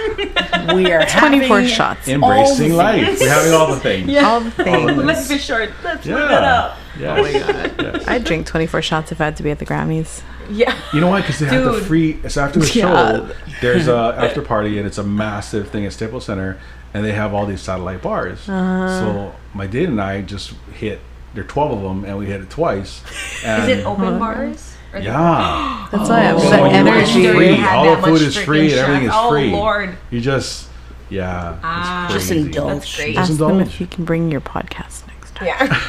[0.75, 2.09] we are 24 having shots.
[2.09, 3.21] Embracing life.
[3.21, 4.17] We're having all the things.
[4.17, 4.93] All the things.
[4.97, 5.71] Life is short.
[5.85, 6.30] Let's Yeah.
[6.31, 6.77] Look that up.
[6.99, 7.19] Yes.
[7.19, 7.83] Oh my god.
[7.97, 8.09] Yes.
[8.09, 10.23] I'd drink 24 shots if I had to be at the Grammys.
[10.51, 10.77] Yeah.
[10.93, 11.21] You know why?
[11.21, 11.87] Because they have the Dude.
[11.87, 12.29] free.
[12.29, 12.73] So after the Yeah.
[12.73, 16.59] show, there's a after party, and it's a massive thing at Staples Center,
[16.93, 18.41] and they have all these satellite bars.
[18.41, 21.01] So my date and I just hit.
[21.35, 23.03] There are twelve of them, and we hit it twice.
[23.45, 24.75] And Is it open bars?
[24.93, 25.87] Or the- Yeah.
[25.93, 27.29] That's why I have So the you watch energy.
[27.33, 29.27] free, Had all that the food is free, and everything is shots.
[29.27, 29.53] Oh, free.
[29.53, 29.97] Lord.
[30.11, 30.69] You just,
[31.09, 32.07] yeah, Ah.
[32.07, 32.47] it's Just crazy.
[32.47, 32.73] indulge.
[32.73, 33.15] That's great.
[33.15, 33.69] Just Ask them indulge.
[33.69, 35.10] if you can bring your podcast next time.
[35.43, 35.81] Yeah.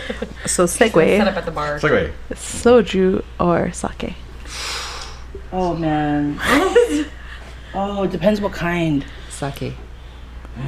[0.46, 1.76] So Set segue, up at the bar.
[1.76, 4.14] It's like, wait, soju or sake?
[5.52, 6.38] Oh man.
[7.74, 9.04] oh, it depends what kind.
[9.28, 9.74] Sake.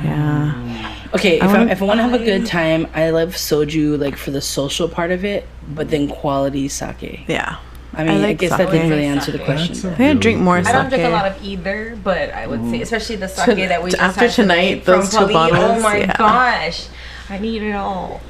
[0.05, 0.55] Yeah.
[0.55, 1.15] Mm.
[1.15, 3.31] Okay, if I I, wanna- if I want to have a good time, I love
[3.31, 7.25] soju like for the social part of it, but then quality sake.
[7.29, 7.57] Yeah.
[7.95, 8.71] I mean, I, like guess that sake.
[8.71, 9.45] didn't really answer the Sake.
[9.45, 9.75] question.
[9.75, 10.75] That's a but- I drink more sake.
[10.75, 12.83] I don't drink a lot of either, but I would say, mm.
[12.83, 15.55] especially the sake that we just after had tonight, those two Pauline.
[15.55, 16.17] Oh my yeah.
[16.17, 16.87] gosh,
[17.33, 18.21] I need it all.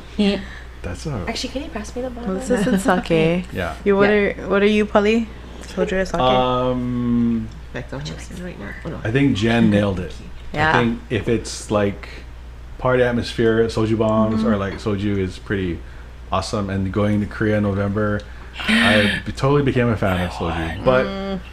[0.83, 2.35] That's a Actually, can you pass me the bottle?
[2.35, 3.47] Well, this is sake.
[3.53, 3.75] yeah.
[3.85, 5.29] You what are what are you, Polly?
[5.63, 6.21] Soju or sake?
[6.21, 8.73] Um, Back to Hudson right now.
[8.85, 9.01] Oh, no.
[9.03, 10.15] I think Jen nailed it.
[10.53, 10.71] Yeah.
[10.71, 12.09] I think if it's like
[12.79, 15.81] party atmosphere, soju bombs or like soju is pretty
[16.31, 16.71] awesome.
[16.71, 18.21] And going to Korea in November,
[18.69, 20.85] I totally became a fan of soju.
[20.85, 21.07] But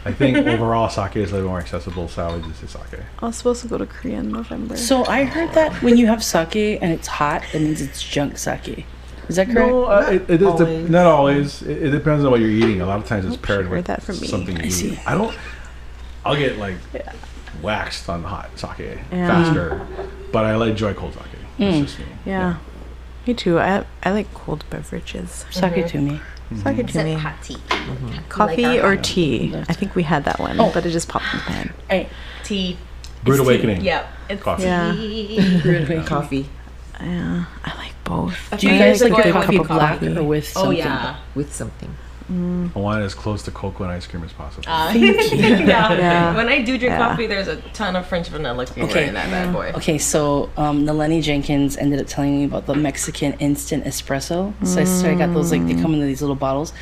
[0.04, 3.00] I think overall sake is a little more accessible, so I would just say sake.
[3.20, 4.76] I was supposed to go to Korea in November.
[4.76, 8.38] So I heard that when you have sake and it's hot, it means it's junk
[8.38, 8.86] sake.
[9.28, 9.68] Is that correct?
[9.70, 11.62] No, uh, it, it is de- not always.
[11.62, 12.80] It, it depends on what you're eating.
[12.80, 14.26] A lot of times it's paired with that from me.
[14.26, 14.92] something you I see.
[14.94, 14.98] eat.
[15.08, 15.36] I don't.
[16.24, 16.76] I'll get like
[17.62, 19.26] waxed on hot sake Yeah.
[19.28, 19.86] faster,
[20.32, 21.22] but I like enjoy cold sake.
[21.58, 21.82] Mm.
[21.82, 22.06] just me.
[22.24, 22.56] yeah.
[23.26, 23.58] Me too.
[23.60, 25.44] I I like cold beverages.
[25.50, 26.20] Sake to me.
[26.56, 27.14] Sake to Except me.
[27.14, 27.54] hot tea.
[27.54, 28.28] Mm-hmm.
[28.28, 29.54] Coffee like our or tea?
[29.68, 30.70] I think we had that one, Oh.
[30.74, 31.72] but it just popped in my head.
[31.88, 32.08] Hey,
[32.44, 32.76] Tea.
[33.24, 33.54] Brewed It's tea.
[33.54, 33.80] awakening.
[33.82, 34.06] Yep.
[34.30, 34.62] It's Coffee.
[34.64, 34.92] Yeah.
[34.92, 36.02] tea.
[36.06, 36.46] Coffee
[37.00, 38.36] Yeah, I like both.
[38.58, 40.16] do you few guys years like ago, your I coffee with black coffee.
[40.16, 40.68] or with oh, something?
[40.82, 41.16] Oh yeah.
[41.34, 41.94] with something.
[42.30, 44.64] I want it as close to cocoa and ice cream as possible.
[44.68, 45.92] Uh, yeah.
[45.92, 46.36] Yeah.
[46.36, 46.98] When I do drink Yeah.
[46.98, 49.08] coffee, there's a ton of French vanilla creamer Okay.
[49.08, 49.72] in that bad boy.
[49.76, 54.52] Okay, so um, Naleni Jenkins ended up telling me about the Mexican instant espresso.
[54.66, 56.72] So I started got those like they come in these little bottles.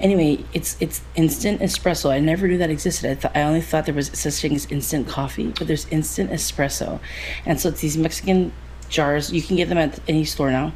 [0.00, 2.10] Anyway, it's it's instant espresso.
[2.10, 3.10] I never knew that existed.
[3.10, 6.30] I thought I only thought there was such thing as instant coffee, but there's instant
[6.30, 6.98] espresso,
[7.44, 8.50] and so it's these Mexican
[8.88, 9.30] jars.
[9.30, 10.72] You can get them at any store now.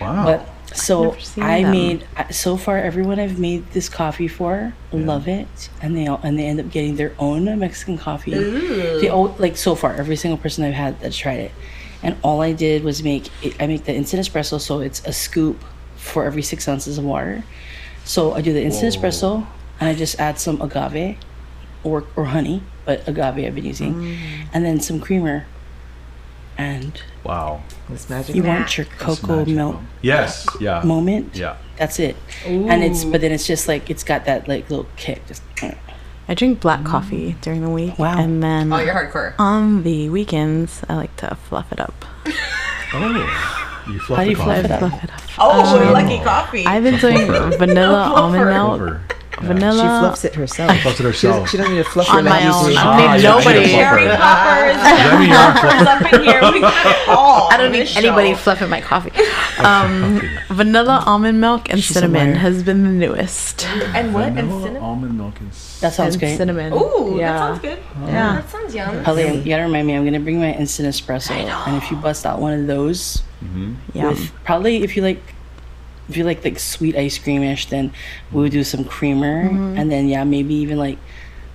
[0.00, 0.24] wow.
[0.24, 1.70] But so I them.
[1.72, 6.38] made so far everyone I've made this coffee for love it, and they all and
[6.38, 8.32] they end up getting their own Mexican coffee.
[8.32, 11.52] They all like so far every single person I've had that tried it,
[12.02, 15.12] and all I did was make it, I make the instant espresso, so it's a
[15.12, 15.62] scoop
[15.96, 17.44] for every six ounces of water.
[18.04, 19.46] So I do the instant espresso,
[19.80, 21.16] and I just add some agave,
[21.84, 24.16] or or honey, but agave I've been using, Mm.
[24.52, 25.46] and then some creamer.
[26.58, 27.62] And wow.
[27.92, 28.34] It's magic.
[28.34, 29.54] you want your cocoa magical.
[29.54, 30.46] milk Yes.
[30.60, 30.82] Yeah.
[30.82, 31.36] moment.
[31.36, 31.56] Yeah.
[31.76, 32.16] That's it.
[32.44, 35.24] And it's but then it's just like it's got that like little kick.
[35.28, 35.42] Just
[36.30, 37.98] I drink black coffee during the week.
[37.98, 38.18] Wow.
[38.18, 39.34] And then Oh, you're hardcore.
[39.38, 42.04] on the weekends, I like to fluff it up.
[42.92, 43.84] Oh.
[43.88, 44.80] You fluff How do you fluff it up?
[44.80, 45.20] Fluff it up.
[45.38, 46.66] Oh, Um, lucky coffee.
[46.66, 47.26] I've been doing
[47.56, 49.16] vanilla almond milk.
[49.38, 49.54] Over.
[49.54, 49.76] vanilla.
[49.82, 50.76] She fluffs it herself.
[50.80, 51.34] Fluffs it She herself.
[51.34, 52.64] doesn't, she doesn't need to fluff On her my like own.
[52.70, 52.76] usually.
[52.76, 53.58] I don't need Ah, nobody.
[53.58, 54.18] I Cherry fluffer.
[54.18, 54.76] poppers.
[54.76, 55.86] Does that mean you're on fluffer?
[55.86, 56.40] up in here.
[56.52, 57.52] We got it all.
[57.52, 58.36] I don't need anybody show.
[58.36, 59.10] fluffing my coffee.
[59.58, 62.38] Um, vanilla almond milk and She's cinnamon liar.
[62.38, 63.66] has been the newest.
[63.66, 64.28] And what?
[64.28, 64.76] And cinnamon.
[64.82, 65.78] almond milk is.
[65.80, 66.36] That sounds and great.
[66.36, 66.72] cinnamon.
[66.72, 67.32] Ooh, yeah.
[67.32, 67.78] that sounds good.
[68.06, 68.34] Yeah.
[68.36, 69.04] That sounds yum.
[69.04, 69.94] Holly, you gotta remind me.
[69.96, 73.22] I'm gonna bring my instant espresso, and if you bust out one of those,
[73.94, 74.08] Yum.
[74.08, 75.22] with probably if you like,
[76.08, 77.92] if you like like sweet ice creamish, then
[78.32, 79.78] we would do some creamer, Mm-hmm.
[79.78, 80.98] and then yeah, maybe even like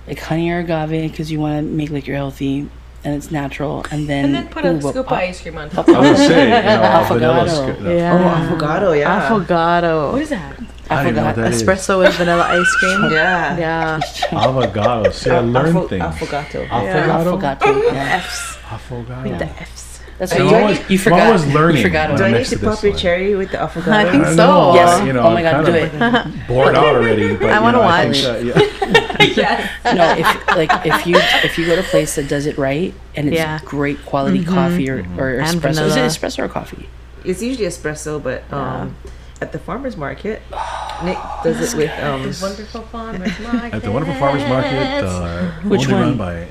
[0.06, 2.68] like honey or agave because you want to make like you're healthy
[3.04, 5.68] and it's natural, and then And then put ooh, a scoop of ice cream on
[5.68, 5.86] top.
[5.88, 7.44] I was say, you know, vanilla.
[7.44, 7.74] Affogato.
[7.76, 7.96] sc- no.
[7.96, 8.12] Yeah.
[8.14, 9.28] Oh, avocado, yeah.
[9.28, 10.12] Affogato.
[10.12, 10.56] What is that?
[10.88, 11.50] I I didn't know what forgot.
[11.50, 11.62] that is.
[11.62, 13.00] Espresso with vanilla ice cream.
[13.12, 13.58] Yeah.
[13.58, 14.00] Yeah.
[14.32, 15.10] Avocado.
[15.10, 16.02] See, I learned Affo- things.
[16.02, 16.66] Affogato.
[16.68, 17.40] Affogato.
[17.40, 17.92] Affogato.
[17.92, 18.16] Yeah.
[18.24, 18.56] F's.
[18.72, 19.38] Affogato.
[19.38, 19.83] The F's.
[20.18, 21.20] That's I'm what you, always- you I'm forgot.
[21.26, 23.00] always learning You forgot Do I'm I need to to pop your one.
[23.00, 23.92] cherry with the avocado?
[23.92, 24.34] I think so.
[24.36, 25.06] know, Yes.
[25.06, 27.34] You know, Oh my I'm God, kind do of bored out already.
[27.34, 28.22] But, I wanna know, think watch.
[28.22, 29.22] that- yeah.
[29.36, 29.70] yes.
[29.96, 32.94] no, if like if you if you go to a place that does it right
[33.16, 33.58] and it's Yeah.
[33.64, 36.88] great quality coffee or, or And espresso, is it espresso or coffee?
[37.24, 38.94] It's usually espresso, but um,
[39.40, 40.42] at the farmer's market,
[41.04, 43.74] Nick does it with um, Wonderful farmers market.
[43.74, 46.00] At the wonderful farmers market, uh, Which one?
[46.00, 46.46] run by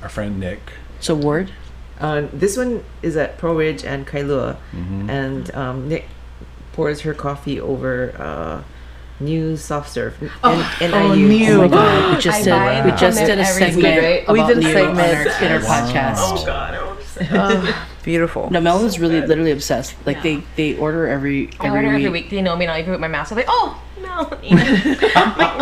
[0.00, 0.60] our friend Nick.
[1.00, 1.50] So word.
[2.02, 5.08] Uh, this one is at Pearlridge and Kailua, Mm-hmm.
[5.10, 6.06] and um, Nick
[6.72, 8.62] pours her coffee over uh,
[9.20, 10.14] new soft serve.
[10.42, 10.76] Oh.
[10.80, 11.28] N- Oh, NIU.
[11.28, 11.52] new.
[11.52, 14.28] Oh my god, we just did buy we just did a segment right?
[14.28, 14.98] We did a segment.
[14.98, 16.16] on our, in our podcast.
[16.18, 16.74] Oh god.
[16.74, 17.30] I'm obsessed.
[17.32, 18.50] Oh, beautiful.
[18.50, 19.94] No, Mel was really literally obsessed.
[20.06, 21.96] Like they they order every I every, order week.
[22.06, 22.30] every week.
[22.30, 22.76] They know me now.
[22.76, 24.22] Even with my mask, I'm like, oh no.
[24.32, 24.42] like,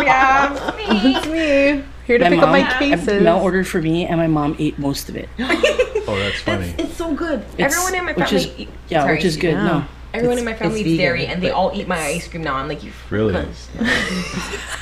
[0.07, 0.85] yeah, me.
[1.15, 1.83] It's me.
[2.07, 3.21] Here to My pick mom, up my cases.
[3.21, 5.29] Mel ordered for me, and my mom ate most of it.
[6.07, 6.73] Oh, that's funny.
[6.77, 7.39] It's so good.
[7.57, 9.53] It's- everyone in my which family, is- Yeah, sorry, which is good.
[9.53, 9.63] Yeah.
[9.65, 12.27] No, Everyone in my family it's eats vegan, dairy, and they all eat my ice
[12.27, 12.55] cream now.
[12.55, 13.33] I'm like, you Really?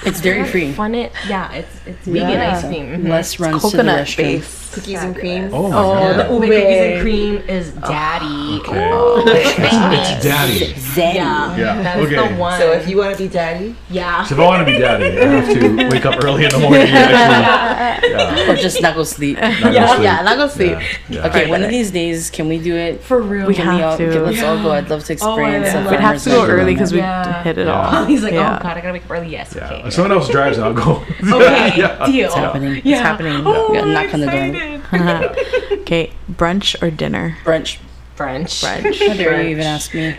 [0.06, 0.72] it's dairy free.
[0.74, 1.12] fun it.
[1.28, 3.04] Yeah, it's it's vegan ice cream.
[3.08, 4.18] Less runs to the coconut restroom.
[4.18, 4.56] base.
[4.74, 5.50] Cookies and cream.
[5.52, 6.20] Oh, my Oh, God.
[6.30, 6.52] the Ube ube.
[6.52, 8.60] cookies and cream is daddy.
[8.60, 8.90] Okay.
[8.94, 10.74] Oh, It's daddy.
[10.80, 11.16] Zen.
[11.16, 12.16] Yeah, Yeah, that's okay.
[12.16, 12.60] the one.
[12.60, 15.06] So if you want to be daddy, yeah, So if I want to be daddy,
[15.20, 18.94] I have to wake up early in the morning and actually yeah, Or just not
[18.96, 19.38] go sleep.
[19.40, 20.04] not go Yeah, sleep.
[20.04, 20.72] yeah, not go sleep.
[20.72, 21.28] Yeah, yeah.
[21.28, 23.02] Okay, one of these days, can we do it?
[23.02, 23.48] for real.
[23.48, 24.08] We Can have we all, to.
[24.10, 24.72] okay, let's all go.
[24.72, 25.68] I'd love to I experience.
[25.70, 25.92] Oh, love a it.
[25.92, 27.44] We'd have to go early because we Yeah.
[27.44, 27.74] hit it Yeah.
[28.00, 28.06] all.
[28.12, 28.58] He's like, oh, Yeah.
[28.60, 29.30] oh god, I gotta wake up early.
[29.30, 29.66] Yes, Yeah.
[29.66, 29.88] okay.
[29.88, 31.04] If someone else drives, I'll go.
[31.24, 32.06] Okay, Yeah.
[32.06, 32.26] deal.
[32.28, 32.82] It's happening.
[32.84, 32.96] Yeah.
[32.98, 33.44] It's happening.
[33.46, 35.80] Oh, Yeah, knock on the door.
[35.82, 37.38] Okay, brunch or dinner?
[37.44, 37.78] Brunch.
[38.18, 38.64] Brunch.
[38.64, 39.08] Brunch.
[39.08, 40.16] How dare you even ask me?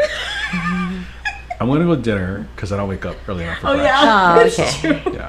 [1.60, 3.84] I'm gonna go dinner because I don't wake up early enough for Oh brunch.
[3.84, 4.34] yeah.
[4.34, 5.00] Oh, That's okay.
[5.02, 5.22] true.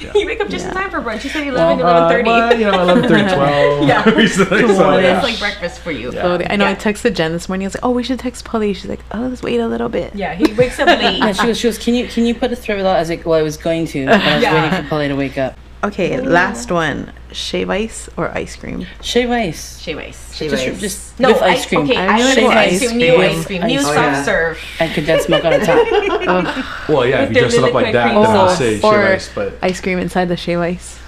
[0.00, 0.12] Yeah.
[0.14, 1.24] You wake up just in time for brunch.
[1.24, 2.24] You said 11, Uh, 11.30.
[2.26, 3.88] well, you know, 11, 12.
[3.88, 4.08] Yeah.
[4.10, 5.16] recently, so, Well, yeah.
[5.16, 6.12] It's like breakfast for you.
[6.12, 6.22] Yeah.
[6.22, 7.64] So I know I texted Jen this morning.
[7.66, 9.88] I was like, "Oh, we should text Polly." She's like, "Oh, let's wait a little
[9.88, 11.18] bit." Yeah, he wakes up late.
[11.18, 12.96] Yeah, she goes, she goes, can you can you put a thread without?
[12.96, 14.62] I was like, well, I was going to, but I was Yeah.
[14.62, 15.56] waiting for Polly to wake up.
[15.86, 18.86] Okay, last one: shave ice or ice cream?
[19.02, 19.78] Shave ice.
[19.80, 20.34] Shave ice.
[20.34, 20.80] shave Just, ice.
[20.80, 21.82] just No, with ice cream.
[21.82, 22.90] Okay, I I like like ice ice cream.
[22.90, 22.98] cream.
[22.98, 23.62] New ice cream.
[23.62, 24.24] New Ice soft cream.
[24.24, 24.58] serve.
[24.80, 25.86] and condensed milk on the top.
[26.28, 26.84] Oh.
[26.88, 28.58] Well, yeah, if you dress it up like that, cream then I'll sauce.
[28.58, 29.30] say shave Or- ice.
[29.34, 30.98] But Ice cream inside the shave ice.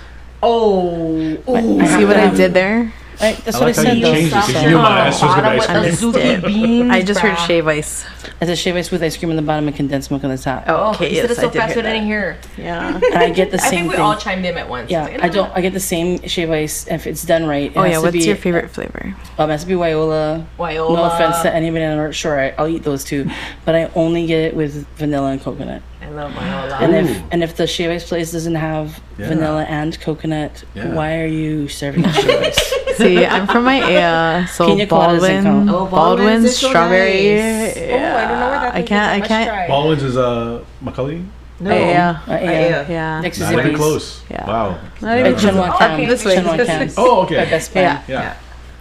[0.43, 1.37] Oh.
[1.49, 2.93] I See what I did there?
[3.21, 3.97] I, that's I what like I how said.
[3.97, 4.13] you though.
[4.13, 5.59] changed it you knew my answer was gonna be
[5.89, 6.27] ice with cream.
[6.27, 6.45] it.
[6.45, 7.47] beans, I just heard bruh.
[7.47, 8.05] shave ice.
[8.41, 10.39] I said shave ice with ice cream on the bottom and condensed milk on the
[10.39, 10.65] top.
[10.69, 12.07] Oh, Okay, you said yes, it so I did fast we didn't that.
[12.07, 12.39] hear.
[12.57, 12.95] Yeah.
[12.97, 14.01] And I get the I same think we thing.
[14.05, 14.91] all chimed in at once.
[14.91, 15.51] yeah, Like, I don't.
[15.57, 17.73] I get the same shave ice if it's done right.
[17.73, 17.97] It Oh has yeah.
[17.99, 19.17] to What's be, your favorite flavor?
[19.39, 20.47] Um, it has to be Waiola.
[20.59, 20.95] Waiola.
[20.95, 22.39] No offense to anybody on the North Shore.
[22.39, 23.29] I, I'll eat those too,
[23.65, 25.83] but I only get it with vanilla and coconut.
[26.09, 26.81] I love Waiola.
[26.81, 27.11] And Ooh.
[27.11, 29.29] if and if the shave ice place doesn't have Yeah.
[29.29, 30.95] vanilla and coconut, Yeah.
[30.95, 32.75] why are you serving shave ice?
[32.97, 35.47] See, I'm from my area, so Pina Baldwin.
[35.47, 37.35] Oh, Baldwin's Baldwin's is so strawberry.
[37.35, 37.77] nice.
[37.77, 39.23] Oh, I don't know where that I can't.
[39.23, 39.49] I can't.
[39.49, 39.69] try.
[39.69, 41.27] Baldwin's is uh, McCully.
[41.61, 41.75] No.
[41.75, 42.21] Yeah.
[42.27, 42.41] Uh, yeah.
[42.51, 42.87] yeah.
[42.89, 43.21] Yeah.
[43.21, 44.23] Next to Not even close.
[44.31, 44.47] Yeah.
[44.47, 44.79] Wow.
[45.03, 46.81] Not even Never heard Chun Wah Okay, this way, Chun Wah this Kam.
[46.81, 46.87] way.
[46.87, 46.95] that.
[46.97, 47.37] Oh, okay.
[47.37, 47.99] My best Yeah.
[48.03, 48.09] friend.
[48.09, 48.37] Yeah.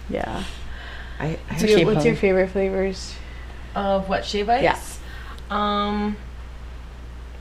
[0.08, 0.42] Yeah.
[1.20, 3.14] I, I It's okay, What's your favorite flavors?
[3.74, 4.62] Of what shave ice?
[4.62, 4.78] Yeah.
[5.50, 6.16] Um,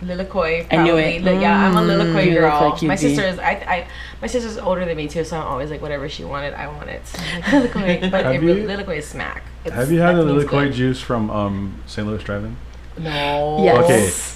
[0.04, 0.68] Lilikoi.
[0.72, 1.04] I knew probably.
[1.18, 1.24] it.
[1.24, 1.88] Li- yeah, I'm a Mm.
[2.14, 2.70] Lilikoi You look girl.
[2.72, 3.40] like my sister is.
[3.40, 3.88] I, I.
[4.22, 6.90] My sister's older than me too, so I'm always like, whatever she wanted, I want
[6.90, 7.06] it.
[7.08, 9.44] So like, Lilikoi, but Have it, you- Lilikoi is smack.
[9.66, 10.74] It's, Have you had that the means liquid good.
[10.74, 12.08] juice from um, St.
[12.08, 12.56] Louis Drive-In?
[13.00, 13.64] No.
[13.64, 13.84] Yes.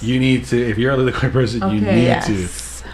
[0.02, 0.56] Okay, you need to.
[0.70, 2.26] If you're a liquid person, you need Yes.
[2.26, 2.46] to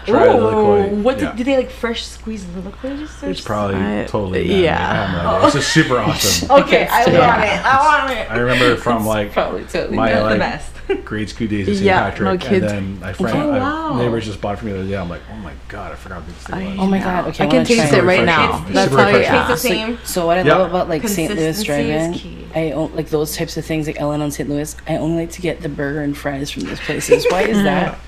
[0.09, 0.47] try the Ooh,
[0.81, 1.03] liquid.
[1.03, 1.31] what yeah.
[1.31, 3.23] do, do they like fresh squeezed Lilikoi juice?
[3.23, 4.63] or It's probably I- totally man-made.
[4.63, 4.89] yeah.
[4.91, 5.45] I have no idea.
[5.47, 6.51] It's just super awesome.
[6.61, 7.27] Okay, I Yeah.
[7.27, 7.65] want it.
[7.65, 8.31] I want it.
[8.31, 9.95] I remember from like Probably totally.
[9.97, 10.71] my That's the like best.
[11.05, 11.85] grade school days in St.
[11.85, 12.65] Yeah, Patrick, no and kids.
[12.65, 13.97] then my friend, Oh, my wow.
[13.99, 14.97] neighbors just bought it for me the other day.
[14.97, 16.79] I'm like, oh my god, I forgot what this thing was.
[16.79, 17.27] Oh my god.
[17.27, 17.99] Okay, I I can taste it.
[17.99, 18.63] it right now.
[18.65, 19.47] It's That's super how you yeah.
[19.47, 19.99] Tastes the same.
[20.03, 21.29] So what I love about like St.
[21.29, 22.47] Louis Consistency is Drive-In, key.
[22.55, 24.49] I own like those types of things like Ellen on St.
[24.49, 24.75] Louis.
[24.87, 27.27] I only like to get the burger and fries from those places.
[27.29, 27.99] Why is that?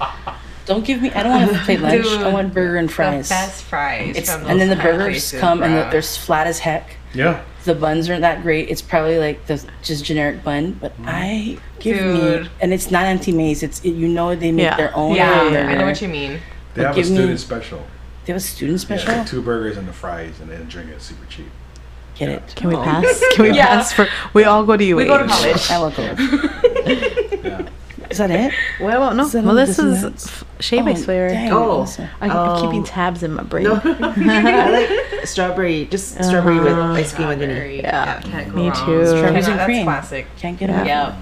[0.72, 1.12] Don't give me.
[1.12, 2.06] I don't want to play lunch.
[2.06, 3.28] I Dude, want burger and The fries.
[3.30, 4.16] best fries.
[4.16, 6.48] It's, from and then the those kind of burgers places, come and the, they're flat
[6.48, 6.96] as heck.
[7.14, 7.44] Yeah.
[7.66, 8.70] The buns aren't that great.
[8.70, 13.32] It's probably like the just generic bun, but I give me and it's not empty
[13.34, 13.64] maze.
[13.64, 14.78] It's it, you know they make Yeah.
[14.78, 15.14] their own.
[15.16, 15.58] Yeah, burger.
[15.70, 16.40] I know what you mean.
[16.74, 17.86] They have a give me- student special.
[18.26, 19.12] They have a student special.
[19.12, 21.50] Yeah, two burgers and the fries, and then drink it super cheap.
[22.16, 22.54] Get it?
[22.56, 23.24] Can we pass?
[23.34, 23.68] Can we Yeah.
[23.68, 24.08] pass for?
[24.34, 24.96] We all go to UH.
[24.96, 25.70] We go to college.
[25.70, 26.16] I will go.
[27.44, 27.68] Yeah.
[28.12, 28.54] Is that it?
[28.80, 29.24] Well, well no.
[29.26, 30.14] Is that Well, this this and is that?
[30.14, 31.30] f- shea base flavor.
[31.30, 31.78] dang, Oh.
[31.78, 32.10] Melissa.
[32.22, 33.64] I, I'm keeping Um, tabs in my brain.
[33.64, 37.56] No, I like strawberry, just strawberry with ice cream underneath.
[37.58, 37.82] Strawberry.
[37.82, 38.86] Yeah, can't go me wrong.
[38.86, 39.08] too.
[39.08, 39.84] Strawberries and That's cream.
[39.86, 40.28] classic.
[40.38, 40.86] Can't get enough.
[40.88, 41.16] Yep.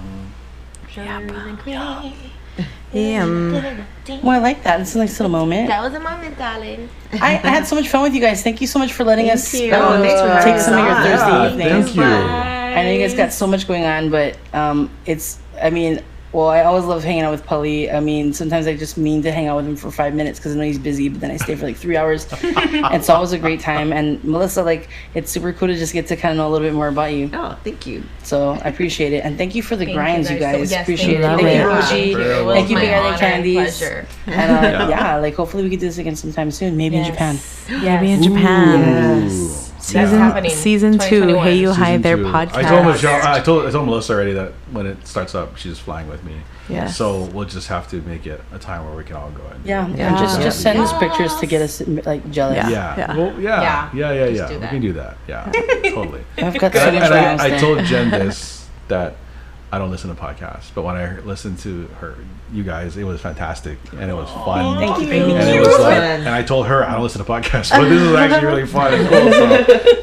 [2.92, 3.22] Yeah.
[3.22, 3.52] um,
[4.22, 4.80] Well, I like that.
[4.80, 5.68] It's a nice little moment.
[5.68, 6.88] That was a moment, darling.
[7.12, 8.42] I, I had so much fun with you guys.
[8.42, 9.72] Thank you so much for letting us you.
[9.72, 10.94] uh, Oh, thanks for take some of your.
[10.96, 11.84] Thursday Yeah, evenings.
[11.86, 12.02] thank you.
[12.02, 15.38] I know you guys got so much going on, but um, it's.
[15.62, 17.90] I mean, well, I always love hanging out with Pali.
[17.90, 20.54] I mean, sometimes I just mean to hang out with him for five minutes because
[20.54, 22.26] I know he's busy, but then I stay for like three hours.
[22.42, 23.92] And it's always a great time.
[23.92, 26.66] And Melissa, like, it's super cool to just get to kind of know a little
[26.66, 27.30] bit more about you.
[27.32, 28.04] Oh, thank you.
[28.22, 30.70] So I appreciate it, and thank you for the Thank grinds, you so- guys.
[30.70, 31.22] yes, appreciate it.
[31.22, 32.16] thank Thank you, you.
[32.16, 32.38] Roji.
[32.40, 33.78] It was Thank you, my Big Island Candies.
[33.78, 34.06] pleasure.
[34.26, 34.88] And uh, Yeah.
[34.88, 37.38] yeah, like hopefully we can do this again sometime soon, maybe in Japan.
[37.68, 39.24] Maybe in Japan.
[39.24, 39.69] Yes.
[39.80, 40.50] Season happening.
[40.50, 41.38] season two.
[41.40, 42.54] Hey, you hi Season there podcast.
[42.54, 45.78] I told Michelle, I told I told Melissa already that when it starts up, she's
[45.78, 46.34] flying with me.
[46.68, 46.96] Yes.
[46.96, 49.42] So we'll just have to make it a time where we can all go.
[49.52, 50.08] And Yeah, Yeah.
[50.10, 52.56] and just just send us pictures to get us like jealous.
[52.56, 52.68] Yeah.
[52.70, 52.94] Yeah.
[52.98, 53.16] Yeah.
[53.16, 53.90] Well, yeah.
[53.92, 54.12] Yeah.
[54.12, 54.24] Yeah.
[54.28, 54.50] Yeah.
[54.50, 54.58] Yeah.
[54.60, 55.16] We can do that.
[55.26, 55.50] Yeah.
[55.90, 56.22] totally.
[56.38, 59.16] I've got so And, much and I, I told Jen this that
[59.72, 62.16] I don't listen to podcasts, but when I listen to her,
[62.52, 64.76] you guys, it was fantastic and it was fun.
[64.78, 65.32] Thank you, Thank baby.
[65.34, 66.20] and it was like, Fun.
[66.20, 68.94] and I told her I don't listen to podcasts, but this is actually really fun
[68.94, 69.32] and cool.
[69.32, 69.44] So,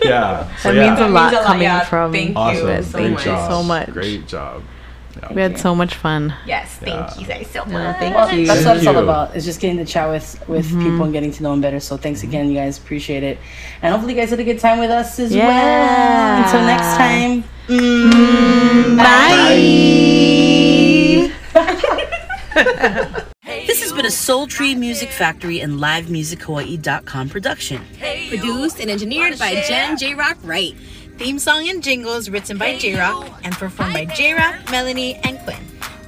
[0.03, 0.56] yeah.
[0.57, 0.88] So, That yeah.
[0.90, 1.84] means a lot means a lot, coming yeah.
[1.86, 2.11] from.
[2.11, 2.68] Thank you Awesome.
[2.68, 2.88] guys.
[2.91, 3.24] so Great much.
[3.24, 3.52] job.
[3.52, 3.90] So much.
[3.91, 4.64] Great job.
[5.19, 5.34] Yeah.
[5.34, 6.32] We had so much fun.
[6.45, 7.18] Yes, thank Yeah.
[7.19, 7.98] you guys so much.
[7.98, 8.45] thank Well, you.
[8.45, 9.36] that's what Thank it's all about.
[9.36, 10.84] It's just getting to chat with with mm-hmm.
[10.84, 11.80] people and getting to know them better.
[11.80, 12.78] So thanks again, you guys.
[12.78, 13.40] Appreciate it,
[13.82, 15.48] and hopefully you guys had a good time with us as Yeah.
[15.48, 16.44] well.
[16.44, 17.44] Until next time.
[17.68, 18.98] Mm.
[18.98, 20.77] Mm.
[23.66, 27.82] This has been a Soul Tree Music Factory and LiveMusicHawaii.com production.
[28.30, 30.76] Produced and engineered by Jen J Rock Wright.
[31.18, 35.40] Theme song and jingles written by J Rock and performed by J Rock, Melanie, and
[35.40, 35.62] Quinn.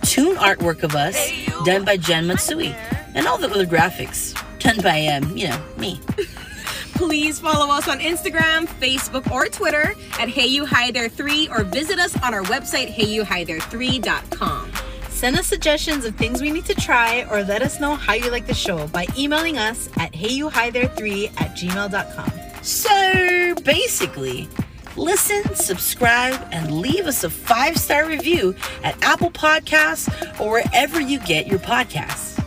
[0.03, 1.31] Tune artwork of us
[1.65, 2.75] done by Jen Matsui,
[3.15, 5.99] and all the other graphics done by um, you know, me.
[6.95, 11.63] Please follow us on Instagram, Facebook, or Twitter at Hey You Hi There 3 or
[11.63, 14.71] visit us on our website, heyyouhithere3.com.
[15.19, 18.31] Send us suggestions of things we need to try or let us know how you
[18.31, 22.31] like the show by emailing us at heyyouhithere3 at gmail.com.
[22.63, 24.47] So basically,
[24.95, 30.07] listen, subscribe, and leave us a five star review at Apple Podcasts
[30.39, 32.39] or wherever you get your podcasts.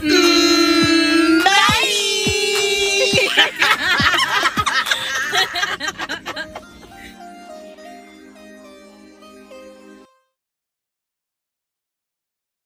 [0.00, 1.44] Mm,